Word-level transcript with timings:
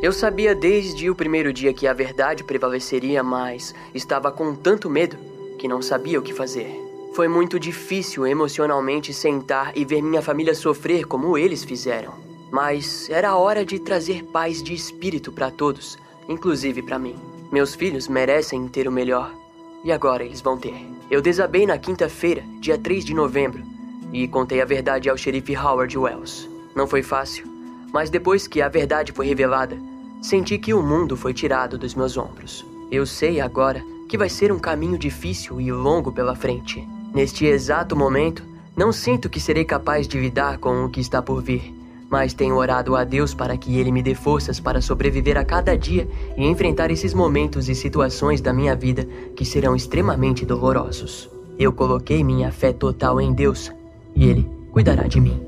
Eu 0.00 0.12
sabia 0.12 0.54
desde 0.54 1.10
o 1.10 1.14
primeiro 1.14 1.52
dia 1.52 1.74
que 1.74 1.84
a 1.84 1.92
verdade 1.92 2.44
prevaleceria, 2.44 3.20
mas 3.20 3.74
estava 3.92 4.30
com 4.30 4.54
tanto 4.54 4.88
medo 4.88 5.16
que 5.58 5.66
não 5.66 5.82
sabia 5.82 6.20
o 6.20 6.22
que 6.22 6.32
fazer. 6.32 6.70
Foi 7.14 7.26
muito 7.26 7.58
difícil 7.58 8.24
emocionalmente 8.24 9.12
sentar 9.12 9.76
e 9.76 9.84
ver 9.84 10.00
minha 10.00 10.22
família 10.22 10.54
sofrer 10.54 11.04
como 11.04 11.36
eles 11.36 11.64
fizeram. 11.64 12.14
Mas 12.48 13.10
era 13.10 13.36
hora 13.36 13.64
de 13.64 13.80
trazer 13.80 14.22
paz 14.26 14.62
de 14.62 14.72
espírito 14.72 15.32
para 15.32 15.50
todos, 15.50 15.98
inclusive 16.28 16.80
para 16.80 16.96
mim. 16.96 17.16
Meus 17.50 17.74
filhos 17.74 18.06
merecem 18.06 18.68
ter 18.68 18.86
o 18.86 18.92
melhor. 18.92 19.34
E 19.82 19.90
agora 19.90 20.24
eles 20.24 20.40
vão 20.40 20.56
ter. 20.56 20.76
Eu 21.10 21.20
desabei 21.20 21.66
na 21.66 21.76
quinta-feira, 21.76 22.44
dia 22.60 22.78
3 22.78 23.04
de 23.04 23.14
novembro, 23.14 23.64
e 24.12 24.28
contei 24.28 24.62
a 24.62 24.64
verdade 24.64 25.10
ao 25.10 25.16
xerife 25.16 25.56
Howard 25.56 25.98
Wells. 25.98 26.48
Não 26.72 26.86
foi 26.86 27.02
fácil, 27.02 27.57
mas 27.92 28.10
depois 28.10 28.46
que 28.46 28.60
a 28.60 28.68
verdade 28.68 29.12
foi 29.12 29.26
revelada, 29.26 29.78
senti 30.20 30.58
que 30.58 30.74
o 30.74 30.82
mundo 30.82 31.16
foi 31.16 31.32
tirado 31.32 31.78
dos 31.78 31.94
meus 31.94 32.16
ombros. 32.16 32.64
Eu 32.90 33.06
sei 33.06 33.40
agora 33.40 33.82
que 34.08 34.18
vai 34.18 34.28
ser 34.28 34.50
um 34.50 34.58
caminho 34.58 34.98
difícil 34.98 35.60
e 35.60 35.70
longo 35.70 36.10
pela 36.10 36.34
frente. 36.34 36.86
Neste 37.14 37.46
exato 37.46 37.94
momento, 37.94 38.42
não 38.76 38.92
sinto 38.92 39.28
que 39.28 39.40
serei 39.40 39.64
capaz 39.64 40.06
de 40.06 40.18
lidar 40.18 40.58
com 40.58 40.84
o 40.84 40.88
que 40.88 41.00
está 41.00 41.20
por 41.20 41.42
vir, 41.42 41.74
mas 42.10 42.32
tenho 42.32 42.56
orado 42.56 42.96
a 42.96 43.04
Deus 43.04 43.34
para 43.34 43.56
que 43.56 43.78
Ele 43.78 43.92
me 43.92 44.02
dê 44.02 44.14
forças 44.14 44.58
para 44.58 44.80
sobreviver 44.80 45.36
a 45.36 45.44
cada 45.44 45.76
dia 45.76 46.08
e 46.36 46.46
enfrentar 46.46 46.90
esses 46.90 47.12
momentos 47.12 47.68
e 47.68 47.74
situações 47.74 48.40
da 48.40 48.52
minha 48.52 48.74
vida 48.74 49.06
que 49.36 49.44
serão 49.44 49.76
extremamente 49.76 50.46
dolorosos. 50.46 51.28
Eu 51.58 51.72
coloquei 51.72 52.22
minha 52.24 52.50
fé 52.50 52.72
total 52.72 53.20
em 53.20 53.32
Deus 53.32 53.72
e 54.14 54.26
Ele 54.26 54.48
cuidará 54.70 55.06
de 55.06 55.20
mim. 55.20 55.47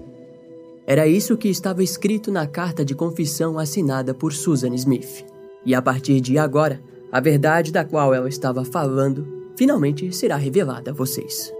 Era 0.90 1.06
isso 1.06 1.36
que 1.36 1.48
estava 1.48 1.84
escrito 1.84 2.32
na 2.32 2.48
carta 2.48 2.84
de 2.84 2.96
confissão 2.96 3.60
assinada 3.60 4.12
por 4.12 4.32
Susan 4.32 4.74
Smith. 4.74 5.24
E 5.64 5.72
a 5.72 5.80
partir 5.80 6.20
de 6.20 6.36
agora, 6.36 6.82
a 7.12 7.20
verdade 7.20 7.70
da 7.70 7.84
qual 7.84 8.12
ela 8.12 8.28
estava 8.28 8.64
falando 8.64 9.24
finalmente 9.56 10.12
será 10.12 10.34
revelada 10.34 10.90
a 10.90 10.92
vocês. 10.92 11.54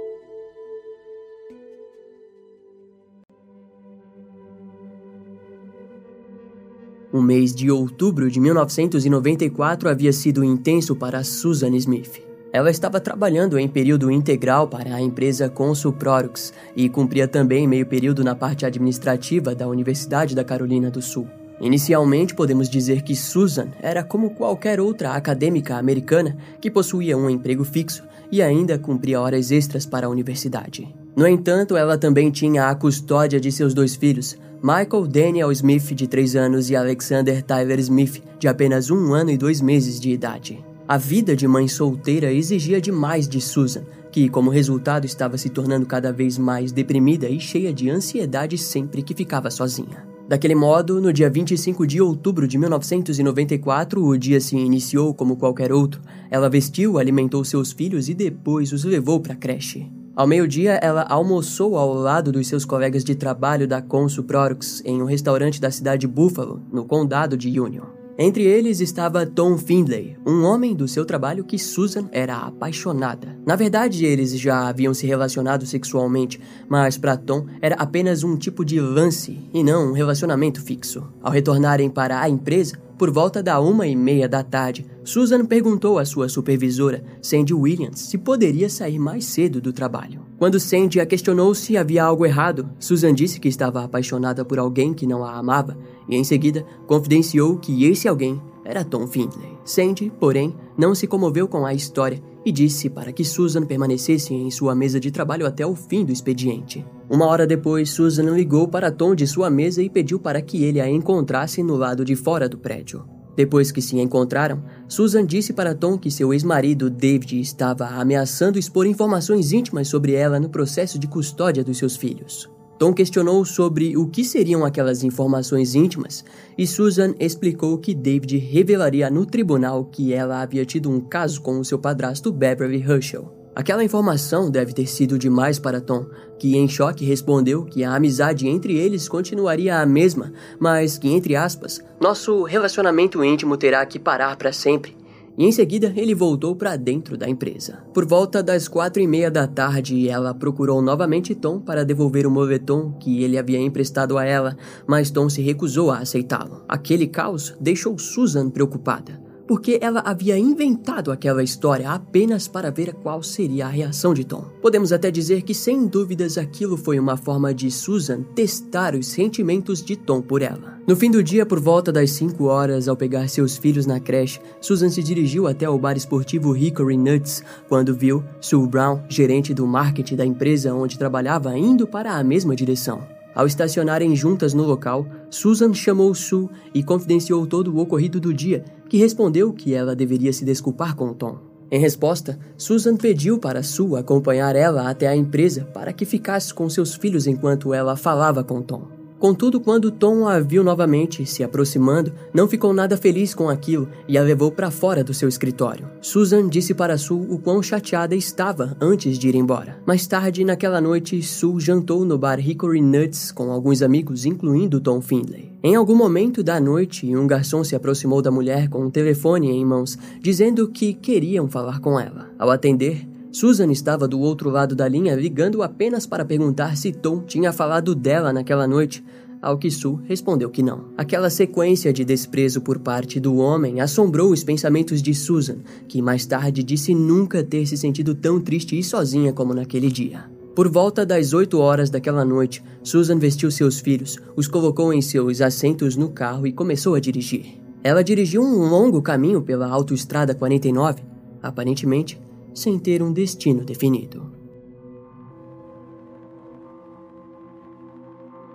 O 7.13 7.23
mês 7.23 7.55
de 7.55 7.71
outubro 7.71 8.29
de 8.29 8.41
1994 8.41 9.89
havia 9.89 10.13
sido 10.13 10.43
intenso 10.43 10.97
para 10.97 11.23
Susan 11.23 11.77
Smith. 11.77 12.30
Ela 12.53 12.71
estava 12.71 12.99
trabalhando 12.99 13.59
em 13.59 13.69
período 13.69 14.11
integral 14.11 14.67
para 14.67 14.95
a 14.95 15.01
empresa 15.01 15.49
Consul 15.49 15.93
Products 15.93 16.53
e 16.75 16.89
cumpria 16.89 17.29
também 17.29 17.67
meio 17.67 17.87
período 17.87 18.25
na 18.25 18.35
parte 18.35 18.67
administrativa 18.67 19.55
da 19.55 19.69
Universidade 19.69 20.35
da 20.35 20.43
Carolina 20.43 20.91
do 20.91 21.01
Sul. 21.01 21.29
Inicialmente, 21.61 22.35
podemos 22.35 22.69
dizer 22.69 23.03
que 23.03 23.15
Susan 23.15 23.69
era 23.81 24.03
como 24.03 24.31
qualquer 24.31 24.81
outra 24.81 25.13
acadêmica 25.13 25.77
americana 25.77 26.37
que 26.61 26.71
possuía 26.71 27.17
um 27.17 27.31
emprego 27.31 27.65
fixo 27.65 28.03
e 28.33 28.43
ainda 28.43 28.79
cumpria 28.79 29.21
horas 29.21 29.53
extras 29.53 29.87
para 29.87 30.07
a 30.07 30.11
universidade. 30.11 30.93
No 31.15 31.27
entanto, 31.27 31.77
ela 31.77 31.99
também 31.99 32.31
tinha 32.31 32.69
a 32.69 32.75
custódia 32.75 33.39
de 33.39 33.53
seus 33.53 33.75
dois 33.75 33.95
filhos, 33.95 34.39
Michael 34.63 35.07
Daniel 35.07 35.53
Smith, 35.53 35.95
de 35.95 36.07
3 36.07 36.37
anos, 36.37 36.71
e 36.71 36.77
Alexander 36.77 37.43
Tyler 37.43 37.79
Smith, 37.79 38.23
de 38.39 38.49
apenas 38.49 38.91
um 38.91 39.13
ano 39.13 39.31
e 39.31 39.37
dois 39.37 39.61
meses 39.61 40.01
de 40.01 40.11
idade. 40.11 40.70
A 40.91 40.97
vida 40.97 41.37
de 41.37 41.47
mãe 41.47 41.69
solteira 41.69 42.33
exigia 42.33 42.81
demais 42.81 43.29
de 43.29 43.41
Susan, 43.41 43.85
que, 44.11 44.29
como 44.29 44.51
resultado, 44.51 45.07
estava 45.07 45.39
se 45.39 45.49
tornando 45.49 45.87
cada 45.87 46.13
vez 46.13 46.37
mais 46.37 46.73
deprimida 46.73 47.29
e 47.29 47.39
cheia 47.39 47.73
de 47.73 47.89
ansiedade 47.89 48.59
sempre 48.59 49.01
que 49.01 49.15
ficava 49.15 49.53
sozinha. 49.53 50.05
Daquele 50.29 50.57
modo, 50.57 51.01
no 51.01 51.13
dia 51.13 51.31
25 51.31 51.87
de 51.87 52.01
outubro 52.01 52.49
de 52.49 52.59
1994, 52.59 54.05
o 54.05 54.19
dia 54.19 54.41
se 54.41 54.57
iniciou 54.57 55.15
como 55.15 55.37
qualquer 55.37 55.73
outro. 55.73 56.01
Ela 56.29 56.51
vestiu, 56.51 56.99
alimentou 56.99 57.45
seus 57.45 57.71
filhos 57.71 58.09
e 58.09 58.13
depois 58.13 58.73
os 58.73 58.83
levou 58.83 59.21
para 59.21 59.35
a 59.35 59.37
creche. 59.37 59.89
Ao 60.17 60.27
meio-dia, 60.27 60.73
ela 60.83 61.07
almoçou 61.09 61.77
ao 61.77 61.95
lado 61.95 62.33
dos 62.33 62.49
seus 62.49 62.65
colegas 62.65 63.05
de 63.05 63.15
trabalho 63.15 63.69
da 63.69 63.81
Consul 63.81 64.25
Products 64.25 64.83
em 64.85 65.01
um 65.01 65.05
restaurante 65.05 65.61
da 65.61 65.71
cidade 65.71 66.01
de 66.01 66.09
Buffalo, 66.09 66.61
no 66.73 66.85
condado 66.85 67.37
de 67.37 67.61
Union. 67.61 68.00
Entre 68.23 68.45
eles 68.45 68.83
estava 68.83 69.25
Tom 69.25 69.57
Findlay, 69.57 70.15
um 70.27 70.45
homem 70.45 70.75
do 70.75 70.87
seu 70.87 71.07
trabalho 71.07 71.43
que 71.43 71.59
Susan 71.59 72.07
era 72.13 72.37
apaixonada. 72.37 73.35
Na 73.47 73.57
verdade, 73.57 74.05
eles 74.05 74.39
já 74.39 74.69
haviam 74.69 74.93
se 74.93 75.07
relacionado 75.07 75.65
sexualmente, 75.65 76.39
mas 76.69 76.99
para 76.99 77.17
Tom 77.17 77.47
era 77.63 77.77
apenas 77.77 78.23
um 78.23 78.37
tipo 78.37 78.63
de 78.63 78.79
lance 78.79 79.41
e 79.55 79.65
não 79.65 79.89
um 79.89 79.93
relacionamento 79.95 80.61
fixo. 80.61 81.03
Ao 81.23 81.33
retornarem 81.33 81.89
para 81.89 82.21
a 82.21 82.29
empresa, 82.29 82.79
por 83.01 83.11
volta 83.11 83.43
da 83.43 83.59
uma 83.59 83.87
e 83.87 83.97
meia 83.97 84.29
da 84.29 84.43
tarde, 84.43 84.85
Susan 85.03 85.47
perguntou 85.47 85.99
à 85.99 86.05
sua 86.05 86.29
supervisora, 86.29 87.03
Sandy 87.23 87.55
Williams, 87.55 87.99
se 87.99 88.19
poderia 88.19 88.69
sair 88.69 88.99
mais 88.99 89.25
cedo 89.25 89.59
do 89.59 89.73
trabalho. 89.73 90.21
Quando 90.37 90.61
Sandy 90.61 91.01
a 91.01 91.07
questionou 91.07 91.55
se 91.55 91.79
havia 91.79 92.05
algo 92.05 92.27
errado, 92.27 92.69
Susan 92.79 93.15
disse 93.15 93.41
que 93.41 93.49
estava 93.49 93.83
apaixonada 93.83 94.45
por 94.45 94.59
alguém 94.59 94.93
que 94.93 95.07
não 95.07 95.25
a 95.25 95.33
amava 95.33 95.79
e 96.11 96.15
em 96.15 96.23
seguida 96.23 96.63
confidenciou 96.87 97.57
que 97.57 97.87
esse 97.87 98.07
alguém 98.07 98.39
era 98.67 98.85
Tom 98.85 99.07
Findlay. 99.07 99.57
Sandy, 99.65 100.13
porém, 100.21 100.55
não 100.77 100.95
se 100.95 101.07
comoveu 101.07 101.49
com 101.49 101.65
a 101.65 101.73
história 101.73 102.21
e 102.45 102.51
disse 102.51 102.89
para 102.89 103.13
que 103.13 103.25
Susan 103.25 103.65
permanecesse 103.65 104.33
em 104.33 104.51
sua 104.51 104.75
mesa 104.75 104.99
de 104.99 105.11
trabalho 105.11 105.47
até 105.47 105.67
o 105.67 105.75
fim 105.75 106.05
do 106.05 106.13
expediente. 106.13 106.85
Uma 107.09 107.27
hora 107.27 107.47
depois, 107.47 107.91
Susan 107.91 108.35
ligou 108.35 108.69
para 108.69 108.91
Tom 108.91 109.15
de 109.15 109.27
sua 109.27 109.51
mesa 109.51 109.83
e 109.83 109.91
pediu 109.91 110.19
para 110.19 110.41
que 110.41 110.65
ele 110.65 110.81
a 110.81 110.89
encontrasse 110.89 111.63
no 111.63 111.77
lado 111.77 112.05
de 112.05 112.17
fora 112.17 112.49
do 112.49 112.59
prédio. 112.59 113.05
Depois 113.37 113.71
que 113.71 113.81
se 113.81 113.99
encontraram, 113.99 114.63
Susan 114.89 115.25
disse 115.25 115.53
para 115.53 115.75
Tom 115.75 115.97
que 115.97 116.11
seu 116.11 116.33
ex-marido 116.35 116.91
David 116.91 117.41
estava 117.41 117.87
ameaçando 117.87 118.59
expor 118.59 118.87
informações 118.87 119.53
íntimas 119.53 119.89
sobre 119.89 120.13
ela 120.13 120.41
no 120.41 120.49
processo 120.49 120.99
de 120.99 121.07
custódia 121.07 121.65
dos 121.65 121.79
seus 121.79 121.97
filhos. 121.97 122.51
Tom 122.81 122.95
questionou 122.95 123.45
sobre 123.45 123.95
o 123.95 124.07
que 124.07 124.25
seriam 124.25 124.65
aquelas 124.65 125.05
informações 125.05 125.75
íntimas 125.75 126.25
e 126.57 126.67
Susan 126.67 127.15
explicou 127.21 127.77
que 127.77 127.95
David 127.95 128.39
revelaria 128.39 129.11
no 129.11 129.27
tribunal 129.27 129.85
que 129.85 130.15
ela 130.15 130.41
havia 130.41 130.65
tido 130.65 130.89
um 130.89 130.99
caso 130.99 131.43
com 131.43 131.61
o 131.61 131.65
seu 131.65 131.79
padrasto 131.79 132.33
Beverly 132.33 132.81
Herschel. 132.81 133.31
Aquela 133.55 133.85
informação 133.85 134.51
deve 134.51 134.73
ter 134.73 134.87
sido 134.87 135.19
demais 135.19 135.59
para 135.59 135.79
Tom, 135.79 136.07
que 136.39 136.57
em 136.57 136.67
choque 136.67 137.05
respondeu 137.05 137.67
que 137.67 137.85
a 137.85 137.95
amizade 137.95 138.49
entre 138.49 138.79
eles 138.79 139.11
continuaria 139.11 139.79
a 139.79 139.85
mesma, 139.85 140.33
mas 140.59 140.97
que, 140.97 141.11
entre 141.11 141.37
aspas, 141.37 141.85
nosso 142.01 142.45
relacionamento 142.45 143.23
íntimo 143.23 143.59
terá 143.59 143.85
que 143.85 143.99
parar 143.99 144.37
para 144.37 144.55
sempre 144.55 144.97
e 145.41 145.47
em 145.47 145.53
seguida 145.53 145.91
ele 145.97 146.15
voltou 146.15 146.55
para 146.55 146.77
dentro 146.77 147.17
da 147.17 147.27
empresa. 147.27 147.79
Por 147.95 148.05
volta 148.05 148.43
das 148.43 148.69
quatro 148.69 149.01
e 149.01 149.07
meia 149.07 149.31
da 149.31 149.47
tarde, 149.47 150.07
ela 150.07 150.35
procurou 150.35 150.83
novamente 150.83 151.35
Tom 151.35 151.59
para 151.59 151.83
devolver 151.83 152.27
o 152.27 152.31
moletom 152.31 152.93
que 153.01 153.25
ele 153.25 153.39
havia 153.39 153.59
emprestado 153.59 154.19
a 154.19 154.25
ela, 154.27 154.55
mas 154.87 155.11
Tom 155.11 155.31
se 155.31 155.41
recusou 155.41 155.91
a 155.91 156.01
aceitá-lo. 156.01 156.63
Aquele 156.69 157.07
caos 157.07 157.57
deixou 157.59 157.99
Susan 157.99 158.51
preocupada 158.51 159.30
porque 159.51 159.81
ela 159.83 159.99
havia 160.07 160.39
inventado 160.39 161.11
aquela 161.11 161.43
história 161.43 161.91
apenas 161.91 162.47
para 162.47 162.71
ver 162.71 162.95
qual 162.95 163.21
seria 163.21 163.67
a 163.67 163.69
reação 163.69 164.15
de 164.15 164.23
Tom. 164.23 164.45
Podemos 164.63 164.93
até 164.93 165.11
dizer 165.11 165.43
que, 165.43 165.53
sem 165.53 165.89
dúvidas, 165.89 166.39
aquilo 166.39 166.77
foi 166.77 167.01
uma 167.01 167.17
forma 167.17 167.53
de 167.53 167.69
Susan 167.69 168.23
testar 168.23 168.95
os 168.95 169.09
sentimentos 169.09 169.83
de 169.83 169.97
Tom 169.97 170.23
por 170.23 170.41
ela. 170.41 170.79
No 170.87 170.95
fim 170.95 171.11
do 171.11 171.21
dia, 171.21 171.45
por 171.45 171.59
volta 171.59 171.91
das 171.91 172.13
5 172.13 172.45
horas, 172.45 172.87
ao 172.87 172.97
pegar 172.97 173.27
seus 173.27 173.57
filhos 173.57 173.87
na 173.87 173.99
creche, 173.99 174.39
Susan 174.61 174.89
se 174.89 175.03
dirigiu 175.03 175.49
até 175.49 175.69
o 175.69 175.77
bar 175.77 175.97
esportivo 175.97 176.57
Hickory 176.57 176.97
Nuts 176.97 177.43
quando 177.69 177.93
viu 177.93 178.23
Sue 178.41 178.69
Brown, 178.69 179.03
gerente 179.09 179.53
do 179.53 179.67
marketing 179.67 180.15
da 180.15 180.25
empresa 180.25 180.73
onde 180.73 180.97
trabalhava, 180.97 181.59
indo 181.59 181.89
para 181.89 182.13
a 182.13 182.23
mesma 182.23 182.55
direção. 182.55 183.03
Ao 183.35 183.47
estacionarem 183.47 184.15
juntas 184.15 184.55
no 184.55 184.65
local, 184.65 185.07
Susan 185.29 185.73
chamou 185.73 186.15
Sue 186.15 186.49
e 186.75 186.83
confidenciou 186.83 187.47
todo 187.47 187.75
o 187.75 187.79
ocorrido 187.79 188.21
do 188.21 188.35
dia, 188.35 188.65
que 188.91 188.99
respondeu 188.99 189.53
que 189.53 189.73
ela 189.73 189.95
deveria 189.95 190.33
se 190.33 190.45
desculpar 190.45 190.97
com 190.97 191.15
Tom. 191.15 191.39
Em 191.71 191.79
resposta, 191.79 192.37
Susan 192.59 192.97
pediu 192.97 193.39
para 193.39 193.63
Sue 193.63 193.97
acompanhar 193.97 194.57
ela 194.57 194.91
até 194.91 195.07
a 195.07 195.15
empresa 195.15 195.65
para 195.73 195.93
que 195.93 196.05
ficasse 196.05 196.53
com 196.53 196.69
seus 196.69 196.97
filhos 196.97 197.29
enquanto 197.29 197.73
ela 197.73 197.95
falava 197.95 198.43
com 198.43 198.61
Tom. 198.61 199.00
Contudo, 199.21 199.61
quando 199.61 199.91
Tom 199.91 200.27
a 200.27 200.41
viu 200.41 200.65
novamente 200.65 201.27
se 201.27 201.45
aproximando, 201.45 202.11
não 202.33 202.49
ficou 202.49 202.73
nada 202.73 202.97
feliz 202.97 203.35
com 203.35 203.51
aquilo 203.51 203.87
e 204.09 204.17
a 204.17 204.23
levou 204.23 204.51
para 204.51 204.71
fora 204.71 205.05
do 205.05 205.13
seu 205.13 205.29
escritório. 205.29 205.87
Susan 206.01 206.49
disse 206.49 206.73
para 206.73 206.97
Sue 206.97 207.27
o 207.29 207.39
quão 207.39 207.63
chateada 207.63 208.17
estava 208.17 208.75
antes 208.81 209.19
de 209.19 209.29
ir 209.29 209.35
embora. 209.35 209.79
Mais 209.85 210.07
tarde, 210.07 210.43
naquela 210.43 210.81
noite, 210.81 211.23
Sue 211.23 211.61
jantou 211.61 212.03
no 212.03 212.17
bar 212.17 212.41
Hickory 212.41 212.81
Nuts 212.81 213.31
com 213.31 213.53
alguns 213.53 213.83
amigos, 213.83 214.25
incluindo 214.25 214.81
Tom 214.81 215.03
Findlay. 215.03 215.53
Em 215.63 215.75
algum 215.75 215.95
momento 215.95 216.43
da 216.43 216.59
noite, 216.59 217.15
um 217.15 217.27
garçom 217.27 217.63
se 217.63 217.77
aproximou 217.77 218.23
da 218.23 218.31
mulher 218.31 218.71
com 218.71 218.87
um 218.87 218.91
telefone 218.91 219.51
em 219.51 219.63
mãos, 219.67 219.99
dizendo 220.19 220.67
que 220.69 220.95
queriam 220.95 221.47
falar 221.47 221.81
com 221.81 222.01
ela. 222.01 222.31
Ao 222.39 222.51
atender, 222.51 223.07
Susan 223.33 223.71
estava 223.71 224.09
do 224.09 224.19
outro 224.19 224.51
lado 224.51 224.75
da 224.75 224.89
linha 224.89 225.15
ligando 225.15 225.63
apenas 225.63 226.05
para 226.05 226.25
perguntar 226.25 226.77
se 226.77 226.93
Tom 226.93 227.21
tinha 227.21 227.53
falado 227.53 227.95
dela 227.95 228.33
naquela 228.33 228.67
noite. 228.67 229.05
ao 229.43 229.57
que 229.57 229.71
Sue 229.71 229.99
respondeu 230.05 230.51
que 230.51 230.63
não. 230.63 230.89
Aquela 230.99 231.31
sequência 231.31 231.95
de 231.95 232.05
desprezo 232.05 232.61
por 232.61 232.79
parte 232.79 233.19
do 233.19 233.37
homem 233.37 233.81
assombrou 233.81 234.31
os 234.31 234.45
pensamentos 234.45 235.01
de 235.01 235.15
Susan, 235.15 235.61
que 235.89 236.03
mais 236.03 236.27
tarde 236.27 236.63
disse 236.63 236.95
nunca 236.95 237.43
ter 237.43 237.65
se 237.65 237.75
sentido 237.75 238.15
tão 238.15 238.39
triste 238.39 238.79
e 238.79 238.85
sozinha 238.85 239.33
como 239.33 239.55
naquele 239.55 239.91
dia. 239.91 240.25
Por 240.55 240.69
volta 240.69 241.07
das 241.07 241.33
8 241.33 241.59
horas 241.59 241.89
daquela 241.89 242.23
noite, 242.23 242.63
Susan 242.83 243.19
vestiu 243.19 243.51
seus 243.51 243.81
filhos, 243.81 244.19
os 244.37 244.47
colocou 244.47 244.93
em 244.93 245.01
seus 245.01 245.41
assentos 245.41 245.97
no 245.97 246.11
carro 246.11 246.47
e 246.47 246.53
começou 246.53 246.95
a 246.95 247.01
dirigir. 247.01 247.59
Ela 247.83 248.05
dirigiu 248.05 248.43
um 248.43 248.69
longo 248.69 249.01
caminho 249.01 249.41
pela 249.41 249.69
autoestrada 249.69 250.35
49, 250.35 251.03
aparentemente 251.43 252.21
sem 252.55 252.79
ter 252.79 253.03
um 253.03 253.13
destino 253.13 253.65
definido. 253.65 254.41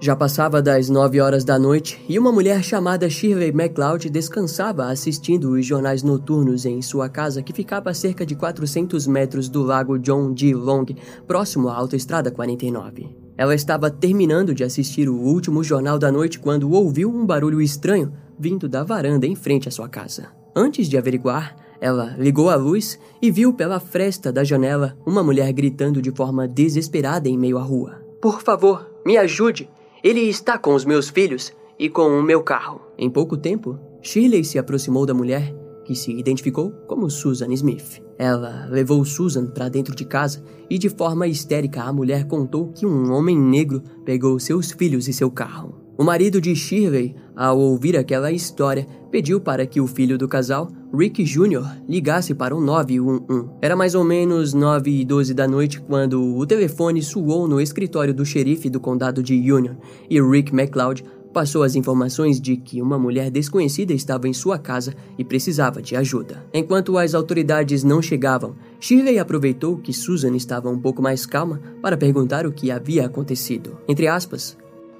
Já 0.06 0.15
passava 0.15 0.62
das 0.62 0.88
nove 0.88 1.19
horas 1.19 1.44
da 1.44 1.57
noite 1.57 2.00
e 2.07 2.19
uma 2.19 2.31
mulher 2.31 2.63
chamada 2.63 3.09
Shirley 3.09 3.51
MacLeod 3.51 4.09
descansava 4.09 4.86
assistindo 4.88 5.51
os 5.51 5.65
jornais 5.65 6.03
noturnos 6.03 6.65
em 6.65 6.81
sua 6.81 7.09
casa 7.09 7.42
que 7.42 7.53
ficava 7.53 7.89
a 7.89 7.94
cerca 7.94 8.25
de 8.25 8.36
400 8.36 9.07
metros 9.07 9.50
do 9.50 9.63
lago 9.63 9.97
John 9.97 10.31
D. 10.31 10.53
Long, 10.53 10.86
próximo 11.25 11.69
à 11.69 11.75
Autoestrada 11.75 12.30
49. 12.30 13.07
Ela 13.38 13.56
estava 13.56 13.89
terminando 13.89 14.53
de 14.53 14.63
assistir 14.63 15.09
o 15.09 15.15
último 15.15 15.63
jornal 15.63 15.97
da 15.97 16.12
noite 16.12 16.39
quando 16.39 16.71
ouviu 16.71 17.09
um 17.09 17.25
barulho 17.25 17.62
estranho 17.62 18.13
vindo 18.38 18.69
da 18.69 18.83
varanda 18.83 19.25
em 19.25 19.36
frente 19.36 19.68
à 19.68 19.71
sua 19.71 19.89
casa. 19.89 20.27
Antes 20.56 20.88
de 20.88 20.97
averiguar, 20.97 21.56
ela 21.80 22.16
ligou 22.18 22.50
a 22.50 22.56
luz 22.56 23.00
e 23.22 23.30
viu 23.31 23.54
pela 23.54 23.80
fresta 23.80 24.31
da 24.31 24.44
janela 24.44 24.98
uma 25.06 25.24
mulher 25.24 25.51
gritando 25.54 26.01
de 26.01 26.12
forma 26.12 26.48
desesperada 26.48 27.30
em 27.30 27.38
meio 27.38 27.57
à 27.57 27.62
rua. 27.62 28.01
Por 28.22 28.42
favor, 28.42 28.89
me 29.06 29.18
ajude! 29.18 29.69
Ele 30.04 30.22
está 30.22 30.57
com 30.57 30.75
os 30.75 30.86
meus 30.86 31.10
filhos 31.10 31.51
e 31.80 31.89
com 31.89 32.07
o 32.07 32.24
meu 32.24 32.44
carro. 32.44 32.81
Em 32.98 33.10
pouco 33.10 33.36
tempo, 33.36 33.80
Shirley 34.01 34.44
se 34.44 34.60
aproximou 34.60 35.06
da 35.06 35.13
mulher, 35.13 35.54
que 35.83 35.95
se 35.95 36.12
identificou 36.12 36.72
como 36.88 37.10
Susan 37.10 37.51
Smith. 37.54 38.01
Ela 38.18 38.68
levou 38.69 39.04
Susan 39.04 39.48
para 39.48 39.69
dentro 39.69 39.95
de 39.95 40.06
casa 40.06 40.44
e, 40.69 40.78
de 40.78 40.89
forma 40.89 41.28
histérica, 41.28 41.83
a 41.83 41.94
mulher 41.94 42.25
contou 42.25 42.69
que 42.69 42.86
um 42.86 43.12
homem 43.12 43.38
negro 43.38 43.83
pegou 44.04 44.39
seus 44.39 44.71
filhos 44.71 45.07
e 45.07 45.13
seu 45.13 45.30
carro. 45.30 45.84
O 45.97 46.03
marido 46.03 46.42
de 46.42 46.53
Shirley, 46.53 47.15
ao 47.33 47.57
ouvir 47.57 47.95
aquela 47.95 48.30
história, 48.30 48.86
pediu 49.09 49.39
para 49.39 49.65
que 49.65 49.80
o 49.80 49.88
filho 49.88 50.18
do 50.18 50.27
casal, 50.27 50.69
Rick 50.94 51.24
Jr., 51.24 51.63
ligasse 51.88 52.33
para 52.33 52.53
o 52.53 52.59
911. 52.59 53.50
Era 53.62 53.77
mais 53.77 53.95
ou 53.95 54.03
menos 54.03 54.53
9 54.53 54.92
e 54.92 55.06
12 55.06 55.33
da 55.33 55.47
noite 55.47 55.80
quando 55.80 56.36
o 56.36 56.45
telefone 56.45 57.01
soou 57.01 57.47
no 57.47 57.62
escritório 57.62 58.13
do 58.13 58.25
xerife 58.25 58.69
do 58.69 58.80
condado 58.80 59.24
de 59.24 59.36
Union 59.36 59.75
e 60.09 60.21
Rick 60.21 60.53
McLeod 60.53 61.03
passou 61.36 61.63
as 61.63 61.75
informações 61.75 62.39
de 62.39 62.56
que 62.56 62.81
uma 62.81 62.97
mulher 62.97 63.30
desconhecida 63.30 63.92
estava 63.92 64.25
em 64.25 64.31
sua 64.33 64.57
casa 64.57 64.94
e 65.18 65.24
precisava 65.24 65.81
de 65.81 65.94
ajuda. 65.94 66.45
Enquanto 66.53 66.97
as 66.97 67.13
autoridades 67.13 67.83
não 67.83 68.01
chegavam, 68.01 68.56
Shirley 68.80 69.19
aproveitou 69.19 69.77
que 69.77 69.92
Susan 69.92 70.33
estava 70.36 70.69
um 70.69 70.80
pouco 70.80 71.01
mais 71.01 71.25
calma 71.25 71.62
para 71.81 71.97
perguntar 71.97 72.45
o 72.45 72.53
que 72.53 72.71
havia 72.71 73.06
acontecido. 73.06 73.77
Entre 73.86 74.07
aspas, 74.07 74.57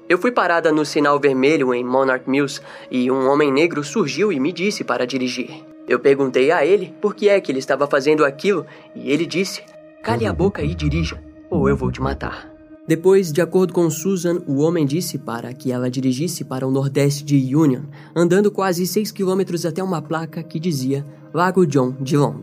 eu 0.08 0.18
fui 0.18 0.30
parada 0.30 0.70
no 0.70 0.84
sinal 0.84 1.18
vermelho 1.18 1.74
em 1.74 1.84
Monarch 1.84 2.28
Mills 2.30 2.60
e 2.90 3.10
um 3.10 3.28
homem 3.28 3.52
negro 3.52 3.82
surgiu 3.82 4.32
e 4.32 4.38
me 4.38 4.52
disse 4.52 4.84
para 4.84 5.06
dirigir. 5.06 5.64
Eu 5.88 5.98
perguntei 5.98 6.50
a 6.50 6.64
ele 6.64 6.94
por 7.00 7.14
que 7.14 7.28
é 7.28 7.40
que 7.40 7.50
ele 7.50 7.58
estava 7.58 7.86
fazendo 7.86 8.24
aquilo 8.24 8.64
e 8.94 9.10
ele 9.10 9.26
disse: 9.26 9.62
Cale 10.02 10.26
a 10.26 10.32
boca 10.32 10.62
e 10.62 10.74
dirija, 10.74 11.20
ou 11.50 11.68
eu 11.68 11.76
vou 11.76 11.90
te 11.90 12.00
matar. 12.00 12.56
Depois, 12.86 13.32
de 13.32 13.40
acordo 13.40 13.72
com 13.72 13.90
Susan, 13.90 14.42
o 14.46 14.60
homem 14.60 14.86
disse 14.86 15.18
para 15.18 15.52
que 15.52 15.72
ela 15.72 15.90
dirigisse 15.90 16.44
para 16.44 16.64
o 16.64 16.70
nordeste 16.70 17.24
de 17.24 17.56
Union, 17.56 17.82
andando 18.14 18.48
quase 18.48 18.86
6 18.86 19.10
quilômetros 19.10 19.66
até 19.66 19.82
uma 19.82 20.00
placa 20.00 20.40
que 20.40 20.60
dizia 20.60 21.04
Lago 21.34 21.66
John 21.66 21.96
de 22.00 22.16
Long. 22.16 22.42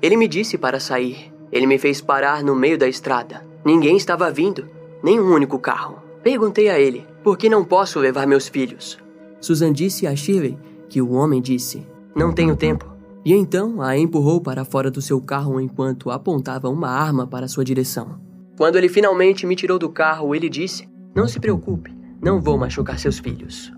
Ele 0.00 0.16
me 0.16 0.28
disse 0.28 0.56
para 0.56 0.78
sair. 0.78 1.32
Ele 1.50 1.66
me 1.66 1.78
fez 1.78 2.00
parar 2.00 2.44
no 2.44 2.54
meio 2.54 2.78
da 2.78 2.88
estrada. 2.88 3.44
Ninguém 3.64 3.96
estava 3.96 4.30
vindo, 4.30 4.68
nem 5.02 5.20
um 5.20 5.34
único 5.34 5.58
carro. 5.58 6.11
Perguntei 6.22 6.68
a 6.68 6.78
ele 6.78 7.04
por 7.22 7.36
que 7.36 7.48
não 7.48 7.64
posso 7.64 7.98
levar 7.98 8.26
meus 8.26 8.48
filhos. 8.48 8.98
Susan 9.40 9.72
disse 9.72 10.06
a 10.06 10.14
Shirley 10.14 10.56
que 10.88 11.02
o 11.02 11.12
homem 11.12 11.42
disse: 11.42 11.84
Não 12.14 12.32
tenho 12.32 12.56
tempo. 12.56 12.90
E 13.24 13.32
então 13.32 13.80
a 13.80 13.96
empurrou 13.96 14.40
para 14.40 14.64
fora 14.64 14.90
do 14.90 15.00
seu 15.02 15.20
carro 15.20 15.60
enquanto 15.60 16.10
apontava 16.10 16.68
uma 16.68 16.88
arma 16.88 17.26
para 17.26 17.48
sua 17.48 17.64
direção. 17.64 18.20
Quando 18.56 18.76
ele 18.76 18.88
finalmente 18.88 19.46
me 19.46 19.56
tirou 19.56 19.78
do 19.78 19.88
carro, 19.88 20.34
ele 20.34 20.48
disse: 20.48 20.88
Não 21.14 21.26
se 21.26 21.40
preocupe, 21.40 21.92
não 22.20 22.40
vou 22.40 22.56
machucar 22.56 22.98
seus 22.98 23.18
filhos. 23.18 23.72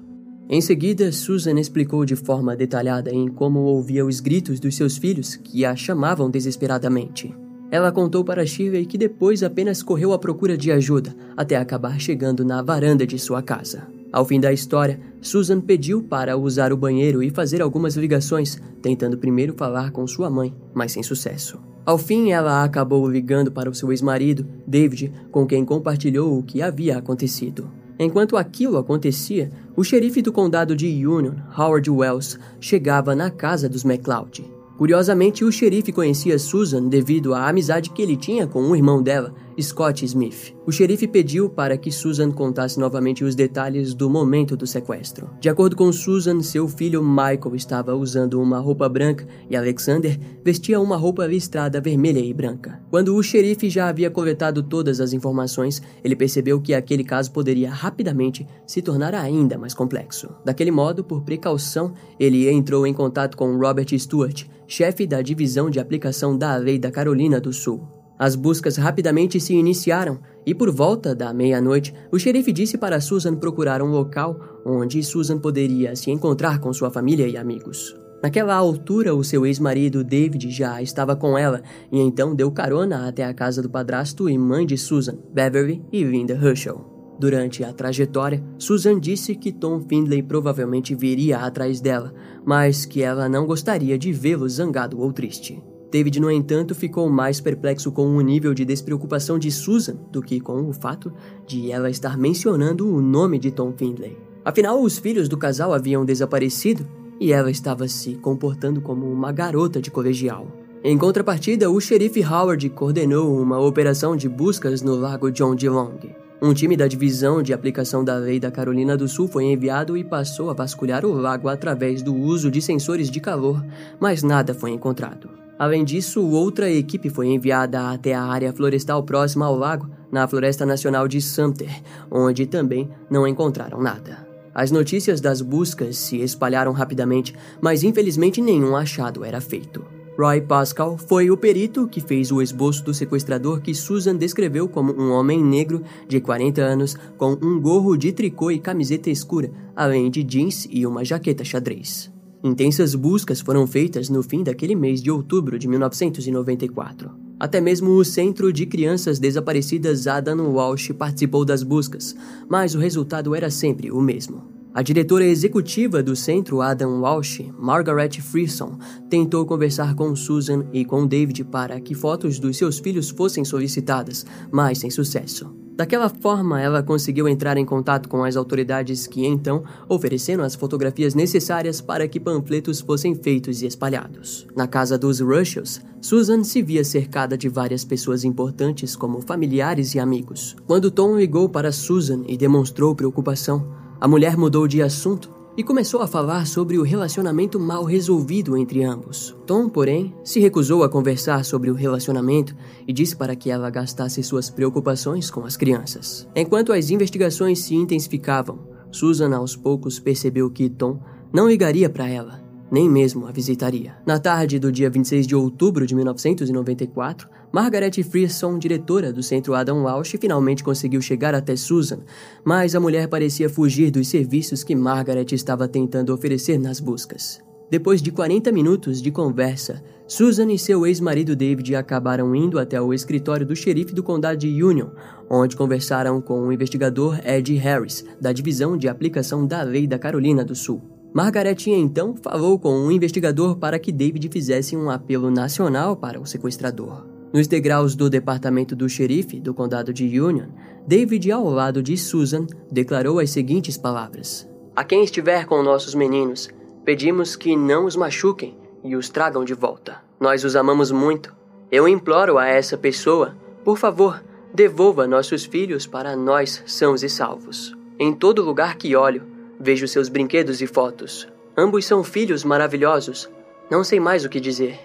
Em 0.48 0.60
seguida, 0.60 1.10
Susan 1.10 1.58
explicou 1.58 2.04
de 2.04 2.14
forma 2.14 2.54
detalhada 2.54 3.10
em 3.10 3.28
como 3.28 3.60
ouvia 3.60 4.04
os 4.04 4.20
gritos 4.20 4.60
dos 4.60 4.76
seus 4.76 4.98
filhos 4.98 5.36
que 5.36 5.64
a 5.64 5.74
chamavam 5.74 6.30
desesperadamente. 6.30 7.34
Ela 7.70 7.90
contou 7.90 8.24
para 8.24 8.46
Shirley 8.46 8.86
que 8.86 8.98
depois 8.98 9.42
apenas 9.42 9.82
correu 9.82 10.12
à 10.12 10.18
procura 10.18 10.56
de 10.56 10.70
ajuda 10.70 11.14
até 11.36 11.56
acabar 11.56 12.00
chegando 12.00 12.44
na 12.44 12.62
varanda 12.62 13.06
de 13.06 13.18
sua 13.18 13.42
casa. 13.42 13.86
Ao 14.12 14.24
fim 14.24 14.38
da 14.38 14.52
história, 14.52 15.00
Susan 15.20 15.60
pediu 15.60 16.00
para 16.02 16.36
usar 16.36 16.72
o 16.72 16.76
banheiro 16.76 17.20
e 17.20 17.30
fazer 17.30 17.60
algumas 17.60 17.96
ligações, 17.96 18.60
tentando 18.80 19.18
primeiro 19.18 19.54
falar 19.54 19.90
com 19.90 20.06
sua 20.06 20.30
mãe, 20.30 20.54
mas 20.72 20.92
sem 20.92 21.02
sucesso. 21.02 21.58
Ao 21.84 21.98
fim, 21.98 22.30
ela 22.30 22.62
acabou 22.62 23.10
ligando 23.10 23.50
para 23.50 23.68
o 23.68 23.74
seu 23.74 23.90
ex-marido, 23.90 24.46
David, 24.66 25.12
com 25.32 25.44
quem 25.44 25.64
compartilhou 25.64 26.38
o 26.38 26.44
que 26.44 26.62
havia 26.62 26.96
acontecido. 26.96 27.68
Enquanto 27.98 28.36
aquilo 28.36 28.78
acontecia, 28.78 29.50
o 29.76 29.82
xerife 29.82 30.22
do 30.22 30.32
condado 30.32 30.76
de 30.76 31.06
Union, 31.06 31.34
Howard 31.58 31.90
Wells, 31.90 32.38
chegava 32.60 33.14
na 33.16 33.30
casa 33.30 33.68
dos 33.68 33.84
McLeod. 33.84 34.53
Curiosamente, 34.76 35.44
o 35.44 35.52
xerife 35.52 35.92
conhecia 35.92 36.38
Susan 36.38 36.84
devido 36.84 37.32
à 37.32 37.48
amizade 37.48 37.90
que 37.90 38.02
ele 38.02 38.16
tinha 38.16 38.46
com 38.46 38.60
o 38.62 38.74
irmão 38.74 39.02
dela, 39.02 39.32
Scott 39.60 40.04
Smith. 40.04 40.54
O 40.66 40.72
xerife 40.72 41.06
pediu 41.06 41.48
para 41.48 41.76
que 41.76 41.92
Susan 41.92 42.30
contasse 42.30 42.78
novamente 42.78 43.24
os 43.24 43.34
detalhes 43.34 43.94
do 43.94 44.08
momento 44.08 44.56
do 44.56 44.66
sequestro. 44.66 45.30
De 45.40 45.48
acordo 45.48 45.76
com 45.76 45.92
Susan, 45.92 46.40
seu 46.42 46.66
filho 46.68 47.02
Michael 47.02 47.54
estava 47.54 47.94
usando 47.94 48.40
uma 48.40 48.58
roupa 48.58 48.88
branca 48.88 49.26
e 49.48 49.56
Alexander 49.56 50.18
vestia 50.44 50.80
uma 50.80 50.96
roupa 50.96 51.26
listrada 51.26 51.80
vermelha 51.80 52.20
e 52.20 52.32
branca. 52.32 52.80
Quando 52.90 53.14
o 53.14 53.22
xerife 53.22 53.68
já 53.68 53.88
havia 53.88 54.10
coletado 54.10 54.62
todas 54.62 55.00
as 55.00 55.12
informações, 55.12 55.82
ele 56.02 56.16
percebeu 56.16 56.60
que 56.60 56.74
aquele 56.74 57.04
caso 57.04 57.30
poderia 57.30 57.70
rapidamente 57.70 58.46
se 58.66 58.82
tornar 58.82 59.14
ainda 59.14 59.58
mais 59.58 59.74
complexo. 59.74 60.28
Daquele 60.44 60.70
modo, 60.70 61.04
por 61.04 61.22
precaução, 61.22 61.92
ele 62.18 62.48
entrou 62.48 62.86
em 62.86 62.94
contato 62.94 63.36
com 63.36 63.56
Robert 63.56 63.98
Stewart, 63.98 64.44
chefe 64.66 65.06
da 65.06 65.22
divisão 65.22 65.70
de 65.70 65.78
aplicação 65.78 66.36
da 66.36 66.56
lei 66.56 66.78
da 66.78 66.90
Carolina 66.90 67.40
do 67.40 67.52
Sul. 67.52 68.03
As 68.24 68.34
buscas 68.34 68.78
rapidamente 68.78 69.38
se 69.38 69.52
iniciaram 69.52 70.18
e, 70.46 70.54
por 70.54 70.70
volta 70.70 71.14
da 71.14 71.30
meia-noite, 71.34 71.94
o 72.10 72.18
xerife 72.18 72.54
disse 72.54 72.78
para 72.78 72.98
Susan 72.98 73.34
procurar 73.34 73.82
um 73.82 73.90
local 73.90 74.62
onde 74.64 75.04
Susan 75.04 75.38
poderia 75.38 75.94
se 75.94 76.10
encontrar 76.10 76.58
com 76.58 76.72
sua 76.72 76.90
família 76.90 77.28
e 77.28 77.36
amigos. 77.36 77.94
Naquela 78.22 78.54
altura, 78.54 79.14
o 79.14 79.22
seu 79.22 79.44
ex-marido 79.44 80.02
David 80.02 80.50
já 80.50 80.80
estava 80.80 81.14
com 81.14 81.36
ela 81.36 81.60
e 81.92 82.00
então 82.00 82.34
deu 82.34 82.50
carona 82.50 83.06
até 83.06 83.26
a 83.26 83.34
casa 83.34 83.60
do 83.60 83.68
padrasto 83.68 84.26
e 84.26 84.38
mãe 84.38 84.64
de 84.64 84.78
Susan, 84.78 85.18
Beverly 85.30 85.84
e 85.92 86.02
Linda 86.02 86.32
Herschel. 86.32 86.82
Durante 87.20 87.62
a 87.62 87.74
trajetória, 87.74 88.42
Susan 88.56 88.98
disse 88.98 89.34
que 89.34 89.52
Tom 89.52 89.82
Findlay 89.86 90.22
provavelmente 90.22 90.94
viria 90.94 91.40
atrás 91.40 91.78
dela, 91.78 92.14
mas 92.42 92.86
que 92.86 93.02
ela 93.02 93.28
não 93.28 93.46
gostaria 93.46 93.98
de 93.98 94.14
vê-lo 94.14 94.48
zangado 94.48 94.98
ou 94.98 95.12
triste. 95.12 95.62
David, 95.94 96.18
no 96.18 96.28
entanto, 96.28 96.74
ficou 96.74 97.08
mais 97.08 97.40
perplexo 97.40 97.92
com 97.92 98.16
o 98.16 98.20
nível 98.20 98.52
de 98.52 98.64
despreocupação 98.64 99.38
de 99.38 99.48
Susan 99.52 99.94
do 100.10 100.20
que 100.20 100.40
com 100.40 100.68
o 100.68 100.72
fato 100.72 101.12
de 101.46 101.70
ela 101.70 101.88
estar 101.88 102.18
mencionando 102.18 102.92
o 102.92 103.00
nome 103.00 103.38
de 103.38 103.52
Tom 103.52 103.72
Findlay. 103.76 104.18
Afinal, 104.44 104.82
os 104.82 104.98
filhos 104.98 105.28
do 105.28 105.38
casal 105.38 105.72
haviam 105.72 106.04
desaparecido 106.04 106.84
e 107.20 107.32
ela 107.32 107.48
estava 107.48 107.86
se 107.86 108.16
comportando 108.16 108.80
como 108.80 109.06
uma 109.06 109.30
garota 109.30 109.80
de 109.80 109.88
colegial. 109.88 110.48
Em 110.82 110.98
contrapartida, 110.98 111.70
o 111.70 111.80
xerife 111.80 112.24
Howard 112.24 112.68
coordenou 112.70 113.40
uma 113.40 113.60
operação 113.60 114.16
de 114.16 114.28
buscas 114.28 114.82
no 114.82 114.96
lago 114.96 115.30
John 115.30 115.54
DeLong. 115.54 116.10
Um 116.42 116.52
time 116.52 116.76
da 116.76 116.88
divisão 116.88 117.40
de 117.40 117.52
aplicação 117.52 118.04
da 118.04 118.16
lei 118.16 118.40
da 118.40 118.50
Carolina 118.50 118.96
do 118.96 119.06
Sul 119.06 119.28
foi 119.28 119.44
enviado 119.44 119.96
e 119.96 120.02
passou 120.02 120.50
a 120.50 120.54
vasculhar 120.54 121.06
o 121.06 121.12
lago 121.12 121.48
através 121.48 122.02
do 122.02 122.12
uso 122.12 122.50
de 122.50 122.60
sensores 122.60 123.08
de 123.08 123.20
calor, 123.20 123.64
mas 124.00 124.24
nada 124.24 124.52
foi 124.52 124.72
encontrado. 124.72 125.43
Além 125.58 125.84
disso, 125.84 126.26
outra 126.26 126.70
equipe 126.70 127.08
foi 127.08 127.28
enviada 127.28 127.90
até 127.90 128.12
a 128.14 128.24
área 128.24 128.52
florestal 128.52 129.02
próxima 129.04 129.46
ao 129.46 129.56
lago, 129.56 129.88
na 130.10 130.26
Floresta 130.26 130.64
Nacional 130.66 131.08
de 131.08 131.20
Sumter, 131.20 131.82
onde 132.10 132.46
também 132.46 132.88
não 133.10 133.26
encontraram 133.26 133.80
nada. 133.80 134.26
As 134.54 134.70
notícias 134.70 135.20
das 135.20 135.40
buscas 135.40 135.96
se 135.96 136.20
espalharam 136.20 136.72
rapidamente, 136.72 137.34
mas 137.60 137.82
infelizmente 137.82 138.40
nenhum 138.40 138.76
achado 138.76 139.24
era 139.24 139.40
feito. 139.40 139.84
Roy 140.16 140.40
Pascal 140.40 140.96
foi 140.96 141.28
o 141.28 141.36
perito 141.36 141.88
que 141.88 142.00
fez 142.00 142.30
o 142.30 142.40
esboço 142.40 142.84
do 142.84 142.94
sequestrador 142.94 143.60
que 143.60 143.74
Susan 143.74 144.14
descreveu 144.14 144.68
como 144.68 144.92
um 144.92 145.10
homem 145.10 145.42
negro 145.42 145.82
de 146.06 146.20
40 146.20 146.62
anos 146.62 146.96
com 147.18 147.36
um 147.42 147.60
gorro 147.60 147.96
de 147.96 148.12
tricô 148.12 148.52
e 148.52 148.60
camiseta 148.60 149.10
escura, 149.10 149.50
além 149.74 150.08
de 150.08 150.22
jeans 150.22 150.68
e 150.70 150.86
uma 150.86 151.04
jaqueta 151.04 151.44
xadrez. 151.44 152.13
Intensas 152.44 152.94
buscas 152.94 153.40
foram 153.40 153.66
feitas 153.66 154.10
no 154.10 154.22
fim 154.22 154.42
daquele 154.42 154.74
mês 154.74 155.02
de 155.02 155.10
outubro 155.10 155.58
de 155.58 155.66
1994. 155.66 157.10
Até 157.40 157.58
mesmo 157.58 157.92
o 157.92 158.04
Centro 158.04 158.52
de 158.52 158.66
Crianças 158.66 159.18
Desaparecidas 159.18 160.06
Adam 160.06 160.52
Walsh 160.52 160.92
participou 160.92 161.42
das 161.42 161.62
buscas, 161.62 162.14
mas 162.46 162.74
o 162.74 162.78
resultado 162.78 163.34
era 163.34 163.48
sempre 163.48 163.90
o 163.90 163.98
mesmo. 163.98 164.42
A 164.74 164.82
diretora 164.82 165.24
executiva 165.24 166.02
do 166.02 166.14
centro, 166.14 166.60
Adam 166.60 167.00
Walsh, 167.00 167.40
Margaret 167.58 168.20
Freeson, 168.20 168.76
tentou 169.08 169.46
conversar 169.46 169.94
com 169.94 170.14
Susan 170.14 170.66
e 170.70 170.84
com 170.84 171.06
David 171.06 171.44
para 171.44 171.80
que 171.80 171.94
fotos 171.94 172.38
dos 172.38 172.58
seus 172.58 172.78
filhos 172.78 173.08
fossem 173.08 173.42
solicitadas, 173.42 174.26
mas 174.52 174.78
sem 174.80 174.90
sucesso. 174.90 175.63
Daquela 175.76 176.08
forma, 176.08 176.60
ela 176.60 176.84
conseguiu 176.84 177.26
entrar 177.26 177.56
em 177.56 177.64
contato 177.64 178.08
com 178.08 178.22
as 178.22 178.36
autoridades 178.36 179.08
que 179.08 179.26
então 179.26 179.64
ofereceram 179.88 180.44
as 180.44 180.54
fotografias 180.54 181.14
necessárias 181.14 181.80
para 181.80 182.06
que 182.06 182.20
panfletos 182.20 182.80
fossem 182.80 183.12
feitos 183.14 183.60
e 183.60 183.66
espalhados. 183.66 184.46
Na 184.54 184.68
casa 184.68 184.96
dos 184.96 185.18
Rushells, 185.18 185.80
Susan 186.00 186.44
se 186.44 186.62
via 186.62 186.84
cercada 186.84 187.36
de 187.36 187.48
várias 187.48 187.84
pessoas 187.84 188.22
importantes 188.22 188.94
como 188.94 189.20
familiares 189.20 189.94
e 189.96 189.98
amigos. 189.98 190.54
Quando 190.64 190.92
Tom 190.92 191.18
ligou 191.18 191.48
para 191.48 191.72
Susan 191.72 192.22
e 192.28 192.36
demonstrou 192.36 192.94
preocupação, 192.94 193.66
a 194.00 194.06
mulher 194.06 194.36
mudou 194.36 194.68
de 194.68 194.80
assunto 194.80 195.28
e 195.56 195.62
começou 195.62 196.02
a 196.02 196.06
falar 196.06 196.46
sobre 196.46 196.78
o 196.78 196.82
relacionamento 196.82 197.58
mal 197.58 197.84
resolvido 197.84 198.56
entre 198.56 198.82
ambos. 198.82 199.36
Tom, 199.46 199.68
porém, 199.68 200.14
se 200.22 200.40
recusou 200.40 200.82
a 200.82 200.88
conversar 200.88 201.44
sobre 201.44 201.70
o 201.70 201.74
relacionamento 201.74 202.54
e 202.86 202.92
disse 202.92 203.16
para 203.16 203.36
que 203.36 203.50
ela 203.50 203.70
gastasse 203.70 204.22
suas 204.22 204.50
preocupações 204.50 205.30
com 205.30 205.44
as 205.44 205.56
crianças. 205.56 206.28
Enquanto 206.34 206.72
as 206.72 206.90
investigações 206.90 207.60
se 207.60 207.74
intensificavam, 207.74 208.58
Susan 208.90 209.34
aos 209.34 209.56
poucos 209.56 209.98
percebeu 209.98 210.50
que 210.50 210.68
Tom 210.68 211.00
não 211.32 211.48
ligaria 211.48 211.88
para 211.88 212.08
ela 212.08 212.43
nem 212.74 212.90
mesmo 212.90 213.28
a 213.28 213.30
visitaria. 213.30 213.94
Na 214.04 214.18
tarde 214.18 214.58
do 214.58 214.72
dia 214.72 214.90
26 214.90 215.28
de 215.28 215.36
outubro 215.36 215.86
de 215.86 215.94
1994, 215.94 217.28
Margaret 217.52 218.02
Frearson, 218.02 218.58
diretora 218.58 219.12
do 219.12 219.22
Centro 219.22 219.54
Adam 219.54 219.84
Walsh, 219.84 220.16
finalmente 220.20 220.64
conseguiu 220.64 221.00
chegar 221.00 221.36
até 221.36 221.54
Susan, 221.54 222.00
mas 222.44 222.74
a 222.74 222.80
mulher 222.80 223.06
parecia 223.06 223.48
fugir 223.48 223.92
dos 223.92 224.08
serviços 224.08 224.64
que 224.64 224.74
Margaret 224.74 225.26
estava 225.30 225.68
tentando 225.68 226.12
oferecer 226.12 226.58
nas 226.58 226.80
buscas. 226.80 227.40
Depois 227.70 228.02
de 228.02 228.10
40 228.10 228.50
minutos 228.50 229.00
de 229.00 229.12
conversa, 229.12 229.80
Susan 230.08 230.50
e 230.50 230.58
seu 230.58 230.84
ex-marido 230.84 231.36
David 231.36 231.76
acabaram 231.76 232.34
indo 232.34 232.58
até 232.58 232.80
o 232.80 232.92
escritório 232.92 233.46
do 233.46 233.54
xerife 233.54 233.94
do 233.94 234.02
condado 234.02 234.38
de 234.38 234.64
Union, 234.64 234.88
onde 235.30 235.56
conversaram 235.56 236.20
com 236.20 236.40
o 236.40 236.52
investigador 236.52 237.20
Ed 237.24 237.54
Harris, 237.54 238.04
da 238.20 238.32
Divisão 238.32 238.76
de 238.76 238.88
Aplicação 238.88 239.46
da 239.46 239.62
Lei 239.62 239.86
da 239.86 239.96
Carolina 239.96 240.44
do 240.44 240.56
Sul. 240.56 240.93
Margaret 241.14 241.68
então 241.68 242.16
falou 242.20 242.58
com 242.58 242.76
um 242.76 242.90
investigador 242.90 243.56
para 243.56 243.78
que 243.78 243.92
David 243.92 244.28
fizesse 244.32 244.76
um 244.76 244.90
apelo 244.90 245.30
nacional 245.30 245.96
para 245.96 246.20
o 246.20 246.26
sequestrador. 246.26 247.06
Nos 247.32 247.46
degraus 247.46 247.94
do 247.94 248.10
departamento 248.10 248.74
do 248.74 248.88
xerife 248.88 249.38
do 249.38 249.54
condado 249.54 249.92
de 249.92 250.20
Union, 250.20 250.48
David, 250.84 251.30
ao 251.30 251.48
lado 251.48 251.80
de 251.80 251.96
Susan, 251.96 252.48
declarou 252.68 253.20
as 253.20 253.30
seguintes 253.30 253.78
palavras: 253.78 254.50
A 254.74 254.82
quem 254.82 255.04
estiver 255.04 255.46
com 255.46 255.62
nossos 255.62 255.94
meninos, 255.94 256.48
pedimos 256.84 257.36
que 257.36 257.54
não 257.54 257.84
os 257.84 257.94
machuquem 257.94 258.58
e 258.82 258.96
os 258.96 259.08
tragam 259.08 259.44
de 259.44 259.54
volta. 259.54 259.98
Nós 260.18 260.42
os 260.42 260.56
amamos 260.56 260.90
muito. 260.90 261.32
Eu 261.70 261.86
imploro 261.86 262.38
a 262.38 262.48
essa 262.48 262.76
pessoa, 262.76 263.36
por 263.64 263.78
favor, 263.78 264.20
devolva 264.52 265.06
nossos 265.06 265.44
filhos 265.44 265.86
para 265.86 266.16
nós 266.16 266.60
sãos 266.66 267.04
e 267.04 267.08
salvos. 267.08 267.72
Em 268.00 268.12
todo 268.12 268.44
lugar 268.44 268.76
que 268.76 268.96
olho, 268.96 269.33
Vejo 269.60 269.86
seus 269.88 270.08
brinquedos 270.08 270.60
e 270.60 270.66
fotos. 270.66 271.28
Ambos 271.56 271.84
são 271.84 272.02
filhos 272.02 272.44
maravilhosos. 272.44 273.28
Não 273.70 273.84
sei 273.84 274.00
mais 274.00 274.24
o 274.24 274.28
que 274.28 274.40
dizer. 274.40 274.78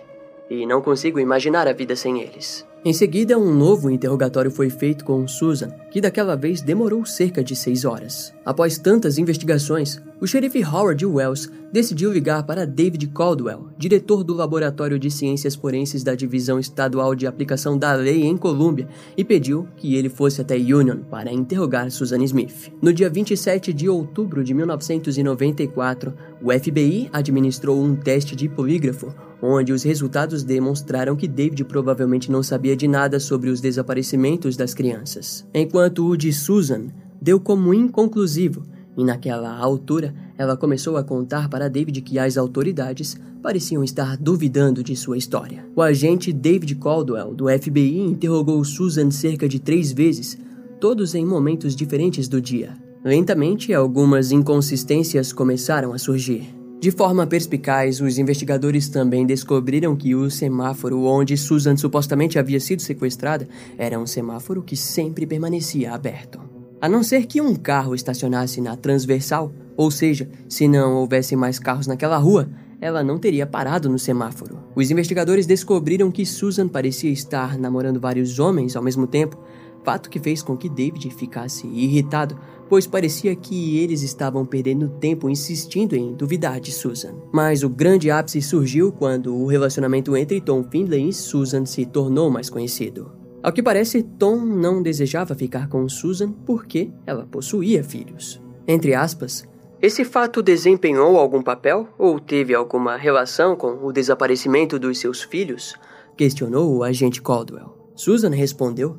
E 0.49 0.65
não 0.65 0.81
consigo 0.81 1.19
imaginar 1.19 1.67
a 1.67 1.73
vida 1.73 1.95
sem 1.95 2.21
eles. 2.21 2.65
Em 2.83 2.93
seguida, 2.93 3.37
um 3.37 3.53
novo 3.53 3.89
interrogatório 3.89 4.49
foi 4.49 4.69
feito 4.69 5.03
com 5.03 5.27
Susan, 5.27 5.69
que 5.91 5.99
daquela 5.99 6.35
vez 6.37 6.61
demorou 6.61 7.05
cerca 7.05 7.43
de 7.43 7.53
seis 7.55 7.83
horas. 7.83 8.33
Após 8.45 8.77
tantas 8.77 9.17
investigações, 9.17 10.01
o 10.21 10.27
xerife 10.27 10.61
Howard 10.63 11.05
Wells 11.05 11.49
decidiu 11.71 12.11
ligar 12.11 12.43
para 12.43 12.65
David 12.65 13.07
Caldwell, 13.07 13.69
diretor 13.77 14.23
do 14.23 14.33
Laboratório 14.33 14.99
de 14.99 15.09
Ciências 15.09 15.55
Forenses 15.55 16.03
da 16.03 16.13
Divisão 16.13 16.59
Estadual 16.59 17.15
de 17.15 17.25
Aplicação 17.25 17.77
da 17.77 17.93
Lei 17.93 18.25
em 18.25 18.35
Colômbia, 18.35 18.87
e 19.15 19.23
pediu 19.23 19.67
que 19.77 19.95
ele 19.95 20.09
fosse 20.09 20.41
até 20.41 20.55
Union 20.55 21.03
para 21.09 21.31
interrogar 21.31 21.89
Susan 21.89 22.21
Smith. 22.23 22.71
No 22.81 22.91
dia 22.91 23.09
27 23.09 23.71
de 23.71 23.87
outubro 23.87 24.43
de 24.43 24.53
1994, 24.53 26.13
o 26.41 26.51
FBI 26.51 27.09
administrou 27.13 27.81
um 27.81 27.95
teste 27.95 28.35
de 28.35 28.49
polígrafo 28.49 29.13
onde 29.41 29.71
os 29.71 29.83
resultados 29.83 30.43
demonstraram 30.43 31.15
que 31.15 31.25
David 31.25 31.63
provavelmente 31.63 32.29
não 32.29 32.43
sabia 32.43 32.75
de 32.75 32.89
nada 32.89 33.21
sobre 33.21 33.49
os 33.49 33.61
desaparecimentos 33.61 34.57
das 34.57 34.73
crianças, 34.73 35.47
enquanto 35.53 36.05
o 36.05 36.17
de 36.17 36.33
Susan 36.33 36.87
deu 37.21 37.39
como 37.39 37.73
inconclusivo, 37.73 38.63
e 38.99 39.03
naquela 39.03 39.57
altura 39.57 40.13
ela 40.37 40.57
começou 40.57 40.97
a 40.97 41.03
contar 41.03 41.47
para 41.47 41.69
David 41.69 42.01
que 42.01 42.19
as 42.19 42.37
autoridades 42.37 43.17
pareciam 43.41 43.81
estar 43.81 44.17
duvidando 44.17 44.83
de 44.83 44.93
sua 44.93 45.17
história. 45.17 45.65
O 45.73 45.81
agente 45.81 46.33
David 46.33 46.75
Caldwell, 46.75 47.33
do 47.33 47.45
FBI, 47.47 47.97
interrogou 48.01 48.61
Susan 48.65 49.09
cerca 49.09 49.47
de 49.47 49.57
três 49.57 49.93
vezes, 49.93 50.37
todos 50.81 51.15
em 51.15 51.25
momentos 51.25 51.77
diferentes 51.77 52.27
do 52.27 52.41
dia. 52.41 52.73
Lentamente, 53.01 53.73
algumas 53.73 54.33
inconsistências 54.33 55.31
começaram 55.31 55.93
a 55.93 55.97
surgir. 55.97 56.53
De 56.81 56.91
forma 56.91 57.25
perspicaz, 57.25 58.01
os 58.01 58.17
investigadores 58.17 58.89
também 58.89 59.25
descobriram 59.25 59.95
que 59.95 60.13
o 60.13 60.29
semáforo 60.29 61.03
onde 61.03 61.37
Susan 61.37 61.77
supostamente 61.77 62.37
havia 62.37 62.59
sido 62.59 62.81
sequestrada 62.81 63.47
era 63.77 63.97
um 63.97 64.05
semáforo 64.05 64.61
que 64.61 64.75
sempre 64.75 65.25
permanecia 65.25 65.93
aberto. 65.93 66.48
A 66.81 66.87
não 66.87 67.03
ser 67.03 67.25
que 67.25 67.41
um 67.41 67.55
carro 67.55 67.93
estacionasse 67.93 68.61
na 68.61 68.77
transversal, 68.77 69.51
ou 69.75 69.91
seja, 69.91 70.29
se 70.47 70.65
não 70.65 70.95
houvesse 70.95 71.35
mais 71.35 71.59
carros 71.59 71.87
naquela 71.87 72.17
rua, 72.17 72.49
ela 72.79 73.03
não 73.03 73.19
teria 73.19 73.45
parado 73.45 73.89
no 73.89 73.99
semáforo. 73.99 74.59
Os 74.73 74.89
investigadores 74.89 75.45
descobriram 75.45 76.09
que 76.09 76.25
Susan 76.25 76.69
parecia 76.69 77.11
estar 77.11 77.57
namorando 77.57 77.99
vários 77.99 78.39
homens 78.39 78.77
ao 78.77 78.83
mesmo 78.83 79.05
tempo, 79.05 79.37
fato 79.83 80.09
que 80.09 80.19
fez 80.19 80.41
com 80.41 80.55
que 80.55 80.69
David 80.69 81.09
ficasse 81.11 81.67
irritado, 81.67 82.39
pois 82.69 82.87
parecia 82.87 83.35
que 83.35 83.77
eles 83.77 84.01
estavam 84.01 84.45
perdendo 84.45 84.87
tempo 84.87 85.29
insistindo 85.29 85.95
em 85.95 86.13
duvidar 86.13 86.61
de 86.61 86.71
Susan. 86.71 87.15
Mas 87.31 87.61
o 87.61 87.69
grande 87.69 88.09
ápice 88.09 88.41
surgiu 88.41 88.91
quando 88.91 89.35
o 89.35 89.47
relacionamento 89.47 90.15
entre 90.15 90.39
Tom 90.39 90.63
Findlay 90.63 91.09
e 91.09 91.13
Susan 91.13 91.65
se 91.65 91.85
tornou 91.85 92.29
mais 92.29 92.49
conhecido. 92.49 93.18
Ao 93.41 93.53
que 93.53 93.63
parece, 93.63 94.03
Tom 94.03 94.37
não 94.37 94.81
desejava 94.81 95.33
ficar 95.33 95.69
com 95.69 95.87
Susan 95.87 96.31
porque 96.45 96.91
ela 97.05 97.25
possuía 97.25 97.83
filhos. 97.83 98.41
Entre 98.67 98.93
aspas, 98.93 99.47
esse 99.81 100.03
fato 100.03 100.43
desempenhou 100.43 101.17
algum 101.17 101.41
papel 101.41 101.87
ou 101.97 102.19
teve 102.19 102.53
alguma 102.53 102.97
relação 102.97 103.55
com 103.55 103.85
o 103.85 103.93
desaparecimento 103.93 104.77
dos 104.77 104.99
seus 104.99 105.21
filhos? 105.21 105.73
Questionou 106.17 106.75
o 106.75 106.83
agente 106.83 107.21
Caldwell. 107.21 107.77
Susan 107.95 108.29
respondeu 108.29 108.97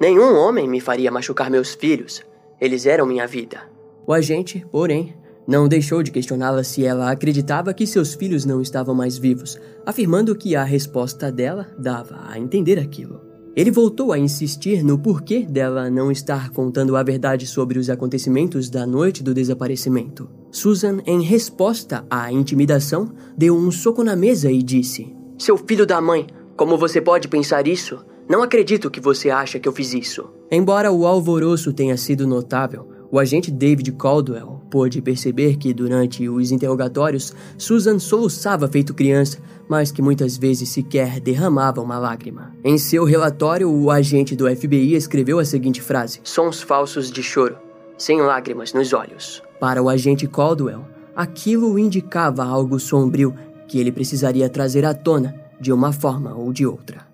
Nenhum 0.00 0.36
homem 0.36 0.66
me 0.66 0.80
faria 0.80 1.10
machucar 1.10 1.50
meus 1.50 1.74
filhos. 1.74 2.22
Eles 2.58 2.86
eram 2.86 3.06
minha 3.06 3.26
vida. 3.26 3.60
O 4.06 4.12
agente, 4.12 4.64
porém, 4.70 5.14
não 5.46 5.68
deixou 5.68 6.02
de 6.02 6.10
questioná-la 6.10 6.64
se 6.64 6.84
ela 6.84 7.10
acreditava 7.10 7.74
que 7.74 7.86
seus 7.86 8.14
filhos 8.14 8.44
não 8.44 8.60
estavam 8.60 8.94
mais 8.94 9.18
vivos, 9.18 9.58
afirmando 9.84 10.34
que 10.34 10.56
a 10.56 10.64
resposta 10.64 11.30
dela 11.30 11.66
dava 11.78 12.20
a 12.26 12.38
entender 12.38 12.78
aquilo. 12.78 13.25
Ele 13.56 13.70
voltou 13.70 14.12
a 14.12 14.18
insistir 14.18 14.84
no 14.84 14.98
porquê 14.98 15.40
dela 15.40 15.88
não 15.88 16.12
estar 16.12 16.50
contando 16.50 16.94
a 16.94 17.02
verdade 17.02 17.46
sobre 17.46 17.78
os 17.78 17.88
acontecimentos 17.88 18.68
da 18.68 18.86
noite 18.86 19.22
do 19.22 19.32
desaparecimento. 19.32 20.28
Susan, 20.52 20.98
em 21.06 21.22
resposta 21.22 22.04
à 22.10 22.30
intimidação, 22.30 23.10
deu 23.34 23.56
um 23.56 23.70
soco 23.70 24.04
na 24.04 24.14
mesa 24.14 24.52
e 24.52 24.62
disse: 24.62 25.16
Seu 25.38 25.56
filho 25.56 25.86
da 25.86 26.02
mãe, 26.02 26.26
como 26.54 26.76
você 26.76 27.00
pode 27.00 27.28
pensar 27.28 27.66
isso? 27.66 28.04
Não 28.28 28.42
acredito 28.42 28.90
que 28.90 29.00
você 29.00 29.30
acha 29.30 29.58
que 29.58 29.66
eu 29.66 29.72
fiz 29.72 29.94
isso. 29.94 30.28
Embora 30.50 30.92
o 30.92 31.06
alvoroço 31.06 31.72
tenha 31.72 31.96
sido 31.96 32.26
notável, 32.26 32.86
o 33.10 33.18
agente 33.18 33.50
David 33.50 33.92
Caldwell 33.92 34.60
pôde 34.70 35.00
perceber 35.00 35.56
que 35.56 35.72
durante 35.72 36.28
os 36.28 36.50
interrogatórios 36.50 37.32
Susan 37.56 37.98
soluçava 37.98 38.68
feito 38.68 38.92
criança, 38.92 39.38
mas 39.68 39.90
que 39.90 40.02
muitas 40.02 40.36
vezes 40.36 40.68
sequer 40.68 41.20
derramava 41.20 41.80
uma 41.80 41.98
lágrima. 41.98 42.54
Em 42.64 42.78
seu 42.78 43.04
relatório, 43.04 43.70
o 43.70 43.90
agente 43.90 44.36
do 44.36 44.48
FBI 44.48 44.94
escreveu 44.94 45.38
a 45.38 45.44
seguinte 45.44 45.80
frase: 45.80 46.20
Sons 46.22 46.62
falsos 46.62 47.10
de 47.10 47.22
choro, 47.22 47.56
sem 47.98 48.20
lágrimas 48.20 48.72
nos 48.72 48.92
olhos. 48.92 49.42
Para 49.58 49.82
o 49.82 49.88
agente 49.88 50.26
Caldwell, 50.26 50.84
aquilo 51.14 51.78
indicava 51.78 52.44
algo 52.44 52.78
sombrio 52.78 53.34
que 53.66 53.80
ele 53.80 53.90
precisaria 53.90 54.48
trazer 54.48 54.84
à 54.84 54.94
tona 54.94 55.34
de 55.60 55.72
uma 55.72 55.92
forma 55.92 56.34
ou 56.34 56.52
de 56.52 56.66
outra. 56.66 57.06